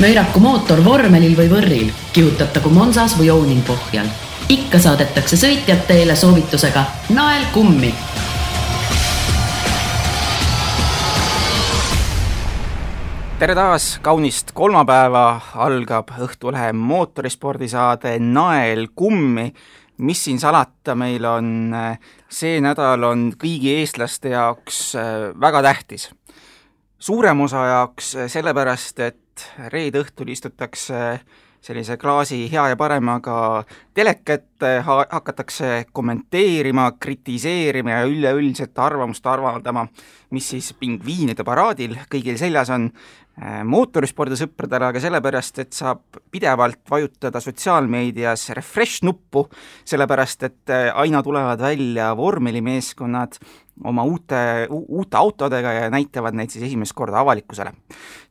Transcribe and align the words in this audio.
möiraku 0.00 0.40
mootor 0.40 0.84
vormelil 0.84 1.36
või 1.36 1.50
võrril, 1.50 1.92
kihutatagu 2.12 2.70
Monsas 2.70 3.18
või 3.18 3.30
Owning 3.30 3.64
pohjal. 3.66 4.06
ikka 4.48 4.78
saadetakse 4.78 5.36
sõitjad 5.36 5.86
teele 5.86 6.16
soovitusega 6.16 6.84
nael 7.10 7.44
kummi 7.52 7.94
tere 13.42 13.56
taas, 13.58 13.98
kaunist 14.02 14.52
kolmapäeva, 14.54 15.40
algab 15.58 16.12
Õhtulehe 16.14 16.70
mootorispordisaade 16.72 18.18
Nael 18.22 18.86
kummi. 18.94 19.52
mis 19.98 20.24
siin 20.24 20.38
salata, 20.38 20.94
meil 20.94 21.24
on, 21.24 21.74
see 22.30 22.60
nädal 22.62 23.02
on 23.06 23.24
kõigi 23.38 23.74
eestlaste 23.80 24.30
jaoks 24.30 24.94
äh, 24.94 25.34
väga 25.40 25.62
tähtis. 25.62 26.10
suurema 26.98 27.44
osa 27.44 27.66
jaoks 27.66 28.16
sellepärast, 28.26 28.98
et 29.00 29.21
reede 29.72 30.02
õhtul 30.02 30.32
istutakse 30.32 31.20
sellise 31.62 31.96
klaasi 31.96 32.48
hea 32.50 32.64
ja 32.72 32.76
paremaga 32.76 33.36
telekat 33.94 34.64
ha 34.86 34.96
hakatakse 35.10 35.84
kommenteerima, 35.94 36.88
kritiseerima 36.98 37.94
ja 38.00 38.08
üleüldiselt 38.10 38.78
arvamust 38.78 39.26
avaldama, 39.26 39.86
mis 40.34 40.48
siis 40.54 40.72
pingviinide 40.78 41.46
paraadil 41.46 41.94
kõigil 42.10 42.38
seljas 42.40 42.72
on 42.74 42.90
Äh, 43.40 43.62
mootorispordisõpradele, 43.64 44.90
aga 44.90 45.00
sellepärast, 45.00 45.62
et 45.62 45.72
saab 45.72 46.18
pidevalt 46.30 46.82
vajutada 46.92 47.40
sotsiaalmeedias 47.40 48.50
refresh 48.58 49.00
nuppu, 49.08 49.46
sellepärast 49.88 50.44
et 50.50 50.72
äh, 50.74 50.90
aina 51.00 51.22
tulevad 51.24 51.62
välja 51.64 52.10
vormelimeeskonnad 52.16 53.38
oma 53.88 54.04
uute, 54.04 54.42
uute 54.68 55.16
autodega 55.16 55.72
ja 55.78 55.88
näitavad 55.90 56.36
neid 56.36 56.52
siis 56.52 56.66
esimest 56.68 56.92
korda 56.92 57.22
avalikkusele. 57.24 57.72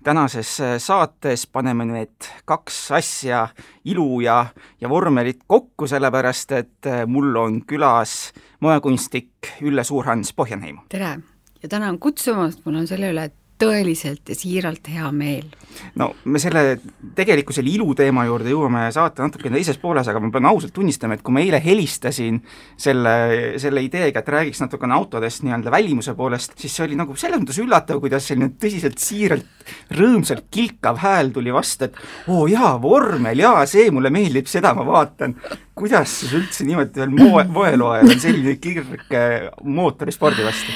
tänases 0.03 0.53
äh, 0.61 0.77
saates 0.77 1.47
paneme 1.47 1.89
need 1.89 2.29
kaks 2.45 2.91
asja, 3.01 3.47
ilu 3.83 4.21
ja, 4.21 4.45
ja 4.81 4.89
vormelit 4.89 5.41
kokku, 5.47 5.89
sellepärast 5.89 6.57
et 6.61 6.93
mul 7.07 7.35
on 7.41 7.63
külas 7.65 8.35
moekunstnik 8.59 9.55
Ülle 9.65 9.83
Suurhans 9.83 10.33
Pohjanheim. 10.33 10.85
tere 10.89 11.17
ja 11.63 11.69
tänan 11.69 11.99
kutsumast, 11.99 12.61
mul 12.65 12.83
on 12.83 12.87
selle 12.87 13.09
üle 13.09 13.31
tõeliselt 13.61 14.31
ja 14.31 14.37
siiralt 14.37 14.87
hea 14.91 15.09
meel. 15.15 15.47
no 15.95 16.09
me 16.25 16.39
selle, 16.41 16.79
tegelikult 17.15 17.55
selle 17.55 17.71
iluteema 17.71 18.25
juurde 18.27 18.51
jõuame 18.51 18.83
saate 18.93 19.23
natukene 19.23 19.55
teises 19.59 19.79
pooles, 19.81 20.07
aga 20.11 20.19
ma 20.19 20.31
pean 20.33 20.49
ausalt 20.49 20.73
tunnistama, 20.75 21.15
et 21.15 21.23
kui 21.25 21.35
ma 21.35 21.43
eile 21.43 21.61
helistasin 21.63 22.41
selle, 22.79 23.13
selle 23.61 23.83
ideega, 23.85 24.21
et 24.21 24.31
räägiks 24.35 24.61
natukene 24.63 24.97
autodest 24.97 25.45
nii-öelda 25.45 25.73
välimuse 25.73 26.15
poolest, 26.17 26.57
siis 26.59 26.75
see 26.75 26.85
oli 26.87 26.99
nagu 26.99 27.15
selles 27.19 27.41
mõttes 27.41 27.61
üllatav, 27.63 28.01
kuidas 28.03 28.27
selline 28.27 28.51
tõsiselt 28.61 29.01
siiralt 29.01 29.71
rõõmsalt 29.95 30.47
kilkav 30.51 30.99
hääl 31.01 31.31
tuli 31.35 31.53
vastu, 31.55 31.87
et 31.87 32.31
oo 32.31 32.47
jaa, 32.51 32.73
vormel, 32.81 33.45
jaa, 33.45 33.65
see 33.69 33.89
mulle 33.93 34.11
meeldib, 34.13 34.49
seda 34.51 34.73
ma 34.77 34.85
vaatan. 34.87 35.37
kuidas 35.75 36.19
siis 36.21 36.33
üldse 36.37 36.65
niimoodi 36.67 36.99
veel 37.01 37.13
moe, 37.15 37.45
moeloojal 37.49 38.11
on 38.11 38.19
selline 38.19 38.57
kirg 38.61 39.15
mootorispordi 39.63 40.45
vastu? 40.45 40.73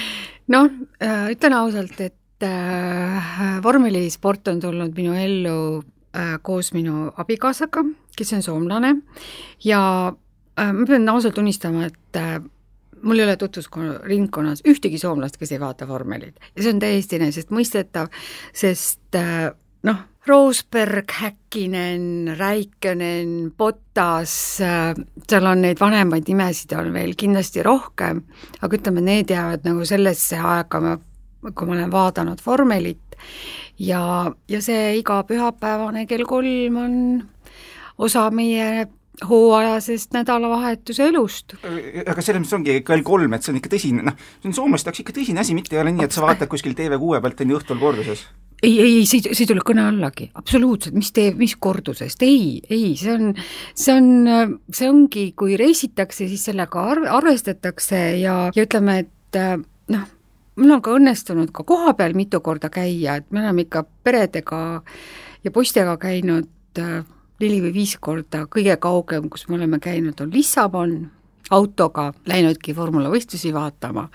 noh, 0.54 0.70
äh, 1.02 1.32
ütlen 1.34 1.58
ausalt, 1.58 2.00
et 2.00 2.16
vormelisport 3.64 4.48
on 4.48 4.60
tulnud 4.64 4.96
minu 4.98 5.14
ellu 5.20 5.58
äh, 6.16 6.36
koos 6.42 6.74
minu 6.74 7.12
abikaasaga, 7.18 7.86
kes 8.18 8.34
on 8.34 8.44
soomlane. 8.46 8.96
Ja 9.64 9.82
äh, 10.60 10.74
ma 10.74 10.88
pean 10.88 11.10
ausalt 11.10 11.36
tunnistama, 11.38 11.86
et 11.90 12.20
äh, 12.20 12.40
mul 13.06 13.20
ei 13.20 13.28
ole 13.28 13.38
tutvusringkonnas 13.38 14.66
ühtegi 14.68 15.00
soomlast, 15.02 15.38
kes 15.38 15.54
ei 15.56 15.62
vaata 15.62 15.88
vormelit. 15.88 16.40
Ja 16.56 16.64
see 16.64 16.74
on 16.74 16.82
täiesti 16.82 17.20
enesestmõistetav, 17.20 18.12
sest 18.56 19.20
äh, 19.20 19.50
noh, 19.86 20.04
Roosberg, 20.26 21.12
Häkkinen, 21.22 22.36
Räikkönen, 22.40 23.52
Botas, 23.58 24.62
äh, 24.62 24.96
seal 25.30 25.46
on 25.46 25.62
neid 25.62 25.82
vanemaid 25.82 26.26
nimesid 26.32 26.74
on 26.78 26.90
veel 26.96 27.14
kindlasti 27.18 27.64
rohkem, 27.66 28.24
aga 28.62 28.80
ütleme, 28.80 29.06
need 29.06 29.34
jäävad 29.34 29.68
nagu 29.68 29.86
sellesse 29.86 30.42
aega, 30.42 30.98
kui 31.54 31.68
ma 31.68 31.78
olen 31.78 31.92
vaadanud 31.94 32.42
vormelit. 32.46 33.18
Ja, 33.80 34.32
ja 34.48 34.62
see 34.64 34.96
iga 35.02 35.22
pühapäevane 35.28 36.06
kell 36.08 36.24
kolm 36.28 36.78
on 36.80 36.94
osa 37.98 38.30
meie 38.32 38.88
hooajasest 39.24 40.14
nädalavahetuse 40.14 41.10
elust. 41.10 41.56
aga 42.06 42.22
selles 42.22 42.44
mõttes 42.44 42.56
ongi 42.58 42.80
kell 42.86 43.04
kolm, 43.06 43.36
et 43.36 43.46
see 43.46 43.54
on 43.54 43.60
ikka 43.60 43.72
tõsine, 43.76 44.04
noh, 44.06 44.18
see 44.42 44.50
on 44.52 44.58
soomlaste 44.58 44.92
jaoks 44.92 45.04
ikka 45.04 45.16
tõsine 45.16 45.44
asi, 45.44 45.56
mitte 45.58 45.76
ei 45.76 45.84
ole 45.84 45.94
nii, 45.96 46.08
et 46.08 46.16
sa 46.16 46.26
vaatad 46.26 46.52
kuskil 46.52 46.76
TV6 46.78 47.22
pealt 47.24 47.46
on 47.46 47.54
ju 47.54 47.60
õhtul 47.62 47.80
korduses. 47.82 48.26
Ei, 48.64 48.80
ei, 48.82 49.06
see, 49.08 49.22
see 49.22 49.44
ei 49.44 49.50
tule 49.50 49.64
kõne 49.68 49.84
allagi, 49.90 50.30
absoluutselt, 50.40 50.96
mis 50.98 51.12
tee, 51.16 51.34
mis 51.38 51.56
kordusest, 51.60 52.24
ei, 52.26 52.62
ei, 52.72 52.96
see 53.00 53.14
on, 53.14 53.34
see 53.78 53.96
on, 53.96 54.58
see 54.74 54.90
ongi, 54.90 55.26
kui 55.38 55.58
reisitakse, 55.60 56.28
siis 56.32 56.48
sellega 56.50 56.86
arv-, 56.96 57.10
arvestatakse 57.20 58.02
ja, 58.22 58.38
ja 58.56 58.68
ütleme, 58.68 59.02
et 59.04 59.42
noh, 59.92 60.08
mul 60.56 60.76
on 60.78 60.82
ka 60.84 60.96
õnnestunud 60.96 61.52
ka 61.56 61.66
kohapeal 61.68 62.16
mitu 62.18 62.40
korda 62.44 62.70
käia, 62.74 63.20
et 63.20 63.32
me 63.32 63.44
oleme 63.44 63.66
ikka 63.66 63.84
peredega 64.04 64.60
ja 65.44 65.52
poistega 65.52 65.98
käinud 66.02 66.80
äh, 66.80 67.04
neli 67.42 67.60
või 67.64 67.74
viis 67.76 67.96
korda, 68.00 68.46
kõige 68.52 68.78
kaugem, 68.82 69.30
kus 69.30 69.48
me 69.50 69.60
oleme 69.60 69.80
käinud, 69.84 70.20
on 70.24 70.32
Lissabon, 70.34 70.96
autoga 71.54 72.10
läinudki 72.26 72.76
vormulavõistlusi 72.76 73.54
vaatama. 73.54 74.10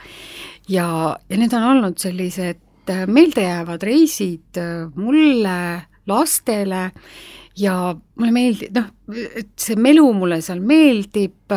ja, 0.69 1.17
ja 1.29 1.37
need 1.39 1.53
on 1.55 1.69
olnud 1.75 1.99
sellised 1.99 2.91
äh, 2.91 3.05
meeldejäävad 3.07 3.83
reisid 3.83 4.59
äh, 4.59 4.89
mulle, 4.97 5.87
lastele 6.07 6.91
ja 7.61 7.77
mulle 8.17 8.33
meeldib, 8.33 8.75
noh, 8.75 8.91
et 9.37 9.53
see 9.61 9.77
melu 9.77 10.09
mulle 10.17 10.41
seal 10.43 10.63
meeldib, 10.65 11.53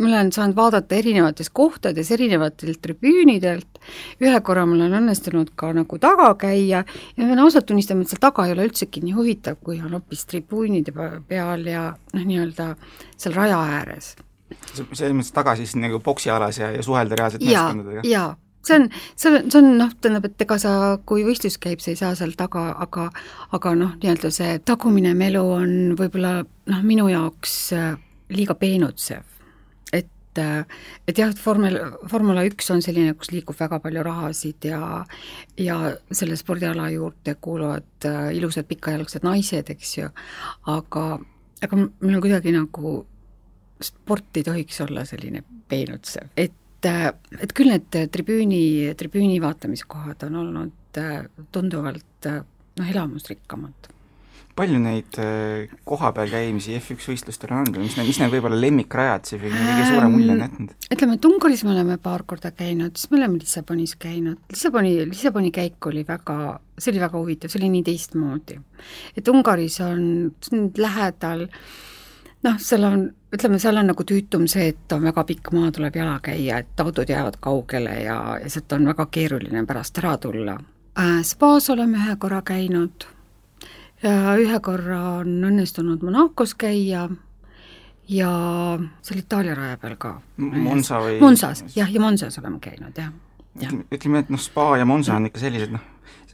ma 0.00 0.08
olen 0.08 0.32
saanud 0.32 0.56
vaadata 0.56 0.96
erinevates 0.96 1.50
kohtades, 1.52 2.10
erinevatelt 2.14 2.80
tribüünidelt, 2.82 3.80
ühe 4.22 4.40
korra 4.44 4.64
mul 4.68 4.82
on 4.86 4.96
õnnestunud 5.00 5.52
ka 5.58 5.72
nagu 5.76 5.98
taga 6.02 6.30
käia 6.40 6.82
ja 6.82 6.84
pean 7.16 7.42
ausalt 7.44 7.68
tunnistama, 7.68 8.04
et 8.04 8.12
seal 8.12 8.22
taga 8.22 8.46
ei 8.46 8.54
ole 8.56 8.68
üldsegi 8.70 9.02
nii 9.04 9.16
huvitav, 9.16 9.60
kui 9.64 9.80
on 9.80 9.96
hoopis 9.98 10.26
tribüünide 10.30 10.94
peal 11.28 11.66
ja 11.68 11.86
noh, 12.14 12.26
nii-öelda 12.26 12.74
seal 13.16 13.36
raja 13.36 13.60
ääres. 13.78 14.14
selles 14.72 15.14
mõttes 15.14 15.34
taga 15.34 15.56
siis 15.56 15.76
nagu 15.78 16.00
poksialas 16.04 16.58
ja, 16.58 16.70
ja 16.74 16.82
suhelda 16.82 17.18
reaalselt 17.18 17.44
meeskondadega? 17.44 18.06
jaa, 18.08 18.36
see 18.66 18.80
on, 18.80 18.88
see 19.16 19.32
on, 19.32 19.50
see 19.50 19.62
on 19.62 19.72
noh, 19.78 19.92
tähendab, 20.00 20.30
et 20.30 20.46
ega 20.46 20.58
sa, 20.58 20.74
kui 21.06 21.24
võistlus 21.26 21.58
käib, 21.62 21.82
sa 21.84 21.92
ei 21.92 22.00
saa 22.00 22.14
seal 22.18 22.34
taga, 22.38 22.70
aga 22.86 23.10
aga 23.56 23.74
noh, 23.78 23.96
nii-öelda 24.02 24.32
see 24.34 24.58
tagumine 24.64 25.14
melu 25.18 25.44
on 25.60 25.74
võib-olla 25.98 26.40
noh, 26.44 26.86
minu 26.86 27.08
jaoks 27.12 27.58
äh, 27.76 27.92
liiga 28.30 28.54
peenutsev 28.58 29.39
et, 30.38 30.76
et 31.08 31.18
jah, 31.18 31.30
et 31.30 31.42
vormel, 31.44 31.78
Formula 32.10 32.44
üks 32.46 32.70
on 32.74 32.82
selline, 32.84 33.14
kus 33.18 33.32
liigub 33.32 33.56
väga 33.58 33.80
palju 33.82 34.04
rahasid 34.06 34.68
ja 34.70 35.04
ja 35.58 35.78
selle 36.10 36.36
spordiala 36.36 36.90
juurde 36.94 37.34
kuuluvad 37.40 38.08
äh, 38.08 38.30
ilusad 38.36 38.68
pikajalgsed 38.70 39.26
naised, 39.26 39.70
eks 39.74 39.96
ju, 39.98 40.08
aga, 40.70 41.04
aga 41.62 41.80
mul 41.80 42.14
on 42.14 42.24
kuidagi 42.24 42.54
nagu, 42.56 42.94
sport 43.80 44.36
ei 44.36 44.46
tohiks 44.46 44.80
olla 44.84 45.04
selline 45.08 45.42
peenutsev, 45.68 46.32
et 46.36 46.86
äh, 46.86 47.08
et 47.40 47.54
küll 47.56 47.72
need 47.72 48.02
tribüüni, 48.12 48.94
tribüüni 48.98 49.40
vaatamiskohad 49.42 50.28
on 50.28 50.42
olnud 50.44 51.00
äh, 51.00 51.24
tunduvalt 51.52 52.30
noh, 52.30 52.86
elamusrikkamad 52.86 53.90
palju 54.56 54.78
neid 54.82 55.18
äh, 55.22 55.70
kohapeal 55.88 56.30
käimisi 56.32 56.74
F1 56.78 57.10
võistlustel 57.12 57.52
on 57.52 57.62
olnud 57.62 57.76
või 57.78 57.86
mis 57.86 57.96
need, 57.98 58.08
mis 58.10 58.20
need 58.22 58.32
võib-olla 58.34 58.58
lemmikrajad 58.60 59.28
siis 59.30 59.42
või 59.42 59.52
kõige 59.54 59.84
suurem 59.88 60.14
mulje 60.14 60.34
on 60.34 60.42
jätnud? 60.44 60.72
ütleme, 60.96 61.18
et 61.18 61.28
Ungaris 61.30 61.62
me 61.66 61.74
oleme 61.74 61.98
paar 62.02 62.24
korda 62.28 62.50
käinud, 62.56 62.96
siis 62.96 63.12
me 63.12 63.20
oleme 63.20 63.40
Lissabonis 63.40 63.94
käinud, 64.00 64.40
Lissaboni, 64.52 64.96
Lissaboni 65.10 65.52
käik 65.54 65.90
oli 65.90 66.04
väga, 66.08 66.38
see 66.78 66.94
oli 66.94 67.04
väga 67.04 67.20
huvitav, 67.20 67.52
see 67.52 67.62
oli 67.62 67.70
nii 67.76 67.86
teistmoodi. 67.90 68.58
et 69.16 69.30
Ungaris 69.32 69.80
on, 69.86 70.02
on 70.52 70.66
lähedal 70.78 71.46
noh, 72.46 72.58
seal 72.62 72.84
on, 72.88 73.06
ütleme, 73.34 73.60
seal 73.62 73.80
on 73.80 73.90
nagu 73.92 74.06
tüütum 74.06 74.48
see, 74.50 74.72
et 74.74 74.96
on 74.96 75.06
väga 75.08 75.24
pikk 75.28 75.52
maa, 75.56 75.70
tuleb 75.76 75.96
jala 76.00 76.18
käia, 76.24 76.60
et 76.64 76.84
autod 76.84 77.08
jäävad 77.08 77.38
kaugele 77.40 77.96
ja, 78.04 78.18
ja 78.42 78.50
sealt 78.50 78.76
on 78.76 78.90
väga 78.92 79.06
keeruline 79.12 79.64
pärast 79.68 80.02
ära 80.02 80.16
tulla 80.18 80.58
äh,. 80.98 81.22
Spaas 81.24 81.70
oleme 81.70 82.00
ühe 82.00 82.18
korra 82.18 82.42
käinud 82.42 83.06
ja 84.02 84.36
ühe 84.40 84.60
korra 84.64 85.00
on 85.20 85.40
õnnestunud 85.50 86.04
Monacos 86.06 86.54
käia 86.58 87.08
ja 88.10 88.30
seal 89.02 89.22
Itaalia 89.22 89.54
raja 89.54 89.76
peal 89.80 89.96
ka. 90.00 90.14
Monza 90.36 91.02
või? 91.04 91.18
Monsas, 91.22 91.64
jah, 91.76 91.90
ja 91.90 92.00
Monsas 92.02 92.38
oleme 92.40 92.58
käinud, 92.64 92.96
jah 92.96 93.12
ja.. 93.58 93.70
ütleme, 93.90 94.24
et 94.24 94.30
noh, 94.32 94.40
Spa 94.40 94.74
ja 94.80 94.86
Monza 94.88 95.16
on 95.18 95.28
ikka 95.30 95.42
sellised 95.42 95.74
noh, 95.74 95.82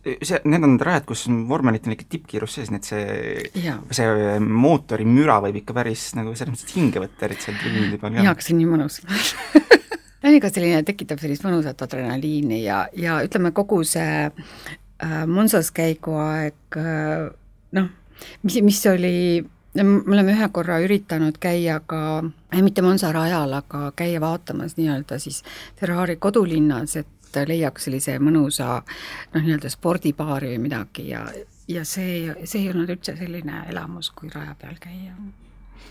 see, 0.05 0.41
need 0.45 0.67
on 0.67 0.75
need 0.75 0.85
rajad, 0.87 1.07
kus 1.09 1.27
vormelitel 1.49 1.91
on 1.91 1.97
ikka 1.97 2.09
tippkiirus 2.13 2.59
sees, 2.59 2.73
nii 2.73 2.83
et 2.83 2.91
see, 2.91 3.71
see 3.97 4.37
mootori 4.43 5.07
müra 5.09 5.39
võib 5.45 5.61
ikka 5.63 5.77
päris 5.77 6.09
nagu 6.19 6.35
selles 6.37 6.55
mõttes 6.55 6.77
hinge 6.77 7.03
võtta, 7.03 7.27
eriti 7.29 7.49
seal 7.49 7.59
tribüünide 7.63 8.01
peal. 8.03 8.21
jaa, 8.21 8.35
aga 8.35 8.47
see 8.47 8.57
on 8.57 8.63
nii 8.63 8.71
mõnus 8.75 9.01
ta 10.27 10.31
on 10.31 10.39
ikka 10.39 10.53
selline, 10.53 10.85
tekitab 10.87 11.23
sellist 11.23 11.47
mõnusat 11.47 11.87
adrenaliini 11.87 12.63
ja, 12.65 12.85
ja 12.97 13.21
ütleme, 13.27 13.53
kogu 13.57 13.83
see 13.87 14.29
äh, 14.29 15.19
Monsas 15.31 15.73
käiguaeg 15.77 16.81
äh, 16.81 17.27
noh, 17.77 17.91
mis, 18.43 18.61
mis 18.65 18.81
oli 18.91 19.17
me 19.77 20.15
oleme 20.15 20.33
ühe 20.33 20.49
korra 20.53 20.79
üritanud 20.85 21.37
käia 21.41 21.81
ka, 21.87 22.23
mitte 22.63 22.83
Monza 22.85 23.11
rajal, 23.13 23.53
aga 23.59 23.91
käia 23.97 24.21
vaatamas 24.23 24.77
nii-öelda 24.79 25.19
siis 25.21 25.43
Ferrari 25.77 26.17
kodulinnas, 26.17 26.97
et 26.97 27.41
leiaks 27.47 27.89
sellise 27.89 28.17
mõnusa 28.23 28.81
noh, 28.81 29.43
nii-öelda 29.43 29.71
spordibaari 29.73 30.55
või 30.55 30.63
midagi 30.69 31.11
ja, 31.11 31.27
ja 31.69 31.85
see, 31.85 32.31
see 32.45 32.63
ei 32.63 32.71
olnud 32.73 32.95
üldse 32.97 33.17
selline 33.19 33.67
elamus, 33.71 34.13
kui 34.17 34.31
raja 34.33 34.55
peal 34.61 34.79
käia. 34.81 35.17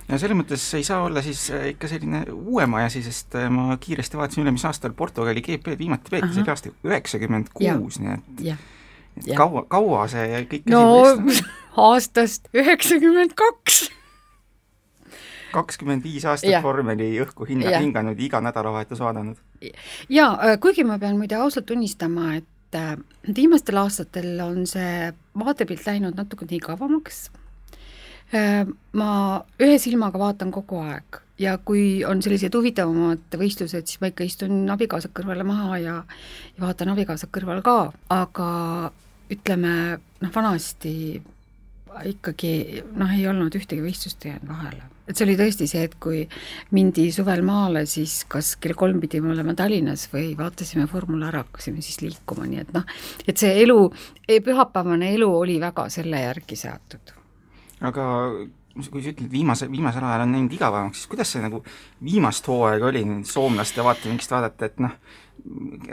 Ja 0.05 0.17
selles 0.21 0.37
mõttes 0.37 0.63
ei 0.77 0.85
saa 0.85 1.03
olla 1.05 1.21
siis 1.25 1.47
äh, 1.53 1.71
ikka 1.73 1.89
selline 1.89 2.23
uuema 2.33 2.83
asi, 2.85 3.01
sest 3.05 3.37
äh, 3.37 3.49
ma 3.53 3.77
kiiresti 3.81 4.17
vaatasin 4.17 4.43
üle, 4.43 4.53
mis 4.53 4.65
aastal 4.65 4.93
Portugali 4.97 5.41
GP-d 5.45 5.79
viimati 5.81 6.13
peeti, 6.13 6.31
see 6.33 6.43
oli 6.43 6.53
aasta 6.53 6.73
üheksakümmend 6.85 7.53
kuus, 7.53 7.99
nii 8.01 8.13
et 8.13 8.43
ja. 8.51 8.57
Ja. 9.25 9.37
kaua, 9.37 9.65
kaua 9.71 10.07
see 10.11 10.41
kõik 10.51 10.67
no 10.71 10.81
aastast 11.89 12.49
üheksakümmend 12.55 13.35
kaks. 13.37 13.85
kakskümmend 15.55 16.03
viis 16.03 16.25
aastat 16.27 16.63
vormeli 16.63 17.13
õhku 17.23 17.47
hinna, 17.47 17.77
hinganud, 17.79 18.19
iga 18.19 18.41
nädalavahetus 18.43 18.99
vaadanud. 18.99 19.39
jaa, 20.09 20.33
äh, 20.35 20.59
kuigi 20.59 20.83
ma 20.83 20.99
pean 20.99 21.17
muide 21.19 21.39
ausalt 21.39 21.69
tunnistama, 21.71 22.35
et 22.41 22.51
viimastel 23.35 23.77
aastatel 23.79 24.35
on 24.43 24.65
see 24.67 25.13
vaatepilt 25.39 25.85
läinud 25.87 26.17
natuke 26.19 26.47
nii 26.49 26.59
kavamaks 26.59 27.27
Äh, 28.33 28.65
ma 28.97 29.09
ühe 29.61 29.75
silmaga 29.77 30.17
vaatan 30.17 30.49
kogu 30.53 30.79
aeg 30.81 31.19
ja 31.37 31.59
kui 31.61 32.01
on 32.09 32.23
sellised 32.25 32.55
huvitavamad 32.57 33.35
võistlused, 33.37 33.85
siis 33.85 34.01
ma 34.01 34.09
ikka 34.09 34.25
istun 34.25 34.63
abikaasa 34.73 35.11
kõrvale 35.13 35.45
maha 35.45 35.77
ja, 35.77 35.95
ja 36.55 36.63
vaatan 36.63 36.95
abikaasa 36.95 37.29
kõrval 37.29 37.61
ka, 37.65 37.75
aga 38.09 38.47
ütleme 39.31 39.71
noh, 40.21 40.33
vanasti 40.35 41.21
ikkagi 42.11 42.83
noh, 42.99 43.15
ei 43.15 43.23
olnud 43.31 43.55
ühtegi 43.55 43.83
võistlust 43.83 44.25
jäänud 44.27 44.51
vahele. 44.51 44.83
et 45.07 45.15
see 45.15 45.25
oli 45.27 45.35
tõesti 45.39 45.67
see, 45.69 45.83
et 45.85 45.95
kui 46.01 46.23
mindi 46.75 47.07
suvel 47.13 47.43
maale, 47.45 47.85
siis 47.89 48.23
kas 48.27 48.55
kell 48.61 48.75
kolm 48.77 48.99
pidime 49.03 49.31
olema 49.31 49.53
Tallinnas 49.55 50.07
või 50.13 50.33
vaatasime 50.37 50.87
vormula 50.91 51.29
ära, 51.29 51.45
hakkasime 51.45 51.81
siis 51.85 52.01
liikuma, 52.01 52.49
nii 52.49 52.63
et 52.65 52.73
noh, 52.75 52.87
et 53.27 53.37
see 53.37 53.53
elu, 53.63 53.79
pühapäevane 54.25 55.13
elu 55.15 55.29
oli 55.29 55.59
väga 55.61 55.87
selle 55.93 56.25
järgi 56.25 56.57
seatud 56.59 57.15
aga 57.83 58.05
kui 58.75 59.03
sa 59.03 59.11
ütled, 59.13 59.29
viimase, 59.31 59.69
viimasel 59.71 60.03
ajal 60.03 60.25
on 60.25 60.33
läinud 60.35 60.55
igavamaks, 60.55 60.99
siis 60.99 61.11
kuidas 61.11 61.29
see 61.31 61.43
nagu 61.43 61.61
viimast 62.03 62.47
hooaega 62.51 62.89
oli 62.89 63.03
soomlaste 63.27 63.83
vaatevinklist 63.85 64.33
vaadata, 64.35 64.67
et 64.67 64.81
noh, 64.83 64.97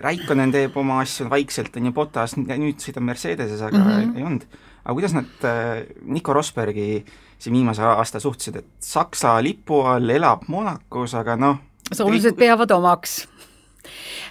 Raikkonen 0.03 0.53
teeb 0.53 0.77
oma 0.81 1.01
asju 1.03 1.29
vaikselt, 1.31 1.75
on 1.77 1.91
ju, 1.91 1.93
Botas 1.93 2.37
nüüd 2.39 2.81
sõidab 2.81 3.05
Mercedeses, 3.05 3.61
aga 3.61 3.79
mm 3.79 3.91
-hmm. 3.91 4.17
ei 4.17 4.25
olnud. 4.25 4.47
aga 4.85 4.95
kuidas 4.95 5.13
nad 5.13 5.45
äh, 5.45 5.85
Nico 6.03 6.33
Rosbergi 6.33 7.05
siin 7.39 7.55
viimase 7.55 7.83
aasta 7.83 8.21
suhtusid, 8.21 8.57
et 8.57 8.67
Saksa 8.81 9.43
lipu 9.43 9.81
all 9.81 10.09
elab 10.11 10.49
Monacos, 10.49 11.15
aga 11.15 11.37
noh 11.37 11.59
soomlased 11.93 12.37
peavad 12.39 12.71
omaks 12.71 13.29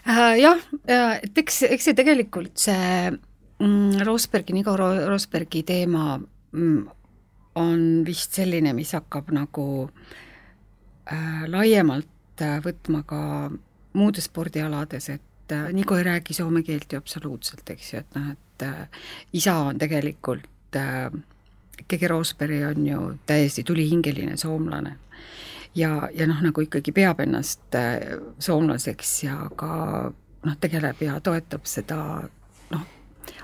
äh,. 0.07 0.39
Jah, 0.41 0.57
äh, 0.87 1.19
et 1.23 1.37
eks, 1.37 1.63
eks 1.69 1.89
see 1.89 1.97
tegelikult 1.97 2.57
see 2.61 3.11
mm, 3.11 4.01
Rosbergi, 4.07 4.55
Nico 4.55 4.75
Rosbergi 4.77 5.63
teema 5.67 6.15
mm, 6.17 6.79
on 7.61 7.81
vist 8.07 8.39
selline, 8.39 8.73
mis 8.73 8.93
hakkab 8.95 9.33
nagu 9.35 9.65
äh, 11.11 11.43
laiemalt 11.51 12.41
äh, 12.41 12.59
võtma 12.63 13.03
ka 13.07 13.21
muudes 13.93 14.25
spordialades, 14.29 15.09
et 15.09 15.51
äh, 15.51 15.73
Nigo 15.73 15.97
ei 15.97 16.03
räägi 16.03 16.33
soome 16.33 16.63
keelt 16.63 16.93
ju 16.93 16.97
absoluutselt, 16.97 17.69
eks 17.69 17.93
ju, 17.93 17.99
et 17.99 18.15
noh, 18.15 18.31
et 18.31 18.65
äh, 18.67 19.03
isa 19.33 19.55
on 19.67 19.77
tegelikult 19.77 20.75
äh,, 20.75 21.11
Kege 21.87 22.07
Rosberg 22.07 22.77
on 22.77 22.87
ju 22.87 23.13
täiesti 23.25 23.63
tulihingeline 23.63 24.37
soomlane. 24.37 24.95
ja, 25.75 26.09
ja 26.13 26.27
noh, 26.27 26.41
nagu 26.41 26.61
ikkagi 26.61 26.91
peab 26.91 27.19
ennast 27.19 27.75
äh, 27.75 27.99
soomlaseks 28.39 29.23
ja 29.23 29.49
ka 29.55 30.11
noh, 30.45 30.57
tegeleb 30.59 31.01
ja 31.01 31.19
toetab 31.19 31.65
seda 31.65 32.21
noh, 32.71 32.87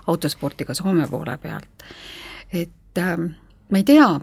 autosporti 0.07 0.65
ka 0.65 0.73
Soome 0.73 1.07
poole 1.07 1.37
pealt. 1.37 1.83
et 2.53 2.97
äh, 2.97 3.17
ma 3.71 3.77
ei 3.77 3.83
tea, 3.83 4.19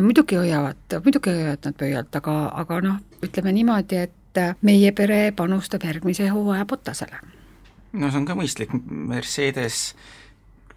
muidugi 0.00 0.36
hoiavad, 0.36 1.00
muidugi 1.04 1.30
hoiavad 1.30 1.64
nad 1.64 1.76
pöialt, 1.78 2.16
aga, 2.16 2.36
aga 2.54 2.80
noh, 2.80 2.96
ütleme 3.24 3.52
niimoodi, 3.52 3.96
et 3.96 4.14
meie 4.62 4.92
pere 4.92 5.32
panustab 5.36 5.84
järgmise 5.84 6.28
hooaja 6.32 6.66
Botasele. 6.68 7.20
no 7.92 8.10
see 8.10 8.20
on 8.20 8.28
ka 8.28 8.36
mõistlik, 8.38 8.74
Mercedes 8.88 9.94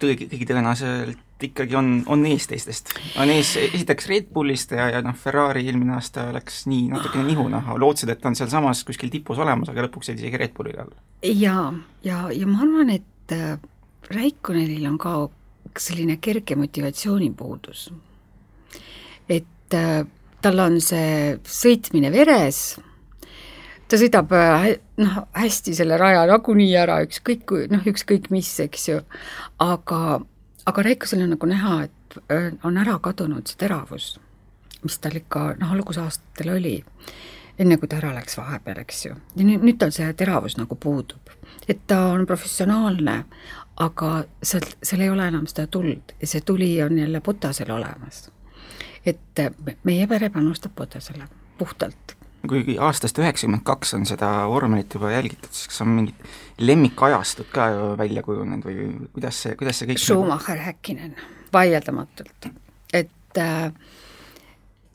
tõegi, 0.02 0.28
kõigi 0.30 0.48
tõenäoliselt 0.48 1.28
ikkagi 1.42 1.76
on, 1.76 1.90
on 2.06 2.24
ees 2.26 2.46
teistest. 2.50 2.92
on 3.18 3.30
ees 3.30 3.54
esiteks 3.58 4.06
Red 4.10 4.30
Bullist 4.34 4.74
ja, 4.76 4.88
ja 4.94 5.02
noh, 5.04 5.16
Ferrari 5.18 5.64
eelmine 5.66 5.96
aasta 5.96 6.28
läks 6.34 6.64
nii 6.70 6.88
natukene 6.92 7.24
nihu, 7.26 7.48
noh, 7.50 7.72
lootsid, 7.82 8.12
et 8.14 8.26
on 8.28 8.36
sealsamas 8.38 8.84
kuskil 8.86 9.10
tipus 9.12 9.40
olemas, 9.42 9.72
aga 9.72 9.86
lõpuks 9.86 10.12
jäid 10.12 10.22
isegi 10.22 10.40
Red 10.40 10.54
Bulli 10.56 10.76
alla. 10.78 10.96
jaa, 11.26 11.66
ja, 12.06 12.24
ja 12.34 12.48
ma 12.50 12.62
arvan, 12.66 12.94
et 12.94 13.34
äh, 13.36 13.58
Raikkonnenil 14.12 14.86
on 14.90 14.98
ka 15.02 15.16
selline 15.78 16.18
kerge 16.22 16.56
motivatsioonipuudus. 16.58 17.90
et 19.28 19.78
äh, 19.78 20.06
tal 20.42 20.62
on 20.62 20.80
see 20.82 21.36
sõitmine 21.46 22.12
veres, 22.14 22.80
ta 23.92 23.98
sõidab 24.00 24.32
äh, 24.36 24.68
noh, 25.02 25.16
hästi 25.36 25.74
selle 25.76 25.98
raja 26.00 26.24
nagunii 26.30 26.72
ära, 26.80 27.02
ükskõik 27.04 27.44
kui, 27.48 27.64
noh, 27.72 27.82
ükskõik 27.88 28.30
mis, 28.32 28.50
eks 28.64 28.88
ju, 28.88 29.00
aga, 29.60 30.20
aga 30.68 30.84
Räikusel 30.86 31.24
on 31.26 31.34
nagu 31.34 31.48
näha, 31.50 31.74
et 31.88 32.16
äh, 32.32 32.48
on 32.64 32.80
ära 32.80 32.96
kadunud 33.04 33.50
see 33.50 33.60
teravus, 33.60 34.14
mis 34.82 34.96
tal 35.02 35.18
ikka 35.20 35.50
noh, 35.60 35.74
algusaastatel 35.76 36.54
oli, 36.54 36.78
enne 37.60 37.76
kui 37.76 37.90
ta 37.90 37.98
ära 38.00 38.14
läks 38.16 38.38
vahepeal, 38.40 38.80
eks 38.86 39.04
ju. 39.10 39.18
ja 39.36 39.44
nüüd, 39.44 39.66
nüüd 39.66 39.80
tal 39.82 39.92
see 39.94 40.08
teravus 40.16 40.56
nagu 40.56 40.78
puudub. 40.80 41.34
et 41.68 41.84
ta 41.86 42.06
on 42.14 42.24
professionaalne, 42.26 43.18
aga 43.82 44.14
seal, 44.42 44.64
seal 44.82 45.04
ei 45.04 45.12
ole 45.12 45.28
enam 45.28 45.44
seda 45.50 45.66
tuld 45.68 46.16
ja 46.20 46.30
see 46.32 46.40
tuli 46.40 46.72
on 46.82 46.96
jälle 46.98 47.20
Potasel 47.20 47.70
olemas. 47.76 48.30
et 49.04 49.44
meie 49.84 50.06
pere 50.06 50.30
panustab 50.30 50.72
Potasele 50.74 51.28
puhtalt. 51.58 52.21
Kuigi 52.48 52.76
aastast 52.82 53.18
üheksakümmend 53.18 53.64
kaks 53.66 53.94
on 53.94 54.06
seda 54.08 54.30
vormelit 54.50 54.94
juba 54.94 55.12
jälgitud, 55.12 55.50
siis 55.52 55.70
kas 55.70 55.82
on 55.84 55.92
mingid 55.96 56.26
lemmikajastud 56.58 57.50
ka 57.54 57.68
ju 57.72 57.88
välja 57.98 58.22
kujunenud 58.26 58.66
või 58.66 58.86
kuidas 59.14 59.42
see, 59.44 59.56
kuidas 59.58 59.80
see 59.80 59.90
kõik 59.90 60.02
Schumacher, 60.02 60.58
Häkkinen, 60.66 61.16
vaieldamatult. 61.52 62.50
et 62.92 63.38
äh, 63.38 63.64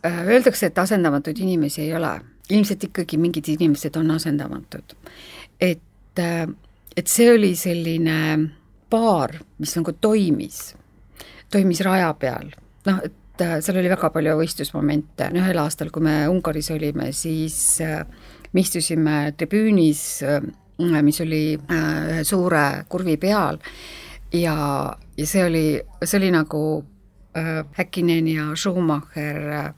äh, 0.05 0.21
öeldakse, 0.27 0.71
et 0.71 0.77
asendamatuid 0.77 1.39
inimesi 1.39 1.81
ei 1.81 1.95
ole, 1.95 2.13
ilmselt 2.49 2.83
ikkagi 2.83 3.17
mingid 3.17 3.47
inimesed 3.55 3.95
on 3.95 4.11
asendamatud. 4.11 4.95
et 5.61 6.19
äh, 6.19 6.47
et 6.97 7.07
see 7.07 7.29
oli 7.31 7.53
selline 7.55 8.17
paar, 8.89 9.35
mis 9.61 9.75
nagu 9.77 9.93
toimis, 10.01 10.73
toimis 11.51 11.81
raja 11.85 12.09
peal, 12.17 12.49
noh, 12.87 13.01
et 13.05 13.13
äh, 13.41 13.57
seal 13.63 13.79
oli 13.81 13.91
väga 13.91 14.09
palju 14.13 14.37
võistlusmomente, 14.39 15.29
ühel 15.37 15.61
aastal, 15.61 15.91
kui 15.93 16.05
me 16.05 16.15
Ungaris 16.31 16.71
olime, 16.75 17.11
siis 17.15 17.57
äh, 17.85 18.01
me 18.53 18.63
istusime 18.63 19.17
tribüünis, 19.37 20.03
äh, 20.25 20.41
mis 20.77 21.21
oli 21.23 21.41
ühe 21.57 22.23
suure 22.27 22.83
kurvi 22.89 23.17
peal. 23.17 23.57
Ja, 24.35 24.57
ja 25.17 25.25
see 25.25 25.43
oli, 25.47 25.65
see 26.03 26.19
oli 26.19 26.31
nagu 26.35 26.61
Häkkinen 27.37 28.27
ja 28.31 28.51
Schumacher 28.57 29.43
Äh, 29.53 29.73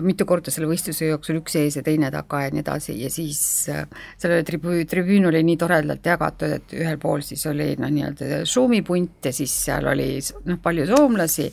mitu 0.00 0.24
korda 0.24 0.52
selle 0.52 0.68
võistluse 0.70 1.10
jooksul 1.10 1.42
üks 1.42 1.56
ees 1.60 1.74
ja 1.76 1.82
teine 1.84 2.08
taga 2.12 2.46
ja 2.46 2.52
nii 2.52 2.62
edasi 2.62 2.94
ja 2.96 3.10
siis 3.12 3.40
äh, 3.68 3.82
selle 4.16 4.40
tribüün, 4.46 4.86
tribüün 4.88 5.28
oli 5.28 5.42
nii 5.44 5.58
toredalt 5.60 6.06
jagatud, 6.06 6.54
et 6.56 6.72
ühel 6.78 6.96
pool 7.02 7.20
siis 7.26 7.44
oli 7.50 7.74
noh, 7.80 7.92
nii-öelda 7.92 8.40
šuumipunt 8.48 9.28
ja 9.28 9.34
siis 9.36 9.52
seal 9.66 9.88
oli 9.92 10.14
noh, 10.48 10.60
palju 10.64 10.86
soomlasi 10.88 11.50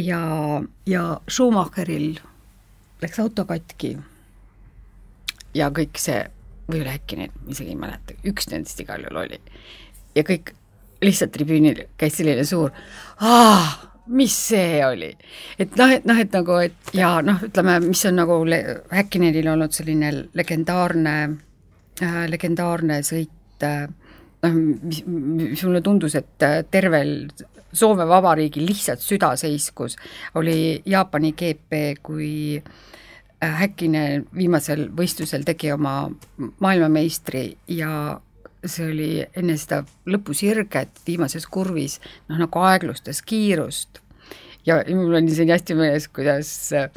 ja, 0.00 0.22
ja 0.88 1.02
Schumacheril 1.28 2.16
läks 3.02 3.20
auto 3.20 3.44
katki 3.48 3.92
ja 5.58 5.68
kõik 5.74 6.00
see, 6.00 6.22
või 6.68 6.80
üle 6.80 6.96
äkki 6.96 7.20
neid, 7.20 7.36
isegi 7.52 7.74
ei 7.74 7.80
mäleta, 7.80 8.16
üks 8.28 8.48
nendest 8.48 8.80
igal 8.80 9.04
juhul 9.04 9.20
oli. 9.26 9.42
ja 10.16 10.24
kõik 10.24 10.54
lihtsalt 11.04 11.36
tribüünil 11.36 11.84
käis 12.00 12.16
selline 12.16 12.48
suur 12.48 12.72
aah 13.20 13.76
mis 14.08 14.34
see 14.48 14.80
oli? 14.86 15.10
et 15.58 15.76
noh, 15.76 15.92
et 15.92 16.08
noh, 16.08 16.18
et 16.18 16.32
nagu, 16.34 16.58
et 16.64 16.94
ja 16.96 17.18
noh, 17.24 17.42
ütleme, 17.48 17.78
mis 17.88 18.04
on 18.08 18.18
nagu 18.20 18.40
Häkkinenil 18.90 19.48
olnud 19.52 19.74
selline 19.76 20.12
legendaarne 20.38 21.14
äh,, 22.02 22.24
legendaarne 22.30 23.00
sõit 23.06 23.66
äh,, 23.66 23.86
noh, 24.42 24.58
mis, 24.58 25.04
mis 25.06 25.64
mulle 25.64 25.82
tundus, 25.84 26.18
et 26.18 26.46
äh, 26.46 26.60
tervel 26.70 27.30
Soome 27.72 28.06
Vabariigil 28.08 28.64
lihtsalt 28.64 29.02
süda 29.04 29.34
seiskus, 29.36 29.98
oli 30.40 30.80
Jaapani 30.88 31.34
GP, 31.36 31.82
kui 32.02 32.30
äh, 32.56 33.58
Häkkinen 33.60 34.24
viimasel 34.36 34.88
võistlusel 34.96 35.44
tegi 35.46 35.72
oma 35.74 36.08
maailmameistri 36.64 37.44
ja 37.76 37.90
see 38.64 38.88
oli 38.90 39.10
enne 39.38 39.56
seda 39.60 39.84
lõpusirget 40.10 41.04
viimases 41.06 41.46
kurvis, 41.46 41.98
noh 42.28 42.40
nagu 42.42 42.64
aeglustas 42.66 43.22
kiirust 43.22 44.02
ja 44.68 44.82
mul 44.94 45.14
on 45.18 45.28
isegi 45.30 45.54
hästi 45.54 45.76
meeles, 45.78 46.08
kuidas 46.12 46.50
äh, 46.76 46.88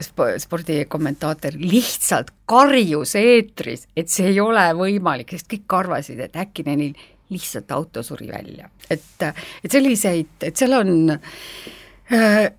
sp-, 0.00 0.36
spordikommentaator 0.42 1.58
lihtsalt 1.60 2.32
karjus 2.48 3.14
eetris, 3.20 3.88
et 3.96 4.12
see 4.12 4.32
ei 4.32 4.40
ole 4.42 4.64
võimalik, 4.78 5.34
sest 5.34 5.50
kõik 5.50 5.78
arvasid, 5.80 6.20
et 6.24 6.36
äkki 6.44 6.66
neil 6.66 6.92
lihtsalt 7.32 7.72
auto 7.72 8.02
suri 8.04 8.28
välja. 8.28 8.68
et, 8.90 9.22
et 9.64 9.72
selliseid, 9.72 10.36
et 10.44 10.56
seal 10.56 10.76
on 10.76 10.92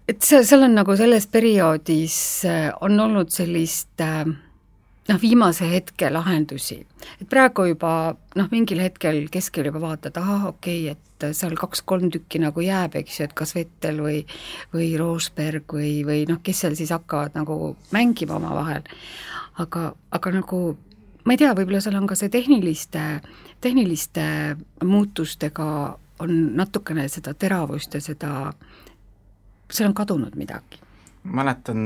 et 0.09 0.25
see, 0.25 0.41
seal 0.41 0.65
on 0.65 0.73
nagu 0.73 0.95
selles 0.97 1.27
perioodis 1.29 2.17
on 2.81 2.99
olnud 2.99 3.29
sellist 3.29 4.01
noh, 5.09 5.21
viimase 5.21 5.69
hetke 5.69 6.09
lahendusi. 6.09 6.85
et 7.21 7.29
praegu 7.29 7.67
juba 7.69 8.15
noh, 8.35 8.47
mingil 8.51 8.81
hetkel 8.81 9.27
keskel 9.31 9.69
juba 9.69 9.81
vaatad, 9.81 10.17
ahah, 10.17 10.47
okei 10.53 10.89
okay,, 10.89 10.95
et 10.95 11.35
seal 11.37 11.55
kaks-kolm 11.55 12.09
tükki 12.11 12.41
nagu 12.43 12.61
jääb, 12.61 12.97
eks 12.99 13.19
ju, 13.19 13.27
et 13.27 13.35
kas 13.37 13.55
Vettel 13.55 14.01
või 14.03 14.23
või 14.73 14.89
Rosberg 14.99 15.77
või, 15.77 15.99
või 16.07 16.25
noh, 16.29 16.41
kes 16.43 16.65
seal 16.65 16.77
siis 16.77 16.93
hakkavad 16.95 17.37
nagu 17.37 17.75
mängima 17.95 18.39
omavahel. 18.39 18.83
aga, 19.57 19.93
aga 20.11 20.31
nagu 20.31 20.61
ma 21.25 21.33
ei 21.33 21.41
tea, 21.41 21.53
võib-olla 21.53 21.81
seal 21.81 21.99
on 21.99 22.07
ka 22.07 22.17
see 22.19 22.29
tehniliste, 22.29 23.03
tehniliste 23.61 24.25
muutustega 24.83 25.67
on 26.19 26.33
natukene 26.55 27.07
seda 27.11 27.33
teravust 27.33 27.93
ja 27.93 28.01
seda, 28.01 28.53
seal 29.69 29.89
on 29.89 29.97
kadunud 29.97 30.35
midagi 30.39 30.84
mäletan, 31.25 31.85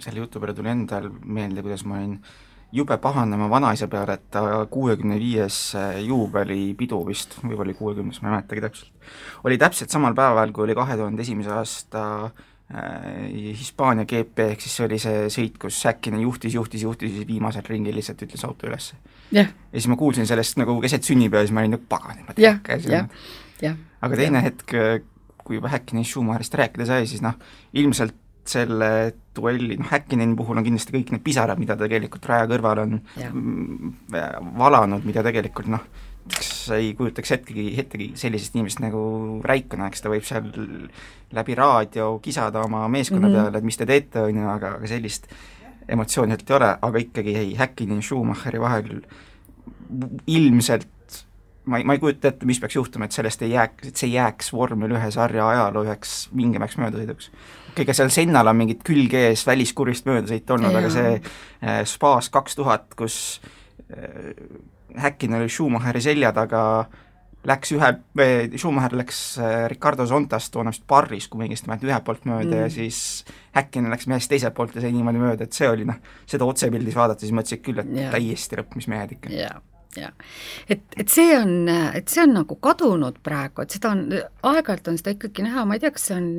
selle 0.00 0.24
jutu 0.24 0.40
peale 0.40 0.54
tuli 0.56 0.72
endal 0.72 1.10
meelde, 1.24 1.62
kuidas 1.64 1.84
ma 1.84 2.00
olin 2.00 2.18
jube 2.72 2.96
pahandama 2.98 3.48
vanaisa 3.50 3.88
peale, 3.88 4.16
et 4.18 4.26
ta 4.34 4.42
kuuekümne 4.70 5.18
viies 5.20 5.58
juubelipidu 6.06 6.98
vist, 7.06 7.38
võib-olla 7.42 7.68
oli 7.68 7.78
kuuekümnes, 7.78 8.20
ma 8.22 8.30
ei 8.30 8.34
mäletagi 8.36 8.64
täpselt, 8.64 9.08
oli 9.46 9.58
täpselt 9.60 9.94
samal 9.94 10.16
päeval, 10.18 10.52
kui 10.54 10.66
oli 10.66 10.76
kahe 10.76 10.98
tuhande 10.98 11.22
esimese 11.22 11.54
aasta 11.54 12.02
äh, 12.26 13.30
Hispaania 13.60 14.06
GP, 14.08 14.50
ehk 14.52 14.64
siis 14.64 14.76
see 14.78 14.86
oli 14.88 15.00
see 15.02 15.24
sõit, 15.32 15.60
kus 15.62 15.78
Säkkinen 15.86 16.24
juhtis, 16.26 16.58
juhtis, 16.58 16.82
juhtis 16.88 17.12
ja 17.12 17.20
siis 17.20 17.30
viimasel 17.30 17.66
ringil 17.70 17.96
lihtsalt 17.96 18.26
ütles 18.26 18.44
auto 18.48 18.68
üles 18.70 18.92
yeah.. 19.30 19.46
ja 19.46 19.78
siis 19.78 19.90
ma 19.92 19.98
kuulsin 20.00 20.28
sellest 20.28 20.58
nagu 20.60 20.78
keset 20.82 21.06
sünnipäeva, 21.06 21.46
siis 21.46 21.54
ma 21.54 21.62
olin 21.62 21.76
nagu 21.78 21.86
pagan, 21.88 22.18
et 22.18 22.28
ma 22.28 22.36
tean, 22.36 22.62
käisin 22.66 22.96
yeah. 22.98 23.10
yeah. 23.62 23.78
aga 24.02 24.18
teine 24.18 24.42
yeah. 24.42 24.50
hetk, 24.50 25.06
kui 25.46 25.60
juba 25.60 25.70
Häkkinen 25.70 26.04
Schumacherist 26.04 26.58
rääkida 26.58 26.88
sai, 26.90 27.06
siis 27.06 27.22
noh, 27.22 27.38
ilmselt 27.78 28.18
selle 28.50 28.90
duelli, 29.36 29.76
noh 29.80 29.90
Häkkineni 29.90 30.36
puhul 30.38 30.60
on 30.60 30.66
kindlasti 30.66 30.94
kõik 30.94 31.12
need 31.14 31.24
pisarad, 31.24 31.60
mida 31.60 31.76
ta 31.76 31.84
tegelikult 31.84 32.28
raja 32.30 32.48
kõrval 32.50 32.82
on 32.84 32.98
ja. 33.20 33.30
valanud, 34.58 35.04
mida 35.08 35.24
tegelikult 35.26 35.70
noh, 35.72 35.84
sa 36.40 36.78
ei 36.80 36.94
kujutaks 36.98 37.34
hetkegi, 37.36 37.66
hetkegi 37.76 38.08
sellisest 38.18 38.56
inimesest 38.56 38.82
nagu 38.84 39.02
Raikkonen, 39.46 39.90
eks 39.90 40.02
ta 40.02 40.12
võib 40.12 40.26
seal 40.26 40.48
läbi 41.36 41.58
raadio 41.58 42.16
kisada 42.24 42.64
oma 42.64 42.86
meeskonna 42.88 43.28
mm 43.28 43.34
-hmm. 43.34 43.44
peale, 43.44 43.58
et 43.58 43.64
mis 43.64 43.76
te 43.76 43.86
teete, 43.86 44.20
on 44.20 44.42
ju, 44.42 44.48
aga, 44.48 44.74
aga 44.80 44.90
sellist 44.90 45.30
emotsiooni 45.88 46.34
sealt 46.34 46.50
ei 46.50 46.56
ole, 46.56 46.76
aga 46.82 46.98
ikkagi 46.98 47.36
ei, 47.36 47.54
Häkkini 47.54 48.00
ja 48.00 48.02
Schumacheri 48.02 48.60
vahel 48.60 49.00
ilmselt 50.26 50.88
ma 51.66 51.78
ei, 51.78 51.84
ma 51.84 51.92
ei 51.94 51.98
kujuta 51.98 52.28
ette, 52.28 52.46
mis 52.46 52.60
peaks 52.62 52.76
juhtuma, 52.78 53.06
et 53.06 53.12
sellest 53.12 53.42
ei 53.42 53.50
jääks, 53.50 53.88
et 53.88 53.96
see 53.96 54.08
ei 54.08 54.16
jääks 54.16 54.52
vormel 54.54 54.94
ühe 54.94 55.10
sarja 55.10 55.48
ajaloo 55.48 55.84
üheks 55.86 56.28
vingemaks 56.36 56.78
möödasõiduks 56.78 57.30
ega 57.82 57.94
seal 57.96 58.12
Sennal 58.14 58.50
on 58.50 58.58
mingid 58.58 58.84
külge 58.86 59.26
ees 59.30 59.44
väliskurist 59.46 60.08
möödasõite 60.08 60.56
olnud, 60.56 60.76
aga 60.78 60.92
see 60.92 61.12
äh, 61.16 61.82
Spaas 61.88 62.30
kaks 62.34 62.58
tuhat, 62.58 62.94
kus 62.98 63.40
äh, 63.90 64.32
Häkkinen 64.96 65.42
oli 65.42 65.52
Schumacheri 65.52 66.00
selja 66.00 66.30
taga, 66.32 66.62
läks 67.46 67.74
ühe, 67.76 67.90
Schumacher 68.56 68.96
läks 68.96 69.20
äh, 69.42 69.66
Ricardo 69.72 70.06
Zontast 70.08 70.54
toona 70.54 70.72
vist 70.72 70.86
Barris, 70.88 71.28
kui 71.28 71.40
ma 71.40 71.46
õigesti 71.46 71.70
mäletan, 71.70 71.90
ühelt 71.92 72.06
poolt 72.06 72.24
mööda 72.28 72.48
mm. 72.48 72.64
ja 72.64 72.72
siis 72.72 73.00
Häkkinen 73.56 73.92
läks 73.92 74.08
mehest 74.10 74.32
teiselt 74.32 74.56
poolt 74.56 74.74
ja 74.76 74.84
sai 74.84 74.94
niimoodi 74.96 75.22
mööda, 75.22 75.46
et 75.46 75.56
see 75.56 75.68
oli 75.70 75.86
noh, 75.88 76.00
seda 76.28 76.48
otsepildis 76.48 76.96
vaadates 76.96 77.34
mõtlesid 77.36 77.64
küll, 77.66 77.84
et 77.84 77.92
yeah. 77.92 78.12
täiesti 78.14 78.62
rõppmismehed 78.62 79.18
ikka 79.18 79.34
yeah 79.36 79.62
jah, 80.00 80.14
et, 80.68 80.82
et 80.96 81.12
see 81.12 81.34
on, 81.38 81.68
et 81.68 82.08
see 82.08 82.22
on 82.24 82.34
nagu 82.38 82.58
kadunud 82.62 83.20
praegu, 83.24 83.64
et 83.64 83.76
seda 83.76 83.92
on, 83.94 84.06
aeg-ajalt 84.50 84.90
on 84.92 84.98
seda 85.00 85.14
ikkagi 85.16 85.46
näha, 85.46 85.66
ma 85.66 85.76
ei 85.76 85.84
tea, 85.84 85.92
kas 85.94 86.08
see 86.10 86.16
on, 86.18 86.32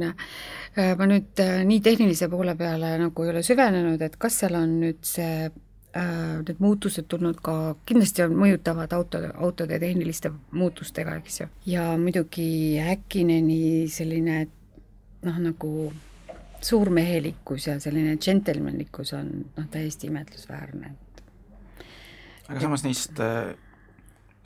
ma 1.00 1.08
nüüd 1.10 1.44
äh, 1.44 1.62
nii 1.68 1.80
tehnilise 1.86 2.30
poole 2.32 2.58
peale 2.60 2.96
nagu 3.02 3.26
ei 3.26 3.32
ole 3.34 3.46
süvenenud, 3.46 4.02
et 4.06 4.18
kas 4.22 4.42
seal 4.44 4.58
on 4.60 4.76
nüüd 4.82 5.00
see 5.08 5.48
äh, 5.48 6.36
need 6.48 6.62
muutused 6.64 7.08
tulnud 7.10 7.40
ka, 7.44 7.76
kindlasti 7.88 8.26
on, 8.28 8.36
mõjutavad 8.44 8.94
autode, 8.98 9.32
autode 9.36 9.80
tehniliste 9.82 10.32
muutustega, 10.52 11.18
eks 11.22 11.42
ju. 11.42 11.50
ja 11.74 11.90
muidugi 12.02 12.50
Häkkineni 12.84 13.88
selline 13.92 14.44
noh, 15.26 15.42
nagu 15.42 15.72
suurmehelikkus 16.62 17.68
ja 17.68 17.80
selline 17.80 18.16
džentelmenlikkus 18.18 19.14
on 19.18 19.34
noh, 19.56 19.68
täiesti 19.72 20.10
imetlusväärne 20.10 20.96
aga 22.48 22.60
samas 22.60 22.84
neist 22.84 23.20
äh, 23.24 23.56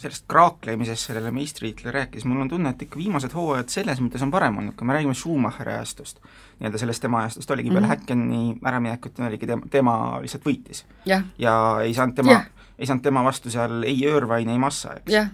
sellest 0.01 0.25
kraaklemisest 0.31 1.10
sellele 1.10 1.31
meistritiitlile 1.36 1.93
rääkides, 1.93 2.25
mul 2.29 2.41
on 2.43 2.50
tunne, 2.50 2.72
et 2.74 2.86
ikka 2.86 3.00
viimased 3.00 3.34
hooajad 3.38 3.70
selles 3.74 4.01
mõttes 4.01 4.24
on 4.25 4.31
parem 4.34 4.58
olnud, 4.62 4.75
kui 4.77 4.88
me 4.88 4.96
räägime 4.98 5.13
Schumacheri 5.17 5.75
ajastust, 5.75 6.22
nii-öelda 6.60 6.81
sellest 6.81 7.03
tema 7.05 7.22
ajastust, 7.22 7.51
oligi 7.53 7.70
mm 7.70 7.75
-hmm. 7.75 7.88
peale 7.88 8.00
Häkkeni 8.00 8.41
äraminekut, 8.72 9.20
oligi 9.27 9.48
tema, 9.48 9.70
tema 9.70 9.96
lihtsalt 10.22 10.48
võitis. 10.48 10.86
Yeah.. 11.08 11.24
ja 11.38 11.53
ei 11.84 11.93
saanud 11.93 12.15
tema 12.15 12.31
yeah., 12.31 12.50
ei 12.79 12.89
saanud 12.89 13.03
tema 13.03 13.24
vastu 13.24 13.50
seal 13.50 13.84
ei 13.84 14.00
Irvine, 14.00 14.51
ei 14.51 14.60
Massa, 14.60 14.96
eks. 14.98 15.12
Yeah., 15.12 15.29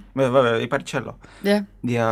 ei 0.59 0.67
Barrichello. 0.67 1.19
Yeah.. 1.45 1.63
ja, 1.83 2.09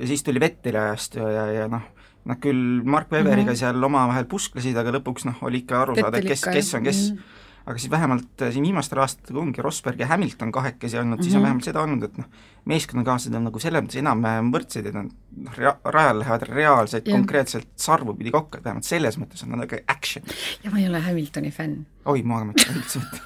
ja 0.00 0.06
siis 0.06 0.22
tuli 0.22 0.40
Vetteli 0.40 0.78
ajastu 0.78 1.18
ja, 1.18 1.30
ja, 1.30 1.46
ja 1.52 1.68
noh, 1.68 1.82
nad 2.24 2.40
küll 2.40 2.82
Mark 2.84 3.12
Weberiga 3.12 3.50
mm 3.50 3.54
-hmm. 3.54 3.58
seal 3.58 3.84
omavahel 3.84 4.24
pusklesid, 4.24 4.76
aga 4.76 4.90
lõpuks 4.96 5.24
noh, 5.24 5.42
oli 5.42 5.58
ikka 5.58 5.82
aru 5.82 5.96
saada, 6.00 6.18
et 6.18 6.24
kes, 6.24 6.44
kes 6.44 6.74
on 6.74 6.82
kes. 6.82 7.10
Mm, 7.10 7.16
-hmm 7.16 7.37
aga 7.68 7.78
siis 7.78 7.90
vähemalt 7.90 8.42
äh, 8.42 8.52
siin 8.52 8.64
viimastel 8.64 9.00
aastatel 9.02 9.36
ongi 9.42 9.62
Rosberg 9.62 10.00
ja 10.00 10.06
Hamilton 10.08 10.52
kahekesi 10.52 10.98
olnud 10.98 11.16
mm, 11.16 11.20
-hmm. 11.20 11.24
siis 11.24 11.34
on 11.34 11.40
mhm. 11.40 11.44
vähemalt 11.44 11.64
seda 11.64 11.82
olnud, 11.82 12.02
et 12.02 12.18
noh, 12.18 12.26
meeskonnakaaslased 12.64 13.36
on 13.36 13.44
nagu 13.48 13.58
selles 13.62 13.84
mõttes 13.84 14.00
enam-vähem 14.00 14.52
võrdsed 14.54 14.88
ja 14.88 14.92
nad 14.92 15.10
noh, 15.36 15.58
rajal 15.84 16.22
lähevad 16.22 16.46
reaalselt 16.48 17.08
yeah. 17.08 17.18
konkreetselt 17.18 17.68
sarvupidi 17.76 18.32
kokku, 18.32 18.58
et 18.58 18.64
vähemalt 18.64 18.88
selles 18.88 19.18
mõttes 19.20 19.44
on 19.44 19.52
nad 19.52 19.66
nagu 19.66 19.82
action. 19.86 20.24
ja 20.64 20.70
ma 20.70 20.80
ei 20.80 20.88
ole 20.88 21.00
Hamiltoni 21.00 21.50
fänn. 21.50 21.84
oi, 22.04 22.22
ma 22.22 22.40
ka 22.40 22.50
mitte, 22.52 22.72
üldse 22.72 23.04
mitte 23.04 23.20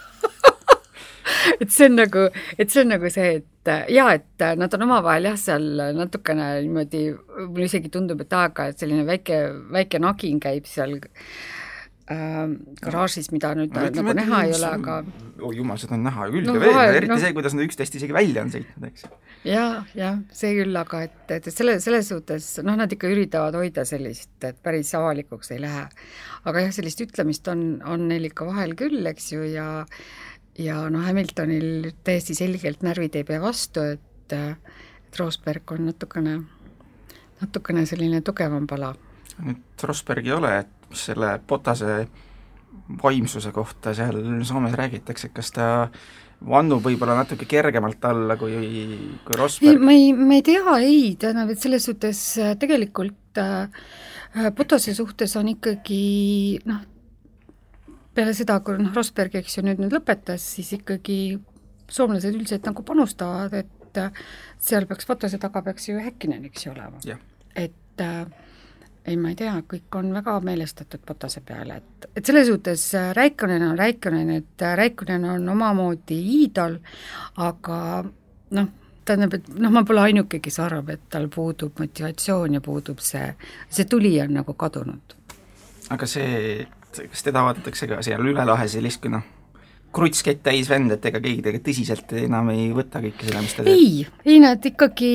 et 1.63 1.71
see 1.71 1.87
on 1.87 1.97
nagu, 2.03 2.29
et 2.59 2.71
see 2.71 2.83
on 2.83 2.95
nagu 2.97 3.11
see, 3.15 3.33
et 3.39 3.75
jaa, 3.95 4.13
et 4.19 4.47
nad 4.59 4.75
on 4.75 4.89
omavahel 4.89 5.31
jah, 5.31 5.39
seal 5.39 5.69
natukene 5.95 6.55
niimoodi, 6.67 7.09
mulle 7.47 7.71
isegi 7.71 7.95
tundub, 7.95 8.27
et 8.27 8.39
aeg-ajalt 8.43 8.83
selline 8.83 9.07
väike, 9.07 9.43
väike 9.71 10.03
nagin 10.03 10.43
käib 10.43 10.67
seal 10.67 10.99
äh, 10.99 11.29
garaažis, 12.83 13.31
mida 13.35 13.53
nüüd 13.59 13.75
no, 13.75 13.85
nagu 13.99 14.15
näha 14.19 14.43
ei 14.49 14.55
ole, 14.57 14.71
aga 14.79 14.97
oh 15.43 15.55
jumal, 15.57 15.81
seda 15.81 15.97
on 15.99 16.05
näha 16.07 16.29
küll 16.33 16.49
no, 16.49 16.57
ja 16.57 16.63
veel, 16.63 16.97
eriti 16.99 17.13
no, 17.13 17.19
see, 17.23 17.33
kuidas 17.37 17.57
nad 17.57 17.67
üksteist 17.67 17.99
isegi 17.99 18.17
välja 18.17 18.45
on 18.45 18.53
sõitnud, 18.55 18.89
eks. 18.91 19.09
jah, 19.49 19.89
jah, 19.99 20.21
see 20.35 20.53
küll, 20.59 20.79
aga 20.83 21.05
et, 21.09 21.23
et 21.39 21.51
selle, 21.55 21.79
selles 21.85 22.13
suhtes 22.13 22.51
noh, 22.67 22.79
nad 22.79 22.93
ikka 22.93 23.11
üritavad 23.11 23.59
hoida 23.59 23.87
sellist, 23.89 24.35
et 24.45 24.61
päris 24.63 24.93
avalikuks 24.99 25.55
ei 25.57 25.63
lähe. 25.65 25.89
aga 26.49 26.67
jah, 26.67 26.77
sellist 26.79 27.03
ütlemist 27.05 27.51
on, 27.53 27.67
on 27.89 28.07
neil 28.13 28.31
ikka 28.31 28.47
vahel 28.49 28.77
küll, 28.79 29.03
eks 29.13 29.33
ju, 29.35 29.45
ja 29.53 29.69
ja 30.61 30.83
noh, 30.93 31.05
Hamiltonil 31.07 31.93
täiesti 32.05 32.37
selgelt 32.37 32.83
närvid 32.85 33.17
ei 33.17 33.29
pea 33.29 33.41
vastu, 33.43 33.85
et 33.95 34.09
et 35.13 35.19
Rosberg 35.21 35.73
on 35.75 35.87
natukene, 35.91 36.37
natukene 37.41 37.85
selline 37.89 38.23
tugevam 38.25 38.67
pala. 38.67 38.95
nüüd 39.43 39.85
Rosberg 39.89 40.27
ei 40.27 40.33
ole, 40.33 40.53
et 40.63 40.82
selle 40.99 41.37
Potase 41.47 42.07
vaimsuse 43.03 43.53
kohta 43.53 43.95
seal 43.95 44.19
Soomes 44.45 44.75
räägitakse, 44.79 45.31
kas 45.35 45.53
ta 45.55 45.67
vannub 46.49 46.83
võib-olla 46.85 47.17
natuke 47.21 47.47
kergemalt 47.49 48.05
alla 48.09 48.37
kui, 48.41 48.57
kui 49.25 49.39
Rosberg? 49.39 49.83
ma 49.83 49.95
ei, 49.95 50.13
ma 50.17 50.39
ei 50.39 50.47
tea, 50.47 50.79
ei, 50.83 51.03
tähendab, 51.21 51.53
et 51.55 51.63
selles 51.63 51.87
suhtes 51.87 52.23
äh, 52.43 52.55
tegelikult 52.59 53.41
äh, 53.41 53.69
Potase 54.57 54.95
suhtes 54.97 55.37
on 55.37 55.51
ikkagi 55.53 56.03
noh, 56.65 56.81
peale 58.17 58.33
seda, 58.37 58.59
kui 58.65 58.79
noh, 58.81 58.93
Rosberg, 58.97 59.37
eks 59.41 59.59
ju, 59.59 59.67
nüüd 59.67 59.83
nüüd 59.83 59.93
lõpetas, 59.95 60.45
siis 60.57 60.73
ikkagi 60.79 61.19
soomlased 61.93 62.33
üldiselt 62.33 62.65
nagu 62.69 62.85
panustavad, 62.87 63.55
et 63.61 64.01
äh, 64.01 64.25
seal 64.63 64.89
peaks 64.89 65.09
Potase 65.09 65.41
taga 65.43 65.63
peaks 65.67 65.91
ju 65.91 66.01
Häkkinen, 66.01 66.49
eks 66.49 66.67
ju, 66.67 66.73
olema. 66.75 67.21
et 67.55 68.01
äh, 68.01 68.25
ei, 69.07 69.17
ma 69.17 69.33
ei 69.33 69.39
tea, 69.39 69.55
kõik 69.69 69.99
on 69.99 70.13
väga 70.15 70.37
meelestatud 70.47 71.03
Potase 71.07 71.43
peale, 71.47 71.81
et, 71.83 72.07
et 72.17 72.27
selles 72.27 72.47
suhtes 72.49 72.85
äh, 72.99 73.11
Räikkönen 73.17 73.65
on 73.67 73.79
Räikkönen, 73.79 74.31
et 74.31 74.63
äh, 74.63 74.77
Räikkönen 74.79 75.25
on 75.31 75.49
omamoodi 75.55 76.19
iidol, 76.37 76.79
aga 77.43 77.79
noh, 78.55 78.69
tähendab, 79.05 79.35
et 79.39 79.51
noh, 79.59 79.73
ma 79.75 79.83
pole 79.87 80.05
ainuke, 80.07 80.39
kes 80.43 80.61
arvab, 80.63 80.93
et 80.95 81.09
tal 81.11 81.27
puudub 81.33 81.83
motivatsioon 81.83 82.59
ja 82.59 82.63
puudub 82.65 83.03
see, 83.03 83.27
see 83.71 83.91
tuli 83.91 84.15
on 84.23 84.37
nagu 84.39 84.55
kadunud. 84.55 85.17
aga 85.91 86.09
see, 86.09 86.67
kas 87.03 87.25
teda 87.27 87.43
vaadatakse 87.45 87.89
ka 87.91 88.03
seal 88.07 88.23
üle 88.25 88.45
lahe 88.47 88.69
sellist, 88.71 89.03
kui 89.03 89.11
noh, 89.13 89.25
krutskett 89.93 90.45
täis 90.47 90.71
vend, 90.71 90.95
et 90.95 91.11
ega 91.11 91.21
keegi 91.21 91.43
tegelikult 91.43 91.67
tõsiselt 91.69 92.15
enam 92.23 92.53
ei 92.55 92.71
võta 92.73 93.03
kõike 93.03 93.27
seda, 93.27 93.43
mis 93.43 93.57
ta 93.59 93.67
teeb? 93.67 93.75
ei, 93.75 94.07
ei 94.31 94.39
nad 94.41 94.71
ikkagi 94.71 95.11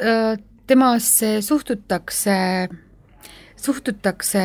äh, 0.00 0.40
temasse 0.66 1.36
suhtutakse 1.44 2.38
äh, 2.64 2.80
suhtutakse, 3.62 4.42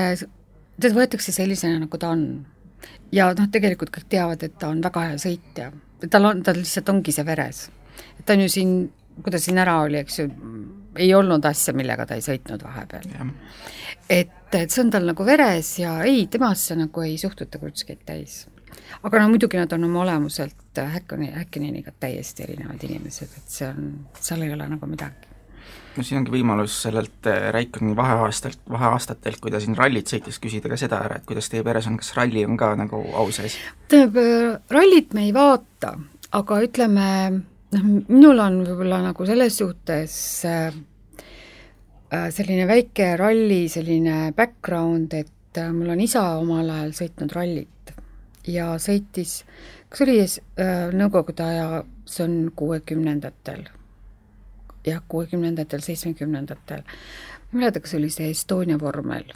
teda 0.77 0.95
võetakse 0.95 1.33
sellisena, 1.35 1.81
nagu 1.85 1.99
ta 2.01 2.11
on. 2.15 2.23
ja 3.11 3.31
noh, 3.33 3.49
tegelikult 3.51 3.91
kõik 3.93 4.09
teavad, 4.09 4.43
et 4.43 4.57
ta 4.59 4.69
on 4.73 4.81
väga 4.83 5.07
hea 5.09 5.21
sõitja. 5.21 5.71
tal 6.09 6.29
on, 6.29 6.43
tal 6.43 6.59
lihtsalt 6.61 6.89
ongi 6.93 7.15
see 7.15 7.25
veres. 7.25 7.67
ta 8.25 8.33
on 8.33 8.45
ju 8.45 8.49
siin, 8.49 8.75
kui 9.21 9.33
ta 9.33 9.39
siin 9.41 9.57
ära 9.57 9.79
oli, 9.85 10.01
eks 10.03 10.19
ju, 10.19 10.27
ei 10.97 11.13
olnud 11.13 11.45
asja, 11.45 11.73
millega 11.77 12.05
ta 12.05 12.17
ei 12.17 12.25
sõitnud 12.25 12.63
vahepeal. 12.63 13.31
et, 14.09 14.53
et 14.53 14.69
see 14.69 14.83
on 14.83 14.91
tal 14.91 15.09
nagu 15.09 15.25
veres 15.25 15.77
ja 15.79 16.01
ei, 16.03 16.27
temasse 16.27 16.77
nagu 16.77 17.01
ei 17.05 17.17
suhtuta 17.17 17.59
krutskeid 17.59 18.05
täis 18.05 18.45
aga 19.03 19.19
no 19.19 19.29
muidugi 19.33 19.57
nad 19.57 19.71
on 19.73 19.83
oma 19.87 20.01
olemuselt 20.01 20.77
Häkkani, 20.77 21.31
Häkkineniga 21.33 21.91
täiesti 21.99 22.43
erinevad 22.43 22.83
inimesed, 22.85 23.31
et 23.37 23.49
see 23.49 23.67
on, 23.67 23.87
seal 24.21 24.45
ei 24.45 24.53
ole 24.53 24.67
nagu 24.69 24.89
midagi 24.89 25.26
no 25.97 26.05
siin 26.05 26.21
ongi 26.21 26.33
võimalus 26.33 26.75
sellelt 26.85 27.27
äh, 27.29 27.49
Raikoni 27.53 27.95
vaheaastalt, 27.97 28.59
vaheaastatelt, 28.69 29.39
kui 29.41 29.53
ta 29.53 29.61
siin 29.63 29.77
rallit 29.77 30.09
sõitis, 30.11 30.39
küsida 30.43 30.71
ka 30.71 30.79
seda 30.79 31.01
ära, 31.05 31.19
et 31.19 31.27
kuidas 31.27 31.49
teie 31.51 31.65
peres 31.65 31.87
on, 31.89 31.97
kas 32.01 32.13
ralli 32.17 32.45
on 32.47 32.57
ka 32.59 32.73
nagu 32.79 33.01
au 33.17 33.31
sees? 33.35 33.57
tähendab, 33.91 34.19
äh, 34.21 34.59
rallit 34.73 35.15
me 35.17 35.27
ei 35.27 35.33
vaata, 35.35 35.95
aga 36.37 36.59
ütleme, 36.65 37.07
noh, 37.75 37.87
minul 38.09 38.43
on 38.43 38.61
võib-olla 38.65 39.01
nagu 39.09 39.29
selles 39.29 39.57
suhtes 39.63 40.19
äh, 40.49 40.69
äh 42.13 42.29
selline 42.33 42.67
väike 42.69 43.15
ralli 43.19 43.65
selline 43.71 44.31
background, 44.37 45.13
et 45.13 45.63
mul 45.73 45.95
on 45.95 46.03
isa 46.03 46.23
omal 46.37 46.69
ajal 46.69 46.93
sõitnud 46.93 47.33
rallit 47.33 47.95
ja 48.47 48.75
sõitis, 48.79 49.41
kas 49.89 50.05
oli 50.05 50.21
äh, 50.21 50.93
Nõukogude 50.93 51.43
aja, 51.43 51.81
see 52.07 52.23
on 52.27 52.37
kuuekümnendatel 52.55 53.67
jah, 54.87 55.03
kuuekümnendatel, 55.09 55.83
seitsmekümnendatel, 55.85 56.83
ma 56.87 57.53
ei 57.53 57.61
mäleta, 57.61 57.83
kas 57.83 57.95
oli 57.99 58.09
see 58.13 58.31
Estonia 58.31 58.79
vormel. 58.79 59.29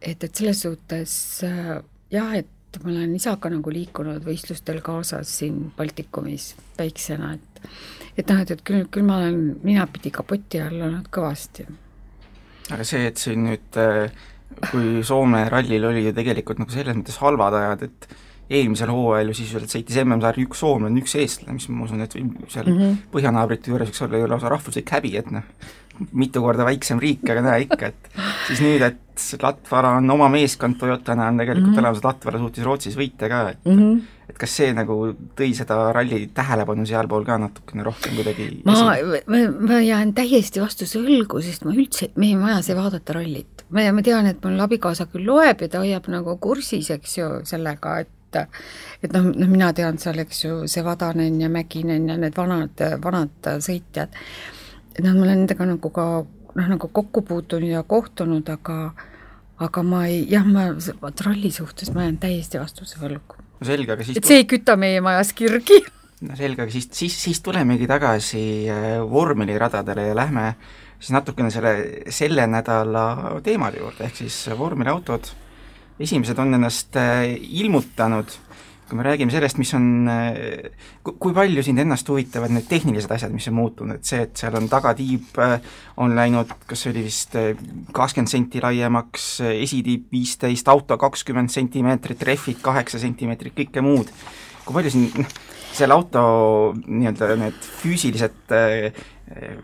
et, 0.00 0.24
et 0.24 0.34
selles 0.34 0.62
suhtes 0.66 1.14
äh, 1.46 1.78
jah, 2.10 2.34
et 2.38 2.80
ma 2.82 2.90
olen 2.90 3.14
isaga 3.14 3.50
nagu 3.52 3.72
liikunud 3.72 4.24
võistlustel 4.24 4.80
kaasas 4.84 5.38
siin 5.38 5.70
Baltikumis 5.76 6.54
väiksena, 6.78 7.34
et 7.34 7.70
et 8.18 8.28
noh, 8.28 8.42
et, 8.42 8.50
et 8.50 8.60
küll, 8.66 8.84
küll 8.92 9.06
ma 9.06 9.20
olen 9.22 9.56
ninapidi 9.64 10.10
kapoti 10.12 10.60
all 10.60 10.80
olnud 10.88 11.08
kõvasti. 11.12 11.66
aga 12.72 12.84
see, 12.84 13.06
et 13.08 13.20
siin 13.20 13.46
nüüd 13.46 13.80
äh, 13.80 14.12
kui 14.70 15.00
Soome 15.06 15.46
rallil 15.50 15.84
oli 15.88 16.04
ju 16.06 16.12
tegelikult 16.16 16.60
nagu 16.62 16.74
selles 16.74 16.98
mõttes 16.98 17.18
halvad 17.22 17.56
ajad, 17.58 17.86
et 17.88 18.08
eelmisel 18.52 18.90
hooajal 18.92 19.32
ju 19.32 19.38
sisuliselt 19.40 19.76
sõitis 19.76 20.00
MM-sarja 20.04 20.46
üks 20.46 20.62
soomlane, 20.62 21.00
üks 21.02 21.14
eestlane, 21.20 21.58
mis 21.58 21.68
ma 21.72 21.86
usun, 21.86 22.02
et 22.04 22.16
seal 22.16 22.66
mm 22.68 22.78
-hmm. 22.78 22.98
põhjanaabrite 23.14 23.72
juures 23.72 23.88
võiks 23.90 24.04
olla 24.06 24.20
ju 24.20 24.28
lausa 24.28 24.52
rahvuslik 24.52 24.90
häbi, 24.96 25.16
et 25.16 25.30
noh, 25.30 25.46
mitu 26.12 26.42
korda 26.42 26.66
väiksem 26.66 27.00
riik, 27.02 27.24
aga 27.30 27.44
näe 27.44 27.64
ikka, 27.66 27.92
et 27.92 28.10
siis 28.48 28.62
nüüd, 28.64 28.82
et 28.86 29.00
Latvara 29.42 29.90
on 29.98 30.10
oma 30.10 30.26
meeskond, 30.32 30.78
Toyotana 30.80 31.26
on 31.28 31.36
tegelikult 31.38 31.66
mm 31.66 31.72
-hmm. 31.72 31.76
tänavused 31.76 32.04
Latvara 32.04 32.38
suutis 32.38 32.64
Rootsis 32.64 32.96
võita 32.96 33.28
ka, 33.28 33.40
et 33.50 33.64
mm 33.64 33.78
-hmm. 33.78 34.00
et 34.30 34.38
kas 34.38 34.56
see 34.56 34.72
nagu 34.72 34.96
tõi 35.36 35.52
seda 35.54 35.92
ralli 35.92 36.30
tähelepanu 36.34 36.86
sealpool 36.86 37.24
ka 37.24 37.38
natukene 37.38 37.82
rohkem 37.82 38.14
kuidagi 38.14 38.62
ma, 38.64 38.96
ma, 39.26 39.36
ma 39.60 39.80
jään 39.80 40.14
täiesti 40.14 40.60
vastuse 40.60 40.98
õlgu, 40.98 41.42
sest 41.42 41.64
ma 41.64 41.72
üldse, 41.72 42.10
meie 42.16 42.36
majas 42.36 42.70
ei 42.70 42.76
vaadata 42.76 43.12
rallit. 43.12 43.64
ma, 43.70 43.92
ma 43.92 44.02
tean, 44.02 44.26
et 44.26 44.44
mul 44.44 44.60
abikaasa 44.60 45.06
küll 45.06 45.26
loeb 45.26 45.60
ja 45.60 45.68
ta 45.68 45.78
hoiab 45.78 46.08
nagu 46.08 46.36
kursis, 46.36 46.90
eks 46.90 47.18
ju, 47.18 47.28
sellega, 47.44 47.98
et 47.98 48.08
et 48.36 48.60
et 49.02 49.12
noh, 49.12 49.30
noh 49.34 49.50
mina 49.50 49.72
tean 49.76 49.98
seal, 49.98 50.18
eks 50.22 50.44
ju, 50.44 50.58
see 50.70 50.84
Vadanen 50.86 51.40
ja 51.40 51.48
Mäkinen 51.52 52.08
ja 52.08 52.16
need 52.16 52.36
vanad, 52.36 52.84
vanad 53.02 53.50
sõitjad, 53.64 54.14
et 54.94 55.02
noh, 55.02 55.16
ma 55.16 55.26
olen 55.26 55.42
nendega 55.42 55.66
nagu 55.66 55.90
ka 55.94 56.06
noh, 56.22 56.68
nagu 56.68 56.88
kokku 56.92 57.24
puutunud 57.26 57.70
ja 57.70 57.82
kohtunud, 57.82 58.48
aga 58.52 58.92
aga 59.62 59.82
ma 59.86 60.04
ei, 60.10 60.22
jah, 60.30 60.46
ma 60.46 60.70
vot 60.74 61.24
ralli 61.26 61.50
suhtes 61.54 61.92
ma 61.94 62.06
jään 62.06 62.18
täiesti 62.22 62.60
vastuse 62.60 63.00
võlgu. 63.00 63.42
no 63.60 63.66
selge, 63.66 63.94
aga 63.94 64.06
siis 64.06 64.18
et 64.18 64.28
see 64.28 64.42
ei 64.42 64.48
küta 64.48 64.76
meie 64.80 65.02
majas 65.04 65.32
kirgi. 65.38 65.82
no 66.26 66.38
selge, 66.38 66.64
aga 66.64 66.74
siis, 66.74 66.88
siis, 66.96 67.18
siis 67.26 67.42
tulemegi 67.44 67.88
tagasi 67.90 68.44
äh, 68.72 68.96
vormeliradadele 69.10 70.08
ja 70.10 70.16
lähme 70.18 70.54
siis 70.98 71.12
natukene 71.14 71.50
selle, 71.50 71.76
selle 72.14 72.46
nädala 72.46 73.38
teemade 73.44 73.82
juurde, 73.82 74.06
ehk 74.08 74.22
siis 74.24 74.38
vormeliautod 74.58 75.32
esimesed 76.00 76.38
on 76.38 76.54
ennast 76.56 76.96
äh, 76.96 77.26
ilmutanud, 77.62 78.32
kui 78.88 78.98
me 78.98 79.04
räägime 79.06 79.32
sellest, 79.32 79.58
mis 79.60 79.72
on, 79.76 79.86
äh, 80.10 80.72
kui 81.04 81.34
palju 81.36 81.64
sind 81.64 81.80
ennast 81.80 82.08
huvitavad 82.08 82.52
need 82.52 82.68
tehnilised 82.68 83.12
asjad, 83.14 83.32
mis 83.34 83.48
on 83.48 83.56
muutunud, 83.56 84.02
see, 84.06 84.24
et 84.26 84.36
seal 84.38 84.56
on 84.58 84.68
tagatiib, 84.72 85.30
äh, 85.42 85.56
on 86.02 86.16
läinud, 86.16 86.52
kas 86.68 86.84
see 86.84 86.92
oli 86.92 87.06
vist 87.06 87.36
kakskümmend 87.96 88.32
senti 88.32 88.62
laiemaks, 88.64 89.30
esitiib 89.52 90.12
viisteist, 90.12 90.68
auto 90.72 90.98
kakskümmend 91.00 91.52
sentimeetrit, 91.52 92.28
rehvid 92.28 92.60
kaheksa 92.64 93.00
sentimeetrit, 93.02 93.56
kõike 93.62 93.84
muud, 93.84 94.12
kui 94.66 94.76
palju 94.76 94.94
sind, 94.94 95.18
noh, 95.24 95.40
selle 95.72 95.96
auto 95.96 96.22
nii-öelda 96.84 97.32
need 97.40 97.68
füüsilised 97.80 98.52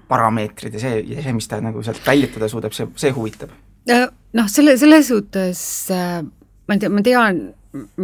parameetrid 0.08 0.78
ja 0.78 0.80
see, 0.80 1.00
ja 1.10 1.20
see, 1.20 1.34
mis 1.36 1.50
ta 1.50 1.60
nagu 1.60 1.82
sealt 1.84 2.00
väljutada 2.06 2.48
suudab, 2.48 2.72
see, 2.72 2.88
see 2.96 3.12
huvitab 3.12 3.52
noh, 3.88 4.50
selle, 4.50 4.76
selles 4.80 5.08
suhtes 5.08 5.62
äh, 5.94 6.20
ma 6.68 6.76
tean, 6.76 6.94
ma 6.94 7.02
tean, 7.04 7.40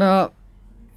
ma, 0.01 0.11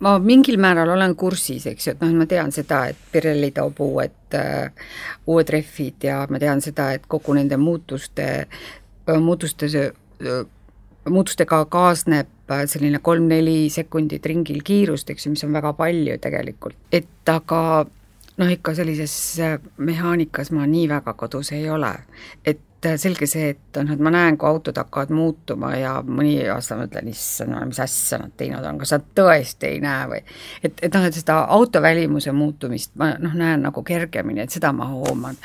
ma 0.04 0.16
mingil 0.24 0.60
määral 0.62 0.94
olen 0.96 1.16
kursis, 1.20 1.68
eks 1.72 1.88
ju, 1.88 1.96
et 1.96 2.04
noh, 2.04 2.14
ma 2.22 2.28
tean 2.30 2.54
seda, 2.56 2.86
et 2.92 3.10
Pirelli 3.12 3.52
toob 3.56 3.82
uued, 3.84 4.18
äh, 4.38 4.88
uued 5.28 5.54
rehvid 5.54 6.08
ja 6.10 6.22
ma 6.32 6.42
tean 6.42 6.64
seda, 6.64 6.92
et 6.96 7.08
kogu 7.10 7.36
nende 7.38 7.60
muutuste, 7.62 8.48
muutuste, 9.08 9.92
muutustega 11.08 11.62
kaasneb 11.72 12.56
selline 12.68 13.00
kolm-neli 13.04 13.68
sekundit 13.72 14.26
ringil 14.28 14.64
kiirust, 14.64 15.10
eks 15.12 15.28
ju, 15.28 15.34
mis 15.36 15.44
on 15.48 15.56
väga 15.56 15.74
palju 15.76 16.18
tegelikult, 16.24 16.80
et 16.96 17.32
aga 17.32 17.62
noh, 18.38 18.54
ikka 18.54 18.76
sellises 18.78 19.18
mehaanikas 19.78 20.52
ma 20.56 20.68
nii 20.70 20.88
väga 20.90 21.14
kodus 21.14 21.52
ei 21.58 21.70
ole. 21.70 21.94
et 22.46 22.64
et 22.78 23.00
selge 23.02 23.26
see, 23.30 23.50
et 23.56 23.80
noh, 23.82 23.94
et 23.96 24.02
ma 24.04 24.12
näen, 24.14 24.38
kui 24.38 24.48
autod 24.50 24.78
hakkavad 24.78 25.10
muutuma 25.16 25.72
ja 25.78 25.96
mõni 26.06 26.36
aasta 26.52 26.78
ma 26.78 26.86
ütlen, 26.86 27.10
issand, 27.10 27.56
mis 27.70 27.80
asja 27.82 28.20
nad 28.22 28.36
teinud 28.38 28.66
on, 28.70 28.78
kas 28.82 28.94
nad 28.94 29.08
tõesti 29.18 29.72
ei 29.72 29.80
näe 29.82 30.04
või 30.12 30.20
et, 30.22 30.84
et 30.86 30.94
noh, 30.94 31.08
et 31.08 31.18
seda 31.18 31.40
auto 31.58 31.82
välimuse 31.82 32.34
muutumist 32.38 32.94
ma 33.02 33.14
noh, 33.22 33.34
näen 33.38 33.66
nagu 33.66 33.84
kergemini, 33.88 34.46
et 34.46 34.54
seda 34.54 34.72
ma 34.78 34.90
hooman. 34.92 35.40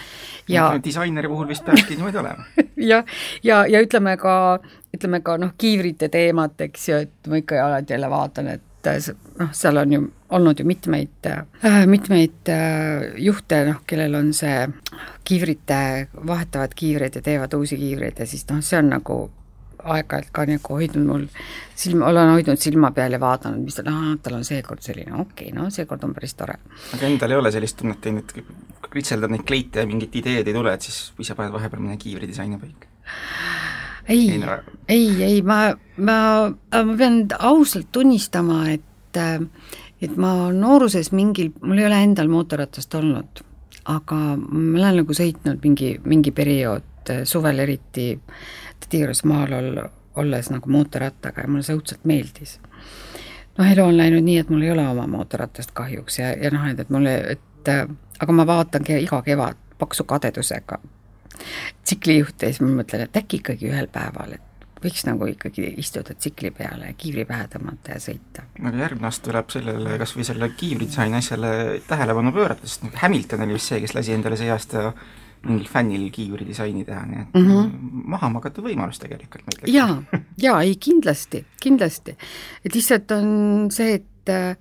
ja 0.49 0.69
disaineri 0.85 1.31
puhul 1.33 1.49
vist 1.49 1.65
peabki 1.65 1.97
niimoodi 1.97 2.21
olema 2.21 2.45
jah, 2.59 2.69
ja, 2.93 3.03
ja, 3.43 3.63
ja 3.67 3.83
ütleme 3.85 4.17
ka, 4.21 4.37
ütleme 4.93 5.23
ka 5.25 5.39
noh, 5.41 5.57
kiivrite 5.59 6.13
teemat, 6.13 6.61
eks 6.69 6.89
ju, 6.89 7.01
et 7.07 7.33
ma 7.33 7.41
ikka 7.41 7.65
alati 7.65 7.97
jälle 7.97 8.13
vaatan, 8.13 8.53
et 8.59 8.69
noh, 9.39 9.53
seal 9.57 9.77
on 9.83 9.93
ju 9.93 10.03
olnud 10.33 10.59
ju 10.59 10.65
mitmeid 10.67 11.29
äh,, 11.29 11.85
mitmeid 11.87 12.49
äh, 12.49 13.13
juhte, 13.21 13.65
noh, 13.69 13.83
kellel 13.87 14.15
on 14.19 14.33
see 14.37 14.67
kiivrite, 15.29 16.09
vahetavad 16.27 16.75
kiivreid 16.75 17.21
ja 17.21 17.23
teevad 17.23 17.55
uusi 17.59 17.79
kiivreid 17.81 18.19
ja 18.19 18.27
siis 18.27 18.47
noh, 18.51 18.63
see 18.65 18.81
on 18.81 18.91
nagu 18.95 19.19
aeg-ajalt 19.83 20.31
ka 20.35 20.45
nagu 20.47 20.77
hoidnud 20.79 21.07
mul 21.07 21.27
silma, 21.75 22.09
olen 22.11 22.33
hoidnud 22.37 22.61
silma 22.63 22.93
peal 22.95 23.17
ja 23.17 23.21
vaadanud, 23.23 23.65
mis 23.67 23.79
tal, 23.79 23.91
tal 24.23 24.39
on 24.39 24.47
seekord 24.47 24.83
selline, 24.85 25.15
okei 25.15 25.51
okay,, 25.51 25.57
no 25.57 25.69
seekord 25.75 26.05
on 26.07 26.15
päris 26.17 26.37
tore. 26.39 26.59
aga 26.95 27.09
endal 27.09 27.35
ei 27.35 27.41
ole 27.43 27.53
sellist 27.55 27.81
tunnet 27.81 28.01
teinud, 28.05 28.35
kritseldad 28.89 29.33
neid 29.33 29.47
kleite 29.49 29.83
ja 29.83 29.91
mingit 29.91 30.15
ideed 30.23 30.49
ei 30.49 30.57
tule, 30.57 30.75
et 30.75 30.87
siis 30.87 31.29
sa 31.29 31.39
paned 31.39 31.55
vahepeal 31.55 31.83
mõne 31.83 31.99
kiivridisaini 32.01 32.61
paika? 32.63 32.91
Ei, 34.09 34.43
ei, 34.89 35.23
ei, 35.23 35.43
ma, 35.43 35.77
ma, 35.97 36.17
ma 36.85 36.97
pean 36.99 37.27
ausalt 37.39 37.93
tunnistama, 37.93 38.65
et 38.71 38.83
et 40.03 40.17
ma 40.17 40.51
nooruses 40.53 41.13
mingil, 41.13 41.53
mul 41.63 41.79
ei 41.79 41.87
ole 41.87 41.99
endal 42.03 42.31
mootorratast 42.33 42.95
olnud, 42.99 43.43
aga 43.93 44.19
ma 44.37 44.79
olen 44.81 45.03
nagu 45.03 45.15
sõitnud 45.15 45.61
mingi, 45.63 45.93
mingi 46.05 46.33
periood 46.35 47.13
suvel 47.29 47.63
eriti 47.63 48.09
juures 48.93 49.23
maal 49.29 49.53
ol-, 49.57 49.85
olles 50.21 50.51
nagu 50.53 50.71
mootorrattaga 50.71 51.45
ja 51.45 51.51
mulle 51.51 51.65
see 51.67 51.77
õudselt 51.77 52.03
meeldis. 52.09 52.59
noh, 53.59 53.69
elu 53.69 53.85
on 53.85 53.97
läinud 53.97 54.25
nii, 54.27 54.39
et 54.43 54.51
mul 54.51 54.65
ei 54.67 54.73
ole 54.75 54.89
oma 54.89 55.07
mootorratast 55.07 55.71
kahjuks 55.77 56.19
ja, 56.19 56.33
ja 56.37 56.51
noh, 56.51 56.67
et, 56.69 56.81
et 56.81 56.91
mulle, 56.91 57.15
et 57.37 57.71
aga 58.19 58.33
ma 58.33 58.47
vaatangi 58.47 58.99
iga 59.05 59.23
kevad 59.23 59.61
paksu 59.79 60.05
kadedusega 60.05 60.79
tsiklijuhte 61.85 62.47
ja 62.47 62.55
siis 62.55 62.65
ma 62.65 62.83
mõtlen, 62.83 63.07
et 63.07 63.21
äkki 63.23 63.43
ikkagi 63.43 63.71
ühel 63.71 63.89
päeval, 63.93 64.37
et 64.39 64.53
võiks 64.83 65.05
nagu 65.07 65.27
ikkagi 65.31 65.75
istuda 65.81 66.15
tsikli 66.19 66.51
peale 66.55 66.91
ja 66.91 66.99
kiivri 66.99 67.25
pähe 67.29 67.47
tõmmata 67.53 67.97
ja 67.97 68.03
sõita. 68.03 68.47
aga 68.59 68.85
järgmine 68.85 69.09
aasta 69.09 69.29
tuleb 69.29 69.51
sellele, 69.55 69.99
kas 70.01 70.15
või 70.17 70.27
selle 70.27 70.49
kiivridisaini 70.59 71.19
asjale 71.19 71.53
tähelepanu 71.89 72.33
pöörata, 72.35 72.67
sest 72.67 72.87
noh, 72.87 72.95
Hamilton 73.03 73.47
oli 73.47 73.59
vist 73.59 73.71
see, 73.71 73.83
kes 73.85 73.95
lasi 73.95 74.17
endale 74.17 74.39
see 74.41 74.51
aasta 74.53 74.93
mingil 75.43 75.67
fännil 75.71 76.07
kiivridisaini 76.15 76.85
teha, 76.87 77.03
nii 77.07 77.21
et 77.21 77.35
mm 77.35 77.47
-hmm. 77.49 77.71
maha 78.15 78.29
magata 78.31 78.63
võimalus 78.63 79.01
tegelikult, 79.03 79.63
jaa, 79.67 80.03
jaa, 80.39 80.63
ei 80.63 80.77
kindlasti, 80.77 81.45
kindlasti. 81.63 82.17
et 82.65 82.75
lihtsalt 82.75 83.11
on 83.11 83.71
see, 83.71 83.95
et 83.95 84.31
äh, 84.31 84.57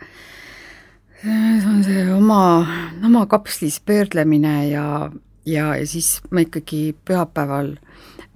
see 1.21 1.69
on 1.69 1.83
see 1.83 2.13
oma, 2.13 2.67
oma 3.05 3.25
kapslis 3.25 3.79
pöörlemine 3.79 4.69
ja 4.69 5.11
ja, 5.45 5.75
ja 5.75 5.87
siis 5.87 6.19
ma 6.31 6.43
ikkagi 6.45 6.95
pühapäeval 7.05 7.75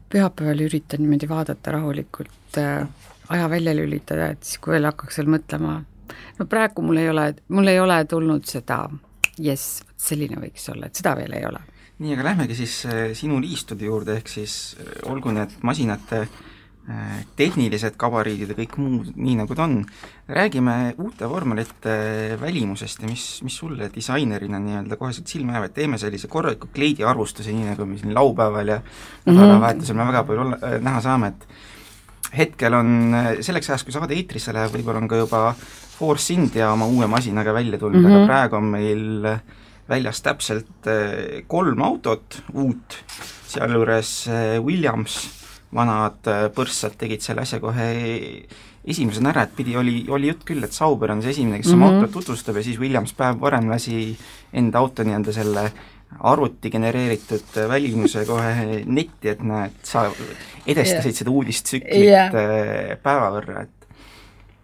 pühapäeval 0.09 0.65
üritan 0.67 1.03
niimoodi 1.03 1.29
vaadata 1.29 1.75
rahulikult 1.75 2.59
äh, 2.61 2.87
aja 3.29 3.49
välja 3.49 3.75
lülitada, 3.75 4.31
et 4.33 4.43
siis, 4.43 4.61
kui 4.61 4.75
veel 4.75 4.87
hakkaks 4.87 5.19
veel 5.21 5.31
mõtlema, 5.37 5.79
no 6.39 6.47
praegu 6.49 6.85
mul 6.85 7.01
ei 7.01 7.09
ole, 7.09 7.29
mul 7.49 7.71
ei 7.71 7.79
ole 7.81 7.99
tulnud 8.09 8.45
seda 8.49 8.83
jess, 9.41 9.81
selline 9.97 10.39
võiks 10.39 10.69
olla, 10.71 10.87
et 10.87 11.01
seda 11.01 11.15
veel 11.17 11.33
ei 11.37 11.45
ole. 11.45 11.61
nii, 11.99 12.13
aga 12.13 12.29
lähmegi 12.31 12.55
siis 12.55 12.81
äh, 12.89 13.05
sinu 13.17 13.39
liistude 13.41 13.87
juurde, 13.87 14.19
ehk 14.19 14.29
siis 14.29 14.75
äh, 14.79 14.97
olgu 15.11 15.31
need 15.35 15.57
masinate 15.63 16.25
äh, 16.25 16.43
tehnilised 17.35 17.95
gabariidid 17.97 18.51
ja 18.51 18.57
kõik 18.57 18.75
muu 18.77 18.99
nii, 19.15 19.35
nagu 19.39 19.55
ta 19.57 19.65
on. 19.65 19.79
räägime 20.25 20.95
uute 20.97 21.27
vormelite 21.29 22.37
välimusest 22.41 23.01
ja 23.01 23.09
mis, 23.09 23.41
mis 23.45 23.57
sulle 23.57 23.89
disainerina 23.93 24.59
nii-öelda 24.59 24.97
koheselt 24.97 25.27
silma 25.27 25.53
jääb, 25.53 25.67
et 25.69 25.73
teeme 25.73 25.97
sellise 26.01 26.27
korraliku 26.27 26.69
kleidiarvustuse, 26.73 27.53
nii 27.53 27.71
nagu 27.71 27.85
me 27.85 27.97
siin 27.97 28.13
laupäeval 28.13 28.67
ja 28.67 28.79
mhm. 28.81 29.35
nädalavahetusel 29.35 29.95
mm 29.95 30.01
-hmm. 30.01 30.05
me 30.05 30.11
väga 30.11 30.23
palju 30.23 30.41
olla, 30.41 30.57
näha 30.81 31.01
saame, 31.01 31.27
et 31.27 31.47
hetkel 32.37 32.73
on 32.73 33.15
selleks 33.41 33.69
ajaks, 33.69 33.83
kui 33.83 33.93
saade 33.93 34.13
eetrisse 34.13 34.53
läheb, 34.53 34.73
võib-olla 34.73 35.01
on 35.01 35.07
ka 35.07 35.15
juba 35.15 35.55
Force 35.97 36.33
India 36.33 36.71
oma 36.71 36.85
uue 36.85 37.07
masinaga 37.07 37.53
välja 37.53 37.77
tulnud 37.77 38.01
mm, 38.01 38.07
-hmm. 38.07 38.13
aga 38.13 38.19
mhm. 38.19 38.27
praegu 38.27 38.55
on 38.55 38.63
meil 38.63 39.39
väljas 39.89 40.21
täpselt 40.21 40.89
kolm 41.47 41.81
autot 41.81 42.43
uut, 42.53 42.97
sealjuures 43.47 44.29
Williams, 44.61 45.44
vanad 45.73 46.29
eh, 46.31 46.45
põrssad 46.55 46.97
tegid 46.99 47.25
selle 47.25 47.45
asja 47.45 47.59
kohe 47.63 47.89
esimesena 48.85 49.31
ära, 49.31 49.47
et 49.47 49.55
pidi, 49.57 49.73
oli, 49.77 50.03
oli 50.13 50.29
jutt 50.29 50.45
küll, 50.45 50.63
et 50.63 50.73
Sauber 50.75 51.11
on 51.15 51.23
see 51.23 51.33
esimene, 51.33 51.57
kes 51.61 51.71
mm 51.71 51.73
-hmm. 51.73 51.83
oma 51.83 51.91
mhm. 51.91 52.03
autot 52.05 52.13
tutvustab 52.19 52.57
ja 52.57 52.63
siis 52.63 52.79
Williams 52.79 53.13
päev 53.13 53.41
varem 53.41 53.69
lasi 53.69 54.17
enda 54.53 54.79
auto 54.79 55.03
nii-öelda 55.03 55.33
selle 55.33 55.71
arvuti 56.19 56.69
genereeritud 56.69 57.57
välimuse 57.69 58.25
kohe 58.25 58.83
netti, 58.85 59.29
et 59.29 59.41
näed, 59.43 59.71
sa 59.83 60.05
edestasid 60.67 61.09
yeah. 61.09 61.17
seda 61.17 61.31
uudistsüklit 61.31 62.05
yeah. 62.05 62.31
päeva 63.03 63.31
võrra, 63.33 63.63
et 63.65 63.75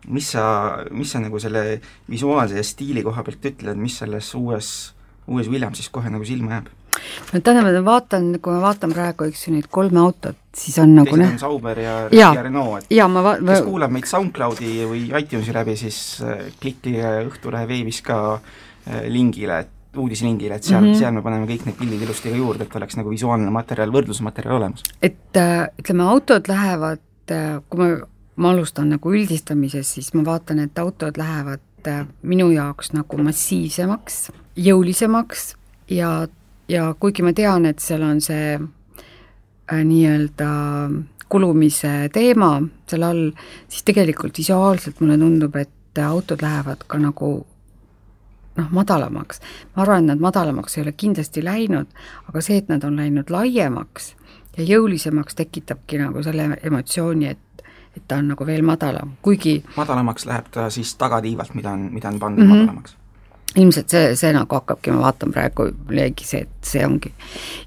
mis 0.07 0.31
sa, 0.31 0.43
mis 0.91 1.11
sa 1.11 1.19
nagu 1.19 1.39
selle 1.39 1.81
visuaalse 2.09 2.57
ja 2.57 2.63
stiili 2.63 3.03
koha 3.03 3.23
pealt 3.23 3.45
ütled, 3.51 3.77
mis 3.77 3.97
selles 4.01 4.33
uues, 4.37 4.93
uues 5.27 5.49
Williamsis 5.49 5.89
kohe 5.89 6.09
nagu 6.09 6.25
silma 6.25 6.57
jääb? 6.57 6.71
No 7.31 7.41
tähendab, 7.41 7.67
ma 7.67 7.83
vaatan, 7.87 8.29
kui 8.41 8.53
ma 8.53 8.61
vaatan 8.65 8.93
praegu, 8.95 9.27
eks 9.31 9.47
ju, 9.47 9.55
neid 9.55 9.67
kolme 9.73 10.01
autot, 10.03 10.37
siis 10.57 10.77
on 10.83 10.95
nagu 10.97 11.11
teised 11.11 11.37
on 11.37 11.43
Sauber 11.43 11.81
ja, 11.81 11.97
ja, 12.13 12.31
ja 12.37 12.45
Renault, 12.47 12.83
et 12.83 12.95
ja, 12.97 13.07
ma 13.11 13.23
va-, 13.25 13.37
kes 13.41 13.65
kuulab 13.67 13.93
meid 13.95 14.09
SoundCloudi 14.09 14.71
või 14.89 15.03
iTunesi 15.19 15.55
läbi, 15.55 15.77
siis 15.79 15.99
äh, 16.25 16.47
klikige 16.61 17.13
Õhtulehe 17.27 17.69
veebis 17.69 18.01
ka 18.05 18.21
äh, 18.37 19.05
lingile, 19.11 19.63
et 19.65 19.99
uudislingile, 19.99 20.55
et 20.55 20.63
seal 20.63 20.79
mm, 20.79 20.93
-hmm. 20.93 20.99
seal 20.99 21.11
me 21.17 21.21
paneme 21.21 21.49
kõik 21.49 21.65
need 21.67 21.75
pildid 21.75 22.05
ilusti 22.05 22.31
ka 22.31 22.37
juurde, 22.37 22.63
et 22.63 22.75
oleks 22.79 22.95
nagu 22.95 23.11
visuaalne 23.11 23.51
materjal, 23.51 23.91
võrdlusmaterjal 23.91 24.55
olemas. 24.61 24.85
et 25.01 25.37
äh, 25.37 25.67
ütleme, 25.79 26.07
autod 26.07 26.47
lähevad, 26.47 27.07
kui 27.69 27.79
me 27.79 27.91
ma 28.41 28.51
alustan 28.51 28.91
nagu 28.95 29.13
üldistamisest, 29.13 29.97
siis 29.97 30.11
ma 30.17 30.23
vaatan, 30.25 30.61
et 30.65 30.79
autod 30.81 31.17
lähevad 31.19 31.89
äh, 31.89 32.05
minu 32.23 32.49
jaoks 32.53 32.93
nagu 32.95 33.19
massiivsemaks, 33.21 34.29
jõulisemaks 34.55 35.51
ja, 35.91 36.27
ja 36.71 36.93
kuigi 36.99 37.23
ma 37.23 37.33
tean, 37.35 37.65
et 37.67 37.79
seal 37.83 38.03
on 38.07 38.21
see 38.23 38.55
äh, 38.55 39.83
nii-öelda 39.83 40.51
kulumise 41.31 42.09
teema 42.13 42.57
seal 42.89 43.05
all, 43.07 43.29
siis 43.71 43.85
tegelikult 43.87 44.37
visuaalselt 44.37 44.99
mulle 44.99 45.17
tundub, 45.19 45.55
et 45.55 46.01
autod 46.05 46.43
lähevad 46.43 46.83
ka 46.87 46.99
nagu 46.99 47.31
noh, 48.57 48.71
madalamaks. 48.71 49.41
ma 49.75 49.83
arvan, 49.83 50.03
et 50.03 50.11
nad 50.13 50.23
madalamaks 50.23 50.77
ei 50.77 50.83
ole 50.83 50.91
kindlasti 50.91 51.43
läinud, 51.43 51.87
aga 52.27 52.41
see, 52.41 52.59
et 52.59 52.71
nad 52.71 52.83
on 52.83 52.99
läinud 52.99 53.31
laiemaks 53.31 54.15
ja 54.57 54.67
jõulisemaks, 54.67 55.35
tekitabki 55.35 56.01
nagu 56.01 56.23
selle 56.23 56.57
emotsiooni, 56.63 57.27
et 57.27 57.47
et 57.91 58.03
ta 58.07 58.21
on 58.21 58.29
nagu 58.31 58.45
veel 58.47 58.61
madalam, 58.63 59.17
kuigi 59.21 59.57
madalamaks 59.75 60.25
läheb 60.25 60.45
ta 60.51 60.69
siis 60.71 60.93
tagatiivalt, 60.95 61.51
mida 61.59 61.73
on, 61.75 61.89
mida 61.91 62.07
on 62.07 62.19
pandud 62.19 62.43
mm 62.43 62.51
-hmm. 62.51 62.57
madalamaks? 62.57 62.95
Ilmselt 63.55 63.91
see, 63.91 64.15
see 64.15 64.31
nagu 64.35 64.55
hakkabki, 64.55 64.93
ma 64.95 65.05
vaatan 65.05 65.33
praegu, 65.35 65.67
jäigi 65.91 66.27
see, 66.27 66.45
et 66.45 66.67
see 66.71 66.83
ongi. 66.87 67.11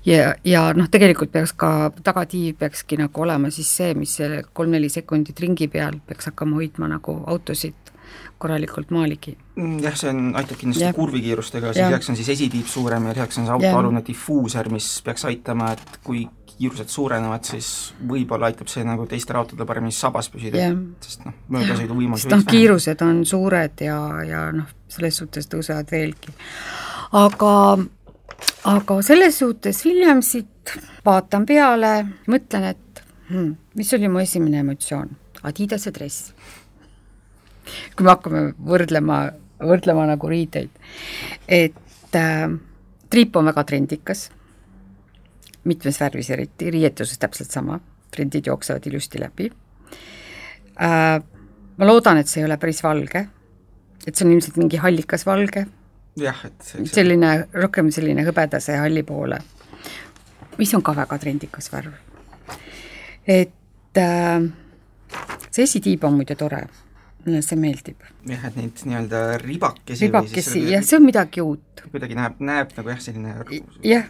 ja, 0.09 0.35
ja 0.45 0.67
noh, 0.77 0.89
tegelikult 0.91 1.33
peaks 1.35 1.53
ka, 1.61 1.91
tagatiiv 2.05 2.57
peakski 2.61 2.99
nagu 3.01 3.25
olema 3.27 3.51
siis 3.55 3.71
see, 3.77 3.95
mis 3.99 4.15
selle 4.21 4.45
kolm-neli 4.53 4.89
sekundit 4.93 5.41
ringi 5.45 5.69
peal 5.69 5.99
peaks 6.07 6.31
hakkama 6.33 6.61
hoidma 6.61 6.89
nagu 6.97 7.19
autosid 7.27 7.93
korralikult 8.39 8.91
maaligi. 8.93 9.37
Mm, 9.57 9.79
jah, 9.85 9.95
see 9.97 10.11
on, 10.11 10.33
aitab 10.37 10.59
kindlasti 10.61 10.85
ja. 10.85 10.95
kurvikiirustega, 10.97 11.73
siis 11.73 11.87
lisaks 11.87 12.11
on 12.11 12.19
siis 12.19 12.33
esitiib 12.35 12.67
suurem 12.69 13.07
ja 13.09 13.15
lisaks 13.17 13.39
on 13.41 13.49
see 13.49 13.55
autoalune 13.55 14.03
difuuser, 14.07 14.69
mis 14.73 14.89
peaks 15.07 15.25
aitama, 15.31 15.71
et 15.77 16.01
kui 16.05 16.25
kiirused 16.59 16.91
suurenevad, 16.93 17.45
siis 17.49 17.69
võib-olla 18.09 18.49
aitab 18.51 18.71
see 18.71 18.85
nagu 18.87 19.07
teistel 19.11 19.39
autodel 19.41 19.67
paremini 19.67 19.95
sabas 19.95 20.29
püsida 20.31 20.61
yeah., 20.61 20.77
sest 21.03 21.25
noh, 21.27 21.35
möödasõiduvõimalus 21.57 22.27
sest 22.27 22.35
noh, 22.35 22.45
kiirused 22.49 23.03
on 23.07 23.25
suured 23.29 23.83
ja, 23.87 23.99
ja 24.27 24.45
noh, 24.55 24.71
selles 24.91 25.19
suhtes 25.19 25.51
tõusevad 25.51 25.91
veelgi. 25.91 26.35
aga, 27.21 27.55
aga 28.71 28.99
selles 29.07 29.41
suhtes 29.43 29.83
Williamsit 29.87 30.77
vaatan 31.07 31.47
peale, 31.47 31.95
mõtlen, 32.31 32.69
et 32.75 33.03
hmm, 33.31 33.51
mis 33.81 33.91
oli 33.99 34.11
mu 34.11 34.23
esimene 34.23 34.63
emotsioon? 34.63 35.11
Adidase 35.45 35.93
dress. 35.93 36.31
kui 37.97 38.05
me 38.05 38.13
hakkame 38.13 38.47
võrdlema, 38.65 39.19
võrdlema 39.65 40.07
nagu 40.09 40.29
riideid, 40.31 40.71
et 41.49 42.17
äh, 42.21 42.47
triip 43.11 43.37
on 43.37 43.51
väga 43.51 43.65
trendikas 43.69 44.29
mitmes 45.65 46.01
värvis 46.01 46.31
eriti, 46.35 46.71
riietuses 46.71 47.19
täpselt 47.19 47.51
sama, 47.55 47.79
trendid 48.11 48.47
jooksevad 48.47 48.87
ilusti 48.91 49.23
läbi 49.23 49.51
äh,. 50.81 51.23
Ma 51.75 51.87
loodan, 51.89 52.21
et 52.23 52.31
see 52.31 52.39
ei 52.39 52.47
ole 52.47 52.55
päris 52.63 52.85
valge, 52.85 53.25
et 54.07 54.15
see 54.15 54.23
on 54.23 54.31
ilmselt 54.31 54.61
mingi 54.61 54.79
hallikas 54.79 55.25
valge. 55.27 55.65
jah, 56.23 56.45
et 56.47 56.69
see, 56.69 56.85
selline, 56.87 57.33
rohkem 57.59 57.91
selline 57.91 58.23
hõbedase 58.29 58.77
halli 58.79 59.03
poole, 59.03 59.41
mis 60.59 60.75
on 60.79 60.85
ka 60.87 60.95
väga 60.95 61.19
trendikas 61.19 61.73
värv. 61.73 61.99
et 63.27 63.99
äh, 63.99 64.47
see 65.51 65.67
esitiib 65.67 66.07
on 66.07 66.21
muide 66.21 66.39
tore 66.39 66.63
mulle 67.25 67.43
see 67.43 67.59
meeldib. 67.59 68.05
jah, 68.29 68.45
et 68.49 68.59
neid 68.59 68.83
nii-öelda 68.89 69.23
ribakesi 69.43 70.07
ribakesi, 70.07 70.63
jah, 70.73 70.85
see 70.85 70.99
on 70.99 71.07
midagi 71.07 71.43
uut. 71.45 71.85
kuidagi 71.91 72.19
näeb, 72.19 72.39
näeb 72.45 72.75
nagu 72.77 72.93
jah, 72.93 73.01
selline 73.03 73.35
jah, 73.85 74.09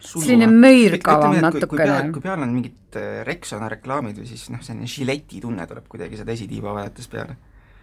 selline 0.00 0.48
möirgavam 0.50 1.38
natukene. 1.42 2.10
kui 2.12 2.24
peal 2.24 2.42
on 2.42 2.52
mingid 2.54 2.98
äh, 2.98 3.22
Rexona 3.26 3.68
reklaamid 3.72 4.18
või 4.18 4.28
siis 4.30 4.48
noh, 4.50 4.62
selline 4.64 4.88
žileti 4.90 5.40
tunne 5.40 5.66
tuleb 5.70 5.88
kuidagi 5.88 6.20
seda 6.20 6.34
esitiiba 6.36 6.74
vaadates 6.74 7.08
peale 7.08 7.36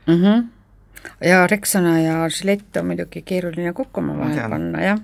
mm. 0.08 0.14
-hmm 0.14 0.46
ja 1.22 1.48
Rexona 1.48 2.00
ja 2.00 2.16
Gillette 2.30 2.80
on 2.80 2.90
muidugi 2.92 3.22
keeruline 3.26 3.74
kokku 3.74 4.00
omavahel 4.00 4.50
panna, 4.50 4.84
jah. 4.84 5.00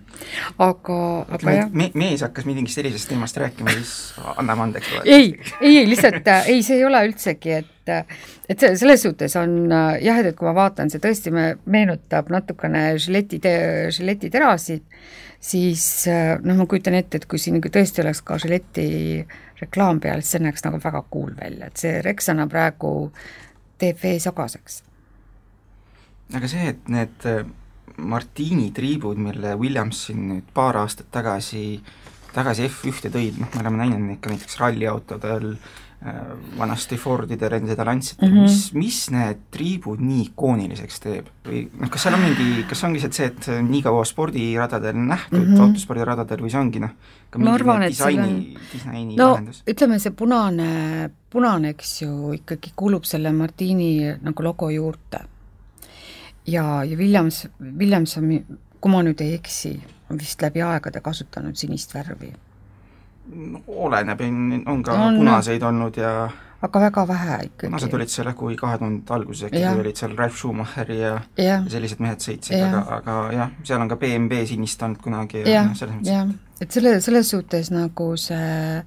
aga, 0.57 0.99
aga 1.37 1.55
jah 1.57 1.71
me,. 1.71 1.89
mees 1.93 2.21
hakkas 2.25 2.45
mingist 2.49 2.79
sellisest 2.79 3.09
teemast 3.09 3.37
rääkima, 3.37 3.75
siis 3.79 4.13
anname 4.35 4.67
andeks. 4.67 4.93
ei, 5.05 5.39
ei, 5.61 5.77
ei 5.77 5.89
lihtsalt, 5.89 6.27
äh, 6.27 6.49
ei, 6.53 6.63
see 6.63 6.77
ei 6.81 6.85
ole 6.85 7.03
üldsegi, 7.07 7.57
et 7.63 7.91
äh, 7.93 8.21
et 8.49 8.63
selles 8.63 9.03
suhtes 9.05 9.35
on 9.39 9.57
jah, 10.01 10.21
et, 10.21 10.35
kui 10.37 10.47
ma 10.47 10.55
vaatan, 10.57 10.91
see 10.93 11.01
tõesti 11.03 11.33
me, 11.33 11.53
meenutab 11.65 12.31
natukene 12.33 12.93
Gilletti, 12.97 13.41
Gilletti 13.43 14.31
terasid 14.33 14.85
siis 15.43 16.07
äh, 16.07 16.37
noh, 16.41 16.57
ma 16.57 16.67
kujutan 16.69 16.95
ette, 16.97 17.19
et 17.19 17.27
kui 17.29 17.41
siin 17.41 17.59
tõesti 17.63 18.03
oleks 18.03 18.21
ka 18.25 18.37
Gilletti 18.41 18.87
reklaam 19.61 19.99
peal, 20.03 20.23
siis 20.23 20.37
see 20.37 20.43
näeks 20.45 20.65
nagu 20.65 20.79
väga 20.83 21.03
cool 21.11 21.33
välja, 21.39 21.67
et 21.67 21.79
see 21.81 22.01
Rexona 22.05 22.47
praegu 22.51 22.93
teeb 23.81 23.99
vee 24.03 24.19
sogaseks. 24.23 24.81
Aga 26.31 26.49
see, 26.49 26.71
et 26.73 26.89
need 26.91 27.27
äh, 27.29 27.43
Martini 27.97 28.71
triibud, 28.73 29.19
mille 29.21 29.55
Williams 29.59 30.07
siin 30.07 30.27
nüüd 30.31 30.49
paar 30.55 30.79
aastat 30.81 31.11
tagasi, 31.13 31.77
tagasi 32.33 32.67
F1-e 32.69 33.11
tõid, 33.13 33.39
noh, 33.41 33.49
me 33.53 33.63
oleme 33.63 33.83
näinud 33.83 34.05
neid 34.07 34.21
ka 34.23 34.31
näiteks 34.31 34.57
ralliautodel 34.61 35.51
äh,, 35.53 36.15
vanasti 36.57 36.97
Fordidel 36.97 37.59
enne 37.59 37.69
seda 37.69 37.85
Lancitel 37.85 38.31
mm, 38.31 38.37
-hmm. 38.39 38.47
mis, 38.49 38.73
mis 38.73 38.97
need 39.13 39.43
triibud 39.53 40.01
nii 40.01 40.23
ikooniliseks 40.31 41.03
teeb? 41.03 41.29
või 41.45 41.67
noh, 41.69 41.91
kas 41.93 42.07
seal 42.07 42.17
on 42.17 42.23
mingi, 42.25 42.63
kas 42.69 42.81
ongi 42.87 42.97
lihtsalt 42.97 43.19
see, 43.19 43.29
et 43.29 43.49
nii 43.67 43.83
kaua 43.85 44.05
spordiradadel 44.09 44.97
nähtud 44.97 45.37
mm, 45.39 45.51
-hmm. 45.53 45.67
autospordiradadel 45.67 46.41
või 46.41 46.53
see 46.55 46.63
ongi 46.63 46.81
noh, 46.81 46.95
ka 47.29 47.39
mingi 47.41 47.53
arvan, 47.53 47.85
disaini, 47.87 48.23
on... 48.23 48.65
disaini 48.71 49.19
no, 49.19 49.29
lahendus? 49.35 49.61
ütleme, 49.69 49.99
see 49.99 50.15
punane, 50.17 51.11
punane, 51.29 51.75
eks 51.77 52.01
ju, 52.01 52.33
ikkagi 52.39 52.73
kuulub 52.75 53.05
selle 53.05 53.31
Martini 53.31 54.15
nagu 54.21 54.43
logo 54.43 54.69
juurde. 54.73 55.27
Ja, 56.47 56.83
ja 56.83 56.97
Williams, 56.97 57.47
Williams 57.61 58.17
on, 58.17 58.31
kui 58.81 58.91
ma 58.91 59.03
nüüd 59.05 59.21
ei 59.23 59.35
eksi, 59.37 59.75
on 60.11 60.19
vist 60.19 60.41
läbi 60.41 60.63
aegade 60.65 61.01
kasutanud 61.01 61.59
sinist 61.59 61.95
värvi 61.95 62.33
oleneb, 63.67 64.19
on 64.67 64.81
ka 64.83 64.95
on, 64.99 65.21
punaseid 65.21 65.63
olnud 65.63 65.95
ja 65.97 66.27
aga 66.63 66.79
väga 66.79 67.05
vähe 67.07 67.37
ikkagi. 67.45 67.69
punased 67.69 67.95
olid 67.95 68.11
seal 68.11 68.27
jah, 68.27 68.35
kui 68.35 68.55
kahe 68.59 68.77
tuhandete 68.79 69.15
alguses 69.15 69.47
äkki, 69.47 69.61
kui 69.63 69.83
olid 69.85 69.99
seal 69.99 70.15
Ralf 70.17 70.37
Schumacher 70.39 70.91
ja, 70.91 71.13
ja. 71.37 71.45
ja 71.55 71.61
sellised 71.71 72.03
mehed 72.03 72.23
sõitsid, 72.23 72.59
aga, 72.59 72.83
aga 72.99 73.17
jah, 73.35 73.55
seal 73.63 73.83
on 73.83 73.91
ka 73.91 73.99
BMW 73.99 74.43
sinist 74.49 74.83
olnud 74.83 75.01
kunagi 75.03 75.43
ja, 75.43 75.57
ja 75.57 75.65
noh, 75.69 75.79
selles 75.79 75.99
mõttes 75.99 76.63
et 76.63 76.75
selle, 76.75 76.93
selles 77.03 77.33
suhtes 77.33 77.71
nagu 77.73 78.13
see 78.19 78.83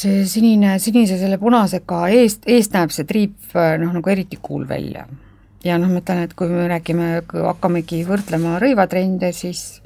see 0.00 0.22
sinine, 0.30 0.76
sinise 0.80 1.18
selle 1.20 1.36
punasega 1.40 2.04
eest, 2.14 2.46
eest 2.48 2.76
näeb 2.76 2.92
see 2.94 3.08
triip 3.08 3.56
noh, 3.56 3.90
nagu 3.96 4.12
eriti 4.12 4.38
cool 4.40 4.68
välja. 4.68 5.06
Ja 5.64 5.78
noh, 5.80 5.92
ma 5.92 6.02
ütlen, 6.02 6.24
et 6.24 6.34
kui 6.38 6.50
me 6.50 6.66
räägime, 6.70 7.12
hakkamegi 7.46 8.02
võrdlema 8.08 8.58
rõivatrende, 8.62 9.32
siis 9.36 9.80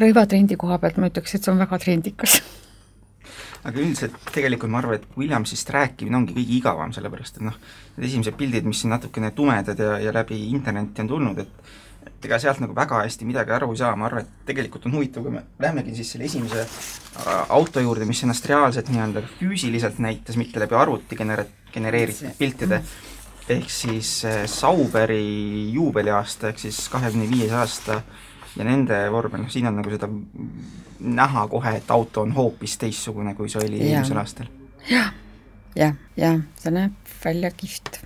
rõivatrendi 0.00 0.58
koha 0.60 0.78
pealt 0.82 0.98
ma 1.00 1.10
ütleks, 1.10 1.36
et 1.36 1.44
see 1.44 1.52
on 1.52 1.62
väga 1.62 1.78
trendikas. 1.82 2.40
Aga 3.66 3.78
üldiselt 3.78 4.16
tegelikult 4.34 4.72
ma 4.72 4.80
arvan, 4.80 4.98
et 4.98 5.18
Williamsist 5.18 5.68
rääkimine 5.70 6.18
ongi 6.18 6.34
kõige 6.34 6.56
igavam, 6.56 6.90
sellepärast 6.94 7.38
et 7.38 7.46
noh, 7.46 7.54
need 7.96 8.08
esimesed 8.08 8.34
pildid, 8.38 8.66
mis 8.66 8.80
siin 8.82 8.90
natukene 8.90 9.30
tumedad 9.36 9.78
ja, 9.78 9.94
ja 10.02 10.14
läbi 10.14 10.40
interneti 10.50 11.04
on 11.04 11.12
tulnud, 11.12 11.44
et 11.44 11.72
et 12.02 12.26
ega 12.26 12.38
sealt 12.42 12.58
nagu 12.62 12.74
väga 12.74 13.00
hästi 13.04 13.26
midagi 13.26 13.54
aru 13.54 13.68
ei 13.72 13.78
saa, 13.78 13.94
ma 13.98 14.08
arvan, 14.08 14.26
et 14.26 14.46
tegelikult 14.48 14.88
on 14.88 14.96
huvitav, 14.96 15.22
kui 15.22 15.34
me 15.34 15.44
lähemegi 15.62 15.94
siis 15.98 16.12
selle 16.14 16.26
esimese 16.26 16.64
äh, 16.64 17.28
auto 17.54 17.82
juurde, 17.82 18.06
mis 18.08 18.22
ennast 18.26 18.46
reaalselt 18.50 18.90
nii-öelda 18.90 19.22
füüsiliselt 19.38 19.98
näitas, 20.02 20.38
mitte 20.38 20.62
läbi 20.62 20.78
arvuti 20.78 21.18
genera-, 21.18 21.46
genereeritud 21.74 22.34
piltide, 22.38 22.82
ehk 23.48 23.70
siis 23.70 24.24
äh, 24.28 24.44
Sauberi 24.46 25.72
juubeliaasta, 25.74 26.52
ehk 26.52 26.62
siis 26.62 26.84
kahekümne 26.92 27.28
viies 27.30 27.52
aasta 27.52 28.02
ja 28.56 28.66
nende 28.68 29.04
vormel, 29.12 29.44
noh 29.44 29.52
siin 29.52 29.66
on 29.70 29.80
nagu 29.80 29.92
seda 29.92 30.08
näha 31.02 31.46
kohe, 31.50 31.76
et 31.80 31.90
auto 31.90 32.22
on 32.22 32.34
hoopis 32.36 32.78
teistsugune, 32.78 33.34
kui 33.34 33.50
see 33.50 33.64
oli 33.64 33.82
eelmisel 33.82 34.22
aastal 34.22 34.50
ja,. 34.90 35.06
jah, 35.76 35.94
jah, 36.16 36.42
see 36.62 36.74
näeb 36.74 37.14
välja 37.24 37.50
kihvt 37.56 38.02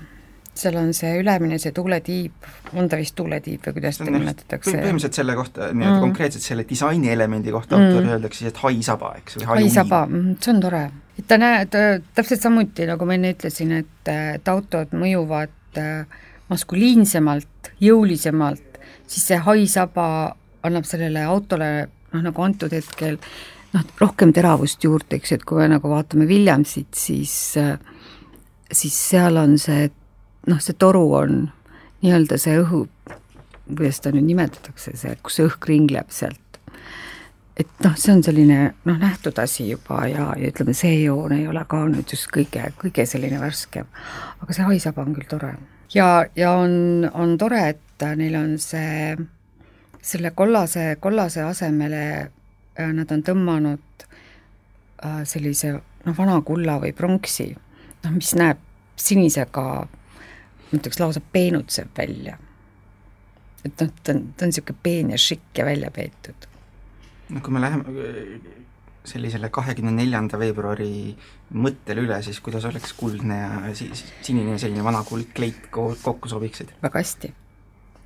seal 0.56 0.76
on 0.80 0.92
see 0.96 1.12
ülemine, 1.20 1.58
see 1.60 1.72
tuuletiib, 1.76 2.46
on 2.76 2.88
ta 2.88 2.98
vist 3.00 3.16
tuuletiib 3.18 3.64
või 3.66 3.76
kuidas 3.78 3.98
seda 4.00 4.12
nimetatakse? 4.14 4.72
põhimõtteliselt 4.72 5.18
selle 5.20 5.36
kohta, 5.38 5.70
nii-öelda 5.72 5.96
mm. 5.96 6.04
konkreetselt 6.06 6.46
selle 6.46 6.64
disainielemendi 6.68 7.52
kohta 7.54 7.76
mm. 7.76 7.88
autorile 7.90 8.16
öeldakse 8.16 8.44
siis, 8.44 8.54
et 8.54 8.62
haisaba, 8.62 9.12
eks 9.20 9.40
või 9.40 9.50
haisaba, 9.52 10.04
mm, 10.08 10.38
see 10.40 10.54
on 10.54 10.62
tore. 10.64 10.82
Et 11.16 11.26
ta 11.28 11.38
näed, 11.40 11.74
täpselt 12.14 12.44
samuti, 12.44 12.86
nagu 12.88 13.08
ma 13.08 13.16
enne 13.16 13.32
ütlesin, 13.34 13.72
et, 13.80 14.12
et 14.12 14.48
autod 14.52 14.94
mõjuvad 14.96 15.80
äh, 15.80 16.22
maskuliinsemalt, 16.52 17.72
jõulisemalt, 17.82 18.80
siis 19.06 19.28
see 19.32 19.40
haisaba 19.42 20.06
annab 20.66 20.86
sellele 20.88 21.24
autole 21.26 21.70
noh, 21.86 22.22
nagu 22.22 22.42
antud 22.42 22.72
hetkel 22.74 23.18
noh, 23.72 23.84
rohkem 24.00 24.32
teravust 24.36 24.84
juurde, 24.84 25.18
eks, 25.18 25.36
et 25.36 25.44
kui 25.46 25.62
me 25.62 25.70
nagu 25.76 25.90
vaatame 25.90 26.28
Williamsit, 26.28 26.94
siis 26.98 27.36
äh, 27.60 27.76
siis 28.72 28.96
seal 29.10 29.36
on 29.36 29.58
see 29.60 29.88
noh, 30.46 30.60
see 30.62 30.76
toru 30.78 31.04
on 31.18 31.46
nii-öelda 32.04 32.38
see 32.40 32.58
õhu, 32.60 32.84
kuidas 33.66 34.00
seda 34.00 34.14
nüüd 34.14 34.28
nimetatakse, 34.30 34.94
see, 34.98 35.14
kus 35.22 35.38
see 35.38 35.48
õhk 35.48 35.70
ringleb 35.70 36.12
sealt. 36.14 36.40
Et 37.56 37.84
noh, 37.84 37.94
see 37.96 38.12
on 38.12 38.22
selline 38.24 38.58
noh, 38.84 38.98
nähtud 39.00 39.38
asi 39.40 39.70
juba 39.70 40.02
ja, 40.10 40.28
ja 40.36 40.50
ütleme, 40.50 40.74
see 40.76 41.00
joon 41.06 41.32
ei 41.36 41.46
ole 41.48 41.62
ka 41.68 41.80
nüüd 41.88 42.12
just 42.12 42.28
kõige, 42.34 42.68
kõige 42.80 43.06
selline 43.08 43.40
värskem. 43.40 43.88
aga 44.42 44.56
see 44.56 44.68
haisab 44.68 45.00
on 45.00 45.14
küll 45.16 45.28
tore. 45.30 45.54
ja, 45.94 46.26
ja 46.36 46.52
on, 46.60 47.08
on 47.14 47.36
tore, 47.40 47.62
et 47.74 48.06
neil 48.16 48.36
on 48.36 48.56
see, 48.60 49.16
selle 50.04 50.32
kollase, 50.36 50.96
kollase 51.00 51.46
asemele 51.46 52.06
äh, 52.20 52.92
nad 52.92 53.12
on 53.12 53.24
tõmmanud 53.24 54.06
äh, 54.06 55.22
sellise 55.24 55.72
noh, 55.76 56.16
vana 56.18 56.40
kulla 56.44 56.76
või 56.82 56.92
pronksi, 56.96 57.50
noh, 58.04 58.16
mis 58.16 58.34
näeb 58.36 58.60
sinisega 58.96 59.86
ma 60.66 60.78
ütleks 60.78 61.00
lausa 61.00 61.20
peenutseb 61.32 61.88
välja. 61.96 62.36
et 63.64 63.80
noh, 63.80 63.90
ta 64.02 64.12
on, 64.12 64.20
ta 64.36 64.44
on 64.44 64.52
niisugune 64.52 64.82
peen 64.82 65.10
ja 65.10 65.18
šikk 65.18 65.58
ja 65.58 65.64
välja 65.66 65.90
peetud. 65.90 66.46
No 67.30 67.40
kui 67.42 67.54
me 67.54 67.60
läheme 67.60 67.84
äh, 67.84 68.52
sellisele 69.06 69.50
kahekümne 69.54 69.92
neljanda 69.94 70.38
veebruari 70.38 71.14
mõttele 71.54 72.04
üle, 72.06 72.20
siis 72.26 72.40
kuidas 72.42 72.66
oleks 72.66 72.94
kuldne 72.98 73.38
ja 73.38 73.50
sinine 73.76 74.58
selline 74.58 74.84
vana 74.84 75.02
kuldkleit 75.06 75.68
kokku 75.72 76.30
sobiksid? 76.30 76.74
väga 76.82 77.02
hästi, 77.02 77.32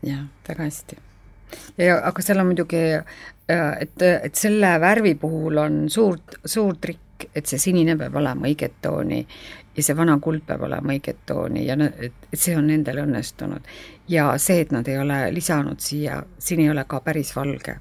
jah, 0.07 0.25
väga 0.49 0.67
hästi. 0.69 0.99
ja 1.81 2.01
aga 2.09 2.25
seal 2.25 2.43
on 2.43 2.51
muidugi, 2.53 2.83
äh, 2.97 3.71
et, 3.81 4.03
et 4.11 4.35
selle 4.35 4.75
värvi 4.81 5.15
puhul 5.21 5.63
on 5.63 5.87
suur, 5.93 6.21
suur 6.45 6.77
trikk, 6.81 7.31
et 7.37 7.49
see 7.49 7.61
sinine 7.61 7.97
peab 8.01 8.15
olema 8.17 8.49
õiget 8.49 8.79
tooni 8.83 9.25
ja 9.77 9.85
see 9.85 9.97
vana 9.97 10.17
kuld 10.23 10.43
peab 10.47 10.65
olema 10.67 10.95
õiget 10.95 11.25
tooni 11.27 11.65
ja 11.67 11.77
et 11.81 12.27
see 12.35 12.57
on 12.59 12.67
nendel 12.69 13.05
õnnestunud. 13.05 13.67
ja 14.09 14.33
see, 14.39 14.61
et 14.65 14.73
nad 14.75 14.89
ei 14.89 14.99
ole 14.99 15.21
lisanud 15.33 15.81
siia, 15.81 16.23
siin 16.39 16.61
ei 16.65 16.71
ole 16.71 16.85
ka 16.89 17.01
päris 17.01 17.35
valge. 17.37 17.77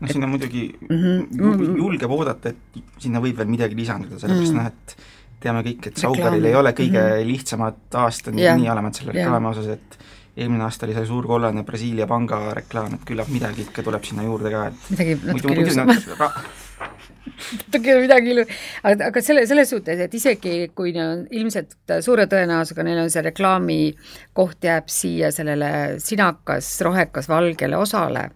Noh, 0.00 0.10
sinna 0.10 0.26
muidugi 0.30 0.64
mm 0.80 0.96
-hmm. 0.96 1.76
julgeb 1.78 2.10
oodata, 2.10 2.52
et 2.52 2.82
sinna 2.98 3.22
võib 3.24 3.38
veel 3.38 3.50
midagi 3.50 3.78
lisanduda, 3.78 4.18
sellepärast 4.18 4.52
mm 4.52 4.58
-hmm. 4.58 4.62
noh, 4.62 4.66
et 4.66 4.96
teame 5.40 5.62
kõik, 5.62 5.90
et 5.90 5.96
Sauberil 5.96 6.44
ei 6.44 6.54
ole 6.54 6.72
kõige 6.72 7.02
mm 7.02 7.16
-hmm. 7.16 7.26
lihtsamad 7.32 7.98
aastad 8.04 8.38
yeah. 8.38 8.56
nii 8.58 8.70
olemas 8.70 8.96
selle 8.96 9.12
reklaami 9.12 9.46
yeah. 9.46 9.58
osas, 9.58 9.66
et 9.66 9.98
eelmine 10.36 10.64
aasta 10.64 10.86
oli 10.86 10.94
see 10.94 11.06
suur 11.06 11.26
kollane 11.26 11.64
Brasiilia 11.64 12.06
panga 12.06 12.54
reklaam, 12.54 12.94
et 12.94 13.04
küllap 13.10 13.28
midagi 13.28 13.66
ikka 13.66 13.82
tuleb 13.82 14.04
sinna 14.04 14.22
juurde 14.22 14.50
ka, 14.50 14.66
et 14.66 14.90
midagi 14.90 15.18
natuke 15.26 15.54
ilusamat 15.54 16.08
natuke 17.66 17.96
midagi 18.00 18.32
ilu-, 18.34 18.46
aga, 18.82 19.10
aga 19.10 19.22
selle, 19.22 19.46
selles 19.46 19.70
suhtes, 19.70 20.00
et 20.04 20.14
isegi 20.14 20.70
kui 20.74 20.94
on 21.02 21.26
ilmselt 21.30 21.76
suure 22.04 22.26
tõenäosusega 22.30 22.86
neil 22.86 23.02
on 23.02 23.10
see 23.10 23.22
reklaamikoht 23.22 24.64
jääb 24.70 24.88
siia 24.92 25.32
sellele 25.34 25.70
sinakas, 26.02 26.70
rohekas, 26.86 27.28
valgele 27.28 27.76
osale 27.76 28.28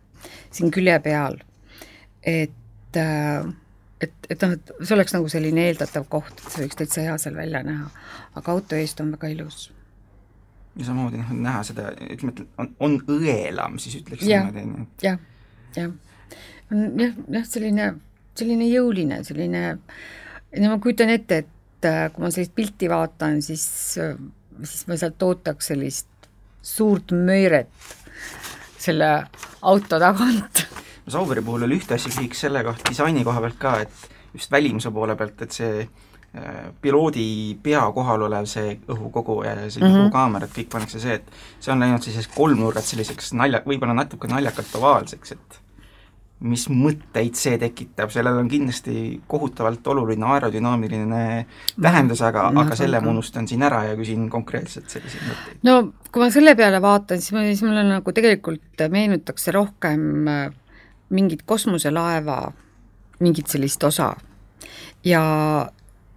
siin 0.52 0.70
külje 0.74 0.98
peal, 1.04 1.38
et 2.22 2.58
et, 4.02 4.12
et 4.30 4.42
noh, 4.42 4.52
et 4.52 4.72
see 4.82 4.94
oleks 4.96 5.14
nagu 5.14 5.28
selline 5.30 5.62
eeldatav 5.68 6.04
koht, 6.10 6.34
et 6.34 6.48
see 6.50 6.64
võiks 6.66 6.78
täitsa 6.78 7.06
hea 7.06 7.14
seal 7.22 7.38
välja 7.38 7.62
näha. 7.66 7.88
aga 8.34 8.52
auto 8.52 8.76
eest 8.76 9.00
on 9.00 9.12
väga 9.14 9.30
ilus. 9.32 9.70
ja 10.76 10.86
samamoodi 10.88 11.22
noh, 11.22 11.34
näha 11.48 11.62
seda, 11.66 11.90
ütleme, 12.10 12.34
et 12.36 12.46
on, 12.58 12.72
on 12.80 12.96
õelam, 13.16 13.78
siis 13.82 14.00
ütleks 14.02 14.26
niimoodi. 14.26 14.86
jah, 15.02 15.20
jah. 15.76 15.92
on 16.70 16.88
jah, 17.00 17.20
jah, 17.38 17.46
selline 17.48 17.92
selline 18.38 18.68
jõuline, 18.70 19.20
selline, 19.26 19.62
no 20.58 20.72
ma 20.72 20.78
kujutan 20.82 21.12
ette, 21.12 21.42
et 21.44 21.88
äh, 21.88 22.06
kui 22.12 22.24
ma 22.24 22.32
sellist 22.32 22.54
pilti 22.56 22.88
vaatan, 22.90 23.42
siis, 23.44 23.64
äh, 24.00 24.16
siis 24.62 24.86
ma 24.88 24.98
sealt 25.00 25.22
ootaks 25.26 25.72
sellist 25.72 26.08
suurt 26.62 27.12
mööret 27.16 27.72
selle 28.82 29.10
auto 29.68 29.98
tagant. 30.02 30.64
Sauberi 31.08 31.42
puhul 31.42 31.66
oli 31.66 31.80
ühte 31.80 31.96
asja 31.96 32.12
küsiks 32.12 32.44
selle 32.46 32.62
kohta 32.64 32.90
disaini 32.90 33.24
koha 33.26 33.40
pealt 33.42 33.58
ka, 33.58 33.76
et 33.82 34.34
just 34.34 34.52
välimuse 34.52 34.90
poole 34.94 35.16
pealt, 35.18 35.42
et 35.42 35.56
see 35.56 35.80
äh, 35.82 36.68
piloodi 36.80 37.26
pea 37.62 37.82
kohal 37.94 38.28
olev 38.28 38.46
see 38.50 38.76
õhukogu 38.86 39.42
ja 39.44 39.56
see 39.68 39.82
mm 39.82 39.88
-hmm. 39.88 40.04
õhukaamera, 40.04 40.46
et 40.46 40.56
kõik 40.58 40.70
pannakse 40.76 41.00
see, 41.00 41.18
et 41.20 41.34
see 41.60 41.72
on 41.72 41.82
läinud 41.82 42.02
selliseks 42.02 42.30
kolmnurgad 42.36 42.86
selliseks 42.86 43.32
nalja, 43.32 43.62
võib-olla 43.66 43.98
natuke 43.98 44.28
naljakalt 44.28 44.78
ovaalseks, 44.78 45.32
et 45.32 45.62
mis 46.42 46.64
mõtteid 46.70 47.36
see 47.38 47.58
tekitab, 47.60 48.10
sellel 48.10 48.40
on 48.40 48.48
kindlasti 48.50 48.94
kohutavalt 49.30 49.86
oluline 49.92 50.26
aerodünaamiline 50.34 51.22
tähendus, 51.80 52.22
aga, 52.26 52.48
aga 52.64 52.78
selle 52.78 53.00
ma 53.02 53.12
unustan 53.12 53.46
siin 53.48 53.62
ära 53.62 53.84
ja 53.90 53.98
küsin 53.98 54.28
konkreetselt 54.30 54.90
selliseid 54.90 55.22
mõtteid. 55.28 55.60
no 55.68 55.76
kui 56.10 56.24
ma 56.24 56.30
selle 56.34 56.56
peale 56.58 56.82
vaatan, 56.82 57.22
siis 57.22 57.34
ma, 57.36 57.44
siis 57.46 57.62
mulle 57.66 57.84
nagu 57.86 58.14
tegelikult 58.16 58.86
meenutaks 58.90 59.46
see 59.46 59.54
rohkem 59.54 60.28
äh, 60.28 60.42
mingit 61.12 61.44
kosmoselaeva, 61.46 62.40
mingit 63.20 63.52
sellist 63.52 63.84
osa. 63.84 64.12
ja, 65.04 65.22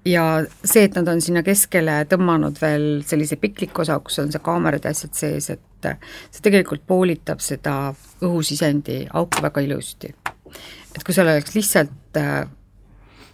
ja 0.06 0.26
see, 0.64 0.84
et 0.86 0.96
nad 0.96 1.08
on 1.12 1.22
sinna 1.22 1.44
keskele 1.46 2.04
tõmmanud 2.10 2.60
veel 2.62 2.88
sellise 3.08 3.38
pikliku 3.42 3.84
osa, 3.86 4.00
kus 4.00 4.20
on 4.24 4.32
see 4.34 4.44
kaamerad 4.44 4.86
ja 4.86 4.94
asjad 4.96 5.18
sees, 5.18 5.50
et 5.50 5.90
see 6.32 6.46
tegelikult 6.46 6.86
poolitab 6.88 7.42
seda 7.44 7.94
õhusisendi 8.24 9.06
auku 9.14 9.44
väga 9.46 9.66
ilusti. 9.66 10.14
et 10.96 11.04
kui 11.04 11.14
seal 11.14 11.30
oleks 11.30 11.56
lihtsalt 11.56 12.22
äh, 12.22 12.46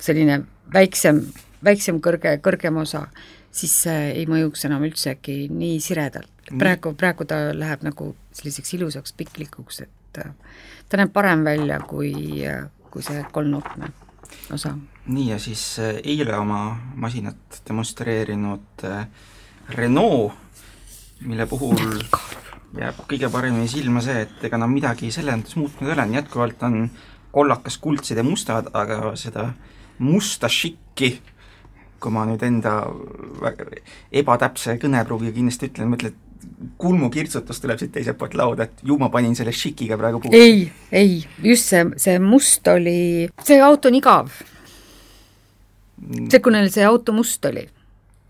selline 0.01 0.41
väiksem, 0.73 1.21
väiksem 1.63 2.01
kõrge, 2.03 2.37
kõrgem 2.43 2.81
osa, 2.81 3.05
siis 3.51 3.73
see 3.85 4.11
ei 4.15 4.25
mõjuks 4.29 4.65
enam 4.67 4.85
üldsegi 4.87 5.45
nii 5.51 5.79
siredalt. 5.83 6.29
praegu, 6.59 6.93
praegu 6.97 7.25
ta 7.25 7.51
läheb 7.55 7.83
nagu 7.85 8.15
selliseks 8.35 8.73
ilusaks 8.79 9.13
piklikuks, 9.13 9.81
et 9.81 10.00
äh, 10.17 10.33
ta 10.89 10.97
näeb 10.99 11.13
parem 11.13 11.45
välja 11.47 11.79
kui, 11.87 12.13
äh, 12.47 12.65
kui 12.91 13.03
see 13.03 13.23
kolmnurkne 13.31 13.91
osa. 14.53 14.75
nii, 15.05 15.29
ja 15.29 15.39
siis 15.39 15.79
eile 16.03 16.37
oma 16.37 16.77
masinat 16.95 17.61
demonstreerinud 17.67 18.85
Renault, 19.71 20.33
mille 21.21 21.45
puhul 21.47 21.79
jääb 22.77 23.01
kõige 23.09 23.29
paremini 23.31 23.67
silma 23.67 24.01
see, 24.03 24.25
et 24.25 24.45
ega 24.47 24.59
nad 24.59 24.71
midagi 24.71 25.09
mõttes 25.11 25.57
muutnud 25.59 25.89
ei 25.89 25.93
ole, 25.95 26.07
jätkuvalt 26.15 26.63
on 26.63 26.89
kollakas, 27.31 27.77
kuldsed 27.77 28.17
ja 28.17 28.23
mustad, 28.23 28.69
aga 28.73 29.15
seda 29.15 29.51
musta 29.99 30.49
šikki, 30.49 31.11
kui 32.01 32.11
ma 32.11 32.25
nüüd 32.25 32.43
enda 32.43 32.81
ebatäpse 34.11 34.77
kõnepruugiga 34.81 35.35
kindlasti 35.35 35.69
ütlen, 35.69 35.91
mõtled, 35.93 36.17
kulmukirtsutus 36.81 37.61
tuleb 37.61 37.79
siit 37.81 37.91
teiselt 37.95 38.17
poolt 38.17 38.33
lauda, 38.39 38.65
et 38.67 38.81
ju 38.87 38.97
ma 39.01 39.09
panin 39.13 39.35
selle 39.37 39.53
šikiga 39.55 39.97
praegu 40.01 40.19
puusse. 40.23 40.37
ei, 40.41 40.65
ei, 40.91 41.19
just 41.45 41.69
see, 41.69 41.85
see 42.01 42.17
must 42.19 42.67
oli, 42.71 43.27
see 43.45 43.59
auto 43.61 43.91
on 43.91 43.97
igav 43.99 44.31
see, 46.31 46.41
neil 46.51 46.69
see 46.73 46.85
auto 46.87 47.13
must 47.13 47.45
oli, 47.45 47.63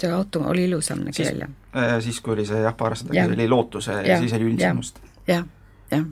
see 0.01 0.11
auto 0.11 0.43
oli 0.51 0.65
ilusam 0.67 1.03
nägi 1.05 1.21
Siis- 1.21 1.29
välja. 1.31 1.49
Äh, 1.75 2.01
siis, 2.03 2.19
kui 2.19 2.33
oli 2.33 2.45
see 2.45 2.59
jah, 2.65 2.75
paar 2.77 2.91
aastat 2.95 3.07
tagasi 3.13 3.37
oli 3.37 3.47
Lootuse 3.47 3.91
ja 4.01 4.01
Jah, 4.13 4.19
siis 4.19 4.33
oli 4.35 4.49
üldse 4.51 4.73
must. 4.75 4.99
jah, 5.27 5.45
jah. 5.91 6.03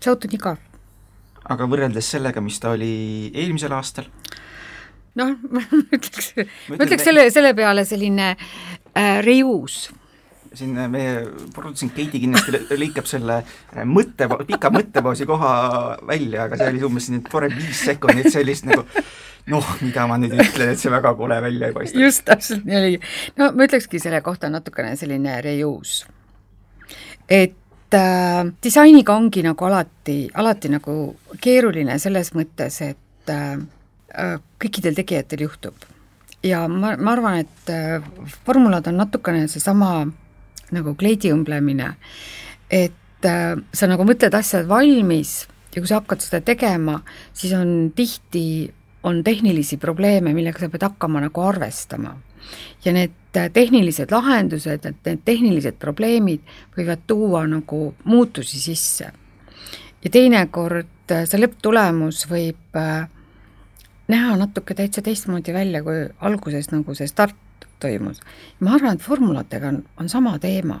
see 0.00 0.10
auto 0.10 0.28
on 0.28 0.34
igav. 0.34 0.56
aga 1.48 1.68
võrreldes 1.70 2.10
sellega, 2.16 2.40
mis 2.44 2.58
ta 2.60 2.74
oli 2.74 3.30
eelmisel 3.34 3.72
aastal, 3.72 4.08
noh, 5.16 5.36
ma 5.54 5.62
ütleks, 5.94 6.32
ma 6.68 6.80
ütleks 6.82 7.06
selle, 7.06 7.28
selle 7.30 7.54
peale 7.54 7.84
selline 7.88 8.32
äh, 8.34 9.22
reius 9.24 9.86
siin 10.54 10.76
äh, 10.78 10.88
meie 10.90 11.14
produtsent 11.54 11.94
Keiti 11.96 12.20
kindlasti 12.22 12.54
lõ- 12.54 12.80
lõikab 12.80 13.08
selle 13.10 13.40
äh, 13.42 13.84
mõtte, 13.84 14.28
pika 14.48 14.70
mõttepausi 14.74 15.26
koha 15.28 15.52
välja, 16.08 16.46
aga 16.46 16.58
see 16.60 16.74
oli 16.74 16.84
umbes 16.88 17.08
selline 17.08 17.24
tore 17.30 17.50
viis 17.52 17.84
sekundit 17.88 18.30
sellist 18.32 18.68
nagu 18.68 18.86
noh, 19.48 19.70
mida 19.82 20.06
ma 20.08 20.18
nüüd 20.20 20.34
ütlen, 20.36 20.72
et 20.72 20.80
see 20.80 20.92
väga 20.92 21.14
kole 21.18 21.38
välja 21.42 21.70
ei 21.70 21.76
paista. 21.76 22.00
just 22.00 22.24
täpselt 22.28 22.66
nii 22.68 22.78
oli. 22.80 23.00
no 23.40 23.50
ma 23.56 23.68
ütlekski 23.68 24.00
selle 24.02 24.20
kohta 24.24 24.50
natukene 24.52 24.94
selline 25.00 25.40
reus. 25.44 26.02
et 27.28 27.94
äh, 27.96 28.44
disainiga 28.64 29.16
ongi 29.16 29.44
nagu 29.46 29.68
alati, 29.68 30.20
alati 30.34 30.72
nagu 30.72 30.98
keeruline 31.40 31.98
selles 31.98 32.32
mõttes, 32.36 32.80
et 32.84 33.32
äh, 33.32 33.58
äh, 34.14 34.38
kõikidel 34.62 34.96
tegijatel 34.98 35.46
juhtub. 35.48 35.88
ja 36.44 36.66
ma, 36.68 36.96
ma 36.96 37.16
arvan, 37.16 37.44
et 37.44 37.72
äh, 37.72 38.02
formulad 38.46 38.86
on 38.90 39.00
natukene 39.04 39.48
seesama 39.48 40.06
nagu 40.76 40.94
kleidi 40.98 41.32
õmblemine, 41.34 41.92
et 42.70 43.26
äh, 43.28 43.54
sa 43.74 43.90
nagu 43.90 44.06
mõtled 44.08 44.34
asjad 44.34 44.68
valmis 44.68 45.40
ja 45.74 45.82
kui 45.82 45.88
sa 45.88 46.00
hakkad 46.00 46.22
seda 46.24 46.40
tegema, 46.44 46.98
siis 47.36 47.52
on 47.56 47.92
tihti, 47.96 48.68
on 49.06 49.22
tehnilisi 49.24 49.78
probleeme, 49.80 50.32
millega 50.34 50.62
sa 50.62 50.70
pead 50.72 50.86
hakkama 50.88 51.22
nagu 51.26 51.44
arvestama. 51.44 52.16
ja 52.84 52.92
need 52.92 53.36
äh, 53.36 53.50
tehnilised 53.52 54.10
lahendused, 54.10 54.86
et 54.86 55.04
need 55.04 55.24
tehnilised 55.24 55.76
probleemid 55.78 56.40
võivad 56.76 57.02
tuua 57.06 57.46
nagu 57.46 57.94
muutusi 58.04 58.60
sisse. 58.60 59.12
ja 60.04 60.10
teinekord 60.10 61.12
äh, 61.12 61.26
see 61.26 61.40
lõpptulemus 61.40 62.24
võib 62.30 62.76
äh, 62.76 63.08
näha 64.08 64.36
natuke 64.36 64.74
täitsa 64.74 65.02
teistmoodi 65.02 65.52
välja, 65.52 65.82
kui 65.82 66.08
alguses 66.20 66.70
nagu 66.72 66.94
see 66.94 67.06
start 67.06 67.36
toimus. 67.80 68.20
ma 68.60 68.74
arvan, 68.74 68.94
et 68.94 69.02
formulatega 69.02 69.68
on, 69.68 69.82
on 70.00 70.08
sama 70.08 70.38
teema. 70.38 70.80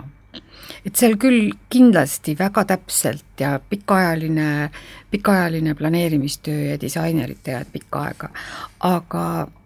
et 0.86 0.96
seal 0.96 1.16
küll 1.16 1.52
kindlasti 1.72 2.34
väga 2.38 2.64
täpselt 2.68 3.40
ja 3.40 3.60
pikaajaline, 3.70 4.70
pikaajaline 5.10 5.74
planeerimistöö 5.74 6.72
ja 6.72 6.80
disainerid 6.80 7.40
teevad 7.42 7.70
pikka 7.72 8.02
aega, 8.02 8.28
aga, 8.80 9.24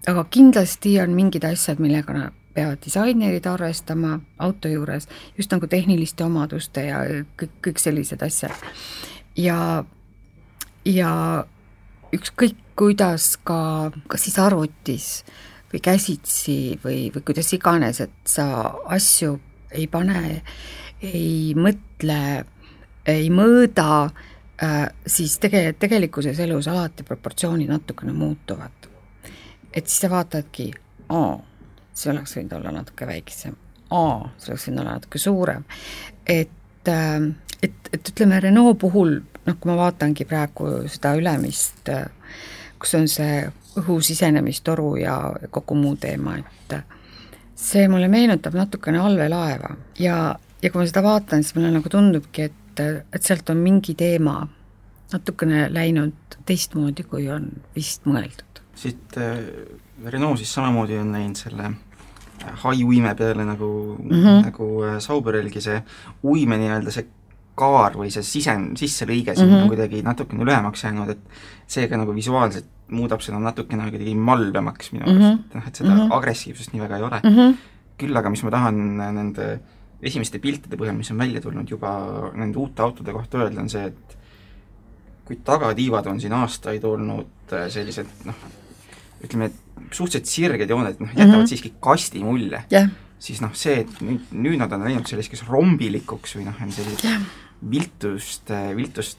aga 0.08 0.24
kindlasti 0.30 1.00
on 1.00 1.16
mingid 1.18 1.44
asjad, 1.44 1.82
millega 1.82 2.14
nad 2.16 2.38
peavad 2.54 2.78
disainerid 2.84 3.46
arvestama 3.46 4.20
auto 4.38 4.68
juures, 4.68 5.08
just 5.38 5.52
nagu 5.52 5.66
tehniliste 5.66 6.24
omaduste 6.24 6.84
ja 6.86 7.00
kõik, 7.40 7.56
kõik 7.66 7.80
sellised 7.80 8.22
asjad. 8.22 8.54
ja, 9.36 9.84
ja 10.84 11.12
ükskõik 12.12 12.56
kuidas 12.76 13.36
ka, 13.44 13.90
kas 14.08 14.26
siis 14.26 14.38
arvutis 14.40 15.08
või 15.72 15.80
käsitsi 15.82 16.56
või, 16.84 17.06
või 17.14 17.24
kuidas 17.26 17.52
iganes, 17.56 18.00
et 18.04 18.14
sa 18.28 18.46
asju 18.92 19.38
ei 19.72 19.86
pane, 19.88 20.42
ei 21.02 21.54
mõtle, 21.56 22.20
ei 23.08 23.30
mõõda 23.32 23.88
äh,, 24.04 24.88
siis 25.06 25.38
tege-, 25.42 25.72
tegelikkuses 25.78 26.38
elus 26.44 26.68
alati 26.68 27.06
proportsioonid 27.08 27.72
natukene 27.72 28.12
muutuvad. 28.12 28.90
et 29.72 29.88
siis 29.88 30.00
sa 30.04 30.10
vaatadki, 30.12 30.72
aa, 31.08 31.38
see 31.94 32.12
oleks 32.12 32.36
võinud 32.36 32.58
olla 32.58 32.74
natuke 32.76 33.06
väiksem, 33.08 33.56
aa, 33.90 34.28
see 34.38 34.52
oleks 34.52 34.68
võinud 34.68 34.84
olla 34.84 34.98
natuke 34.98 35.18
suurem, 35.18 35.64
et 36.26 36.88
äh, 36.88 37.32
et, 37.62 37.90
et 37.92 38.10
ütleme, 38.12 38.40
Renault 38.42 38.78
puhul, 38.82 39.20
noh, 39.46 39.58
kui 39.58 39.70
ma 39.70 39.78
vaatangi 39.78 40.26
praegu 40.28 40.82
seda 40.90 41.14
ülemist, 41.18 41.90
kus 42.82 42.96
on 42.98 43.08
see 43.10 43.42
õhu 43.80 44.00
sisenemistoru 44.04 44.96
ja 45.00 45.16
kogu 45.50 45.76
muu 45.78 45.94
teema, 46.00 46.36
et 46.38 46.74
see 47.62 47.86
mulle 47.88 48.08
meenutab 48.10 48.56
natukene 48.58 48.98
allveelaeva 49.00 49.76
ja, 50.02 50.16
ja 50.62 50.70
kui 50.70 50.82
ma 50.82 50.88
seda 50.88 51.04
vaatan, 51.04 51.44
siis 51.44 51.56
mulle 51.56 51.70
nagu 51.76 51.92
tundubki, 51.92 52.48
et, 52.50 52.82
et 52.82 53.22
sealt 53.22 53.52
on 53.54 53.62
mingi 53.62 53.94
teema 53.98 54.40
natukene 55.12 55.66
läinud 55.72 56.38
teistmoodi, 56.48 57.04
kui 57.06 57.28
on 57.30 57.48
vist 57.76 58.08
mõeldud. 58.08 58.62
siit 58.74 59.16
äh, 59.20 59.38
Renault 60.04 60.40
siis 60.40 60.52
samamoodi 60.54 60.98
on 60.98 61.12
läinud 61.14 61.38
selle 61.38 61.68
äh, 61.68 62.54
hai 62.64 62.82
uime 62.84 63.14
peale 63.14 63.44
nagu 63.44 63.68
mm. 63.98 64.10
-hmm. 64.10 64.44
nagu 64.48 64.68
äh, 64.88 64.98
Sauberelgi 64.98 65.60
see 65.60 65.82
uime 66.22 66.58
nii-öelda 66.58 66.90
see 66.90 67.06
kaar 67.58 67.96
või 68.00 68.10
see 68.12 68.24
sisend, 68.26 68.78
sisselõige 68.80 69.34
siin 69.36 69.48
mm. 69.48 69.54
-hmm. 69.54 69.62
on 69.62 69.72
kuidagi 69.72 70.02
natukene 70.06 70.46
lühemaks 70.48 70.84
jäänud, 70.84 71.10
et 71.10 71.18
seega 71.66 71.96
nagu 72.00 72.14
visuaalselt 72.14 72.68
muudab 72.92 73.20
seda 73.24 73.38
natukene 73.40 73.90
kuidagi 73.90 74.14
malbemaks 74.14 74.92
minu 74.92 75.04
arust, 75.08 75.44
et 75.46 75.54
noh, 75.58 75.68
et 75.68 75.76
seda 75.76 75.90
mm. 75.90 76.00
-hmm. 76.00 76.16
agressiivsust 76.16 76.72
nii 76.72 76.82
väga 76.82 76.96
ei 76.96 77.02
ole 77.02 77.20
Mm 77.22 77.36
-hmm. 77.36 77.54
küll 77.98 78.16
aga 78.16 78.30
mis 78.30 78.42
ma 78.42 78.50
tahan 78.50 78.96
nende 78.96 79.60
esimeste 80.02 80.38
piltide 80.38 80.76
põhjal, 80.76 80.96
mis 80.96 81.10
on 81.10 81.18
välja 81.18 81.40
tulnud 81.40 81.70
juba 81.70 81.92
nende 82.34 82.58
uute 82.58 82.82
autode 82.82 83.12
kohta 83.12 83.38
öelda, 83.38 83.60
on 83.60 83.70
see, 83.70 83.84
et 83.86 84.16
kui 85.24 85.38
tagatiivad 85.44 86.06
on 86.10 86.20
siin 86.20 86.32
aastaid 86.32 86.84
olnud 86.84 87.54
äh, 87.54 87.68
sellised 87.70 88.26
noh, 88.26 88.34
ütleme, 89.22 89.44
et 89.44 89.94
suhteliselt 89.94 90.26
sirged 90.26 90.70
jooned, 90.70 90.98
noh, 90.98 91.08
jätavad 91.08 91.36
mm. 91.36 91.42
-hmm. 91.42 91.52
siiski 91.54 91.72
kasti 91.80 92.24
mulje, 92.24 92.64
jah, 92.70 92.90
siis 93.22 93.40
noh, 93.44 93.54
see, 93.54 93.78
et 93.84 94.02
nüüd, 94.02 94.34
nüüd 94.34 94.58
nad 94.58 94.72
on 94.74 94.82
läinud 94.88 95.06
selliseks 95.06 95.46
rombilikuks 95.48 96.36
või 96.38 96.48
noh, 96.48 96.58
on 96.62 96.74
sellised 96.74 97.06
jah, 97.06 97.22
viltust, 97.70 98.50
viltust 98.76 99.18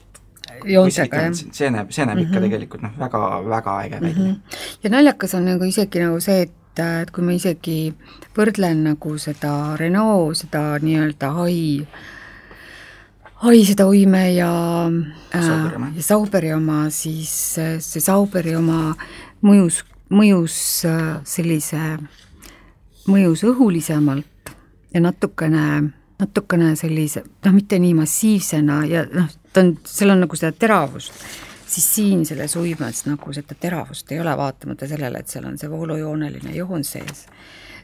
joontega, 0.64 1.22
jah. 1.28 1.32
see 1.52 1.70
näeb, 1.70 1.90
see 1.90 2.04
näeb 2.04 2.18
mm 2.18 2.24
-hmm. 2.24 2.28
ikka 2.28 2.40
Mhm. 2.40 2.44
tegelikult 2.44 2.82
noh, 2.82 2.98
väga, 2.98 3.20
väga 3.48 3.80
äge 3.84 4.00
välja 4.00 4.24
mm. 4.24 4.28
Mhm. 4.28 4.40
ja 4.82 4.90
naljakas 4.90 5.34
on 5.34 5.44
nagu 5.44 5.64
isegi 5.64 5.98
nagu 5.98 6.20
see, 6.20 6.42
et 6.42 6.52
et 6.82 7.10
kui 7.14 7.22
ma 7.22 7.34
isegi 7.36 7.94
võrdlen 8.34 8.82
nagu 8.88 9.14
seda 9.18 9.76
Renault, 9.78 10.36
seda 10.36 10.78
nii-öelda 10.82 11.30
hai, 11.36 11.86
hai 13.44 13.64
seda 13.64 13.86
uime 13.86 14.34
ja 14.34 14.50
Sauberi 15.30 15.76
oma. 15.76 15.86
äh, 15.86 15.96
ja 15.96 16.02
Sauberi 16.02 16.52
oma, 16.52 16.78
siis 16.90 17.58
äh, 17.58 17.76
see 17.78 18.02
Sauberi 18.02 18.56
oma 18.56 18.94
mõjus, 19.46 19.84
mõjus 20.10 20.56
äh, 20.88 21.20
sellise, 21.24 21.98
mõjus 23.06 23.44
õhulisemalt 23.46 24.54
ja 24.94 25.00
natukene, 25.04 25.92
natukene 26.18 26.74
sellise, 26.78 27.24
noh, 27.44 27.56
mitte 27.56 27.78
nii 27.82 27.94
massiivsena 27.98 28.84
ja 28.86 29.02
noh, 29.10 29.32
ta 29.52 29.64
on, 29.64 29.74
seal 29.88 30.14
on 30.14 30.24
nagu 30.24 30.38
seda 30.38 30.52
teravust 30.56 31.12
siis 31.74 31.94
siin 31.94 32.26
selles 32.26 32.56
uimas 32.56 33.04
nagu 33.06 33.32
seda 33.32 33.54
teravust 33.60 34.12
ei 34.12 34.20
ole, 34.20 34.36
vaatamata 34.36 34.88
sellele, 34.88 35.18
et 35.18 35.28
seal 35.32 35.46
on 35.48 35.58
see 35.58 35.70
voolujooneline 35.70 36.54
joon 36.56 36.84
sees, 36.86 37.24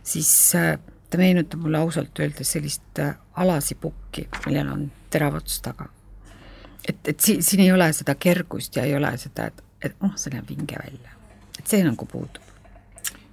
siis 0.02 0.30
äh, 0.58 0.76
ta 1.10 1.18
meenutab 1.18 1.62
mulle 1.64 1.80
ausalt 1.82 2.18
öeldes 2.22 2.52
sellist 2.54 3.00
äh, 3.02 3.14
alasipukki, 3.42 4.28
millel 4.46 4.70
on 4.74 4.84
terav 5.10 5.40
ots 5.40 5.58
taga. 5.64 5.88
et, 6.88 7.00
et 7.08 7.20
siin, 7.20 7.42
siin 7.42 7.64
ei 7.66 7.72
ole 7.72 7.90
seda 7.92 8.14
kergust 8.14 8.76
ja 8.76 8.86
ei 8.86 8.94
ole 8.96 9.10
seda, 9.18 9.50
et, 9.50 9.64
et 9.82 10.06
oh, 10.06 10.14
see 10.16 10.34
näeb 10.34 10.48
vinge 10.48 10.78
välja. 10.78 11.16
et 11.58 11.66
see 11.66 11.82
nagu 11.84 12.06
puudub. 12.06 12.46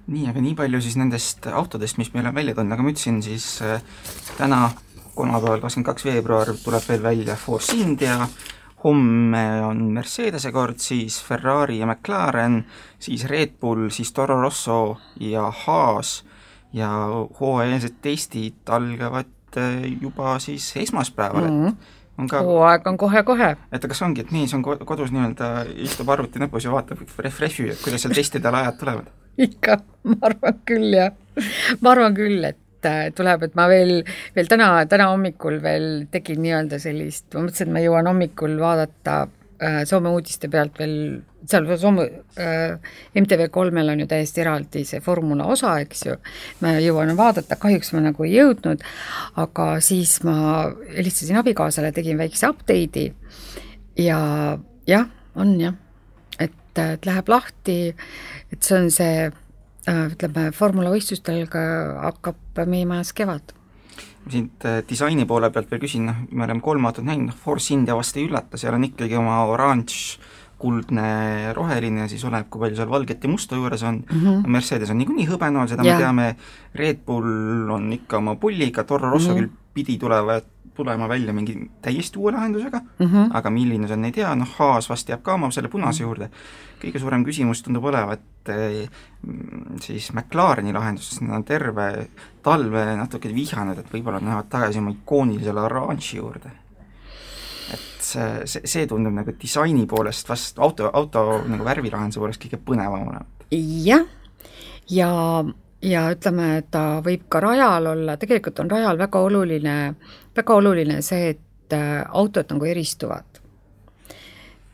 nii, 0.06 0.26
aga 0.32 0.42
nii 0.42 0.56
palju 0.58 0.82
siis 0.82 0.98
nendest 0.98 1.46
autodest, 1.52 2.00
mis 2.02 2.12
meil 2.14 2.26
on 2.26 2.34
välja 2.34 2.56
tulnud, 2.56 2.74
nagu 2.74 2.86
ma 2.86 2.94
ütlesin, 2.94 3.22
siis 3.22 3.50
äh, 3.62 3.82
täna, 4.40 4.70
kolmapäeval, 5.18 5.60
kakskümmend 5.64 5.88
kaks 5.90 6.04
veebruar 6.06 6.52
tuleb 6.64 6.86
veel 6.88 7.02
välja 7.02 7.34
Force 7.36 7.74
India, 7.76 8.28
homme 8.84 9.44
on 9.66 9.82
Mercedese 9.96 10.52
kord, 10.54 10.78
siis 10.78 11.18
Ferrari 11.26 11.80
ja 11.80 11.86
McLaren, 11.90 12.60
siis 13.02 13.24
Red 13.26 13.56
Bull, 13.60 13.88
siis 13.90 14.12
Toro 14.14 14.36
Rosso 14.42 14.98
ja 15.20 15.48
Haas 15.64 16.20
ja 16.72 16.88
hooajalised 17.40 17.98
testid 18.04 18.68
algavad 18.70 19.26
äh, 19.56 19.86
juba 20.00 20.38
siis 20.38 20.72
esmaspäeval 20.76 21.48
mm, 21.48 21.54
Mhm. 21.56 21.66
-hmm. 21.68 21.94
on 22.18 22.28
ka 22.28 22.42
hooaeg 22.42 22.86
on 22.86 22.96
kohe-kohe. 22.98 23.56
et 23.72 23.86
kas 23.88 24.02
ongi, 24.02 24.20
et 24.20 24.30
mees 24.30 24.54
on 24.54 24.62
ko- 24.64 24.84
kodus 24.84 25.10
nii-öelda, 25.10 25.64
istub 25.76 26.08
arvuti 26.08 26.38
näpus 26.38 26.64
ja 26.64 26.70
vaatab 26.72 26.98
refresh'i, 27.18 27.70
et 27.70 27.80
kuidas 27.84 28.02
seal 28.02 28.14
testide 28.14 28.48
ajad 28.48 28.78
tulevad? 28.78 29.06
ikka, 29.46 29.78
ma 30.04 30.16
arvan 30.22 30.54
küll, 30.70 30.94
jah. 30.96 31.12
ma 31.80 31.90
arvan 31.90 32.14
küll, 32.14 32.44
et 32.44 32.56
äh, 32.86 33.08
tuleb, 33.16 33.48
et 33.48 33.56
ma 33.58 33.66
veel, 33.70 34.02
veel 34.36 34.50
täna, 34.50 34.70
täna 34.90 35.10
hommikul 35.12 35.58
veel 35.62 36.06
tegin 36.12 36.42
nii-öelda 36.44 36.78
sellist, 36.82 37.26
ma 37.34 37.46
mõtlesin, 37.46 37.68
et 37.68 37.74
ma 37.74 37.82
jõuan 37.82 38.10
hommikul 38.10 38.54
vaadata 38.60 39.16
äh, 39.24 39.80
Soome 39.88 40.12
uudiste 40.14 40.50
pealt 40.52 40.78
veel, 40.78 40.94
seal 41.48 41.66
Soome 41.80 42.06
äh, 42.38 42.94
MTV 43.18 43.48
kolmel 43.54 43.94
on 43.94 44.04
ju 44.04 44.08
täiesti 44.10 44.44
eraldi 44.44 44.84
see 44.88 45.02
formula 45.04 45.48
osa, 45.50 45.74
eks 45.82 46.06
ju, 46.06 46.16
ma 46.62 46.76
jõuan 46.82 47.14
vaadata, 47.18 47.58
kahjuks 47.60 47.92
ma 47.96 48.04
nagu 48.08 48.28
ei 48.28 48.36
jõudnud, 48.36 48.86
aga 49.42 49.68
siis 49.84 50.18
ma 50.28 50.38
helistasin 50.94 51.40
abikaasale, 51.42 51.92
tegin 51.96 52.20
väikse 52.20 52.52
update'i 52.52 53.10
ja 53.98 54.20
jah, 54.88 55.10
on 55.38 55.58
jah, 55.60 55.76
et, 56.38 56.56
et 56.78 57.06
läheb 57.10 57.28
lahti, 57.30 57.80
et 58.52 58.62
see 58.62 58.78
on 58.78 58.90
see 58.94 59.28
ütleme, 59.88 60.50
formulavõistlustel 60.56 61.46
ka 61.52 61.62
hakkab 62.08 62.66
meie 62.68 62.88
majas 62.88 63.14
kevad 63.16 63.54
siit 64.28 64.64
äh, 64.68 64.82
disaini 64.88 65.26
poole 65.28 65.50
pealt 65.52 65.70
veel 65.72 65.80
küsin, 65.82 66.08
noh, 66.08 66.18
me 66.30 66.44
oleme 66.44 66.60
kolm 66.64 66.88
autot 66.88 67.06
näinud, 67.06 67.30
noh, 67.30 67.38
Force 67.44 67.72
India 67.74 67.96
vast 67.96 68.16
ei 68.18 68.26
üllata, 68.28 68.60
seal 68.60 68.76
on 68.76 68.84
ikkagi 68.88 69.16
oma 69.18 69.40
oranž, 69.48 70.18
kuldne, 70.58 71.52
roheline 71.56 72.08
siis 72.10 72.24
oleneb, 72.26 72.48
kui 72.50 72.62
palju 72.62 72.78
seal 72.80 72.90
valget 72.90 73.24
ja 73.24 73.30
musta 73.30 73.56
juures 73.56 73.82
on 73.86 74.02
mm, 74.02 74.20
-hmm. 74.20 74.46
Mercedes 74.56 74.90
on 74.90 74.98
niikuinii 74.98 75.28
hõbenool, 75.30 75.68
seda 75.70 75.86
yeah. 75.86 75.98
me 75.98 76.04
teame, 76.04 76.36
Red 76.74 77.04
Bull 77.06 77.70
on 77.70 77.92
ikka 77.92 78.18
oma 78.18 78.34
pulliga, 78.36 78.84
Toro 78.84 79.10
Rosso 79.10 79.30
mm 79.30 79.34
-hmm. 79.34 79.38
küll 79.38 79.74
pidi 79.74 79.98
tulema, 79.98 80.40
tulema 80.74 81.08
välja 81.08 81.32
mingi 81.32 81.70
täiesti 81.82 82.18
uue 82.18 82.32
lahendusega 82.32 82.80
mm, 82.80 83.06
-hmm. 83.06 83.30
aga 83.32 83.50
milline 83.50 83.86
see 83.86 83.96
on, 83.96 84.04
ei 84.04 84.12
tea, 84.12 84.34
noh, 84.34 84.48
Haas 84.58 84.90
vast 84.90 85.08
jääb 85.08 85.22
ka 85.22 85.34
oma 85.34 85.50
selle 85.50 85.68
punase 85.68 86.02
mhm. 86.02 86.08
juurde. 86.08 86.30
kõige 86.82 86.98
suurem 86.98 87.24
küsimus 87.24 87.62
tundub 87.62 87.84
olevat 87.84 88.20
eh, 88.48 88.88
siis 89.80 90.12
McLareni 90.12 90.72
lahendus, 90.72 91.08
sest 91.10 91.20
nad 91.22 91.36
on 91.36 91.44
terve 91.44 92.08
talve 92.42 92.96
natuke 92.96 93.34
vihjanud, 93.34 93.78
et 93.78 93.92
võib-olla 93.92 94.20
nad 94.20 94.30
lähevad 94.30 94.48
tagasi 94.48 94.78
oma 94.78 94.90
ikoonilisele 94.90 95.60
oranži 95.60 96.16
juurde 96.16 96.50
see, 98.08 98.62
see, 98.64 98.86
tundub 98.90 99.14
nagu 99.14 99.34
disaini 99.40 99.86
poolest 99.88 100.28
vast 100.28 100.58
auto, 100.62 100.90
auto 100.92 101.24
nagu 101.48 101.66
värvilahenduse 101.66 102.22
poolest 102.22 102.42
kõige 102.42 102.60
põnevam 102.64 103.08
olevat. 103.08 103.46
jah, 103.52 104.04
ja, 104.90 105.10
ja 105.82 106.04
ütleme, 106.14 106.50
et 106.62 106.70
ta 106.74 106.84
võib 107.04 107.28
ka 107.32 107.42
rajal 107.44 107.92
olla, 107.94 108.18
tegelikult 108.20 108.60
on 108.64 108.70
rajal 108.72 109.00
väga 109.00 109.24
oluline, 109.30 109.78
väga 110.36 110.60
oluline 110.60 111.00
see, 111.06 111.34
et 111.34 111.76
äh, 111.76 112.04
autod 112.08 112.54
nagu 112.54 112.68
eristuvad. 112.68 113.42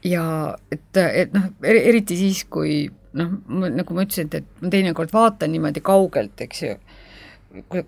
ja 0.05 0.27
et, 0.73 0.91
et 0.97 1.33
noh, 1.33 1.49
eriti 1.65 2.17
siis, 2.19 2.45
kui 2.45 2.85
noh, 3.19 3.39
nagu 3.49 3.95
ma 3.97 4.05
ütlesin, 4.05 4.31
et 4.35 4.63
ma 4.63 4.71
teinekord 4.73 5.13
vaatan 5.15 5.53
niimoodi 5.55 5.83
kaugelt, 5.85 6.41
eks 6.45 6.63
ju 6.63 6.75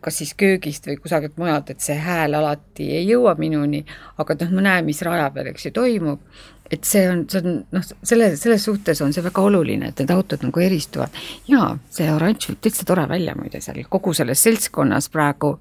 kas 0.00 0.20
siis 0.20 0.34
köögist 0.38 0.86
või 0.86 0.98
kusagilt 1.00 1.38
mujalt, 1.40 1.70
et 1.72 1.80
see 1.84 1.96
hääl 2.00 2.36
alati 2.38 2.90
ei 2.98 3.06
jõua 3.08 3.34
minuni, 3.38 3.82
aga 4.22 4.36
noh, 4.40 4.52
ma 4.58 4.66
näen, 4.68 4.86
mis 4.86 5.02
raja 5.06 5.28
peal, 5.34 5.50
eks 5.50 5.68
ju, 5.68 5.72
toimub, 5.76 6.22
et 6.70 6.86
see 6.86 7.04
on, 7.10 7.24
see 7.30 7.42
on 7.42 7.58
noh, 7.74 7.84
selle, 8.02 8.30
selles 8.38 8.64
suhtes 8.68 9.00
on 9.04 9.14
see 9.14 9.24
väga 9.24 9.44
oluline, 9.48 9.90
et 9.90 10.02
need 10.02 10.12
autod 10.14 10.42
nagu 10.46 10.62
eristuvad. 10.62 11.14
jaa, 11.50 11.70
see 11.90 12.08
oranž 12.12 12.50
võib 12.50 12.62
täitsa 12.66 12.86
tore 12.88 13.06
välja 13.10 13.36
muide 13.38 13.60
seal 13.64 13.82
kogu 13.90 14.14
selles 14.16 14.42
seltskonnas 14.46 15.10
praegu, 15.14 15.56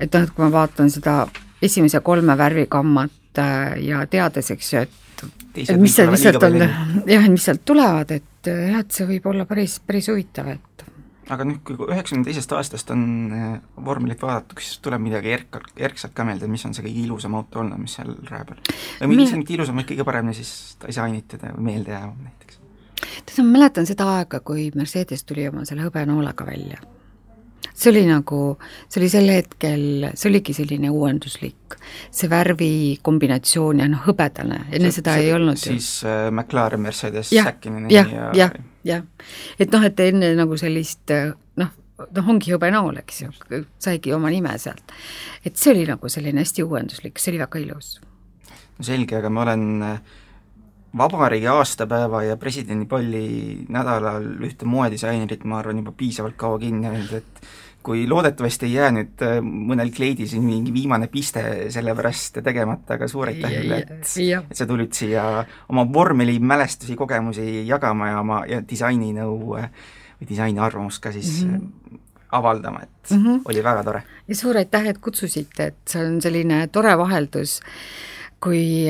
et 0.00 0.12
noh, 0.14 0.28
kui 0.34 0.44
ma 0.44 0.52
vaatan 0.60 0.92
seda 0.92 1.22
esimese 1.64 2.00
kolme 2.04 2.36
värvikammat 2.38 3.40
äh, 3.40 3.80
ja 3.86 4.04
teades, 4.10 4.52
eks 4.54 4.72
ju, 4.72 4.84
et 4.84 5.00
et 5.54 5.78
mis 5.78 5.94
sealt, 5.94 6.10
mis 6.10 6.24
sealt 6.24 6.42
on, 6.42 6.58
jah, 7.08 7.28
mis 7.30 7.44
sealt 7.46 7.62
tulevad, 7.64 8.10
et 8.10 8.50
jah, 8.50 8.80
et 8.80 8.92
see 8.92 9.06
võib 9.08 9.30
olla 9.30 9.46
päris, 9.48 9.78
päris 9.86 10.10
huvitav, 10.10 10.50
et 10.50 10.84
aga 11.32 11.46
noh, 11.48 11.60
kui 11.64 11.76
üheksakümne 11.78 12.26
teisest 12.26 12.52
aastast 12.56 12.90
on 12.94 13.04
äh, 13.32 13.52
vormelit 13.84 14.22
vaadatud, 14.22 14.60
siis 14.60 14.80
tuleb 14.84 15.02
midagi 15.04 15.32
erk-, 15.34 15.60
erksalt 15.76 16.14
ka 16.16 16.26
meelde, 16.28 16.48
mis 16.50 16.64
on 16.68 16.74
see 16.76 16.84
kõige 16.84 17.04
ilusam 17.06 17.36
auto 17.38 17.62
olnud, 17.62 17.80
mis 17.80 17.96
seal 17.98 18.12
raja 18.28 18.44
peal 18.50 18.60
või 19.08 19.22
mis 19.22 19.32
on 19.32 19.40
mitte 19.42 19.56
ilusam, 19.56 19.80
vaid 19.80 19.88
kõige 19.90 20.06
paremini 20.08 20.36
siis 20.36 20.74
disainitud 20.84 21.46
ja 21.46 21.54
meeldejäävam 21.56 22.26
näiteks? 22.26 22.60
tead, 23.24 23.38
ma 23.44 23.54
mäletan 23.58 23.88
seda 23.88 24.08
aega, 24.18 24.40
kui 24.44 24.68
Mercedes 24.76 25.24
tuli 25.24 25.46
oma 25.48 25.64
selle 25.68 25.86
hõbenoolega 25.86 26.46
välja. 26.46 26.82
see 27.74 27.90
oli 27.90 28.04
nagu, 28.06 28.40
see 28.88 29.00
oli 29.00 29.08
sel 29.10 29.32
hetkel, 29.32 30.10
see 30.14 30.28
oligi 30.30 30.54
selline 30.54 30.92
uuenduslik, 30.94 31.78
see 32.12 32.30
värvikombinatsioon 32.30 33.80
ja 33.82 33.88
noh, 33.90 34.04
hõbedane, 34.04 34.66
enne 34.70 34.92
see, 34.92 35.00
seda 35.00 35.16
see, 35.16 35.26
ei 35.26 35.34
olnud 35.34 35.58
siis 35.58 35.88
ju. 36.02 36.12
äh, 36.12 36.28
McLaren, 36.30 36.84
Mercedes, 36.84 37.32
Säkkinen 37.32 37.90
ja, 37.90 38.04
ja, 38.04 38.30
ja, 38.30 38.30
ja 38.44 38.73
jah, 38.84 39.04
et 39.58 39.72
noh, 39.72 39.84
et 39.84 40.04
enne 40.06 40.34
nagu 40.38 40.58
sellist 40.60 41.12
noh, 41.60 41.70
noh, 42.00 42.32
ongi 42.34 42.54
hõbenool, 42.54 42.98
eks 43.04 43.22
ju, 43.24 43.30
saigi 43.82 44.12
oma 44.16 44.32
nime 44.32 44.56
sealt. 44.58 44.94
et 45.44 45.56
see 45.56 45.72
oli 45.74 45.86
nagu 45.88 46.10
selline 46.10 46.44
hästi 46.44 46.66
uuenduslik, 46.66 47.18
see 47.18 47.34
oli 47.34 47.42
väga 47.44 47.64
ilus. 47.64 47.96
no 48.78 48.86
selge, 48.86 49.18
aga 49.18 49.30
ma 49.30 49.46
olen 49.46 49.66
äh, 49.82 49.98
vabariigi 50.98 51.48
aastapäeva 51.50 52.22
ja 52.24 52.36
presidendipalli 52.36 53.66
nädalal 53.68 54.26
ühte 54.46 54.68
moedisainerit, 54.68 55.44
ma 55.44 55.60
arvan, 55.62 55.82
juba 55.82 55.94
piisavalt 55.96 56.36
kaua 56.38 56.58
kinni 56.62 56.90
hoidnud, 56.90 57.14
et 57.18 57.46
kui 57.84 58.06
loodetavasti 58.08 58.66
ei 58.66 58.76
jää 58.78 58.90
nüüd 58.96 59.24
äh, 59.24 59.38
mõnel 59.44 59.90
kleidil 59.94 60.28
siin 60.30 60.44
mingi 60.46 60.72
viimane 60.74 61.08
piste 61.12 61.42
selle 61.74 61.94
pärast 61.96 62.40
tegemata, 62.44 62.96
aga 62.96 63.08
suur 63.10 63.28
aitäh 63.32 63.58
sulle, 63.58 63.80
et, 63.82 63.92
et 64.40 64.56
sa 64.56 64.66
tulid 64.68 64.96
siia 64.96 65.26
oma 65.68 65.84
vormelimälestusi, 65.92 66.96
kogemusi 66.96 67.66
jagama 67.68 68.10
ja 68.12 68.22
oma 68.22 68.40
ja 68.50 68.62
disaininõu 68.64 69.58
äh, 69.60 69.68
või 70.20 70.30
disaini 70.32 70.64
arvamust 70.64 71.02
ka 71.04 71.12
siis 71.12 71.44
mm 71.44 71.54
-hmm. 71.54 72.00
avaldama, 72.40 72.82
et 72.82 73.10
mm 73.10 73.24
-hmm. 73.24 73.40
oli 73.44 73.64
väga 73.64 73.84
tore. 73.84 74.02
ja 74.28 74.36
suur 74.36 74.56
aitäh, 74.56 74.86
et 74.86 74.98
kutsusite, 74.98 75.66
et 75.66 75.80
see 75.88 76.06
on 76.06 76.20
selline 76.22 76.66
tore 76.66 76.98
vaheldus, 76.98 77.60
kui 78.40 78.88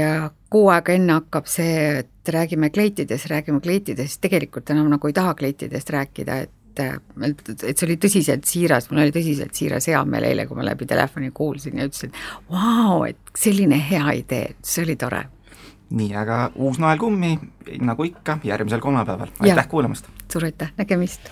kuu 0.51 0.69
aega 0.69 0.93
enne 0.93 1.13
hakkab 1.13 1.47
see, 1.47 1.99
et 1.99 2.29
räägime 2.29 2.71
kleitidest, 2.71 3.27
räägime 3.27 3.61
kleitidest, 3.61 4.21
tegelikult 4.21 4.71
enam 4.71 4.89
nagu 4.89 5.07
ei 5.07 5.13
taha 5.13 5.35
kleitidest 5.35 5.91
rääkida, 5.91 6.37
et 6.47 6.51
et, 6.81 7.53
et 7.55 7.79
see 7.79 7.87
oli 7.87 7.97
tõsiselt 8.01 8.49
siiras, 8.49 8.89
mul 8.91 9.05
oli 9.05 9.15
tõsiselt 9.15 9.55
siiras 9.57 9.89
heameel 9.91 10.29
eile, 10.31 10.47
kui 10.49 10.59
ma 10.59 10.67
läbi 10.67 10.89
telefoni 10.91 11.31
kuulsin 11.35 11.79
ja 11.81 11.89
ütlesin, 11.89 12.15
vau, 12.51 13.05
et 13.09 13.35
selline 13.39 13.79
hea 13.91 14.19
idee, 14.21 14.55
see 14.63 14.85
oli 14.87 14.97
tore. 15.01 15.25
nii, 15.95 16.15
aga 16.17 16.39
uus 16.55 16.81
naelkummi, 16.83 17.35
nagu 17.85 18.07
ikka, 18.09 18.39
järgmisel 18.45 18.81
kolmapäeval, 18.83 19.35
aitäh 19.41 19.69
kuulamast! 19.69 20.09
suur 20.33 20.49
aitäh, 20.49 20.73
nägemist! 20.79 21.31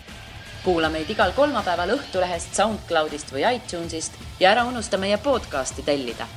kuula 0.63 0.93
meid 0.95 1.11
igal 1.11 1.33
kolmapäeval 1.35 1.97
Õhtulehest, 1.97 2.55
SoundCloudist 2.55 3.33
või 3.35 3.49
iTunesist 3.57 4.15
ja 4.41 4.53
ära 4.53 4.63
unusta 4.69 5.01
meie 5.01 5.19
podcasti 5.19 5.83
tellida 5.83 6.29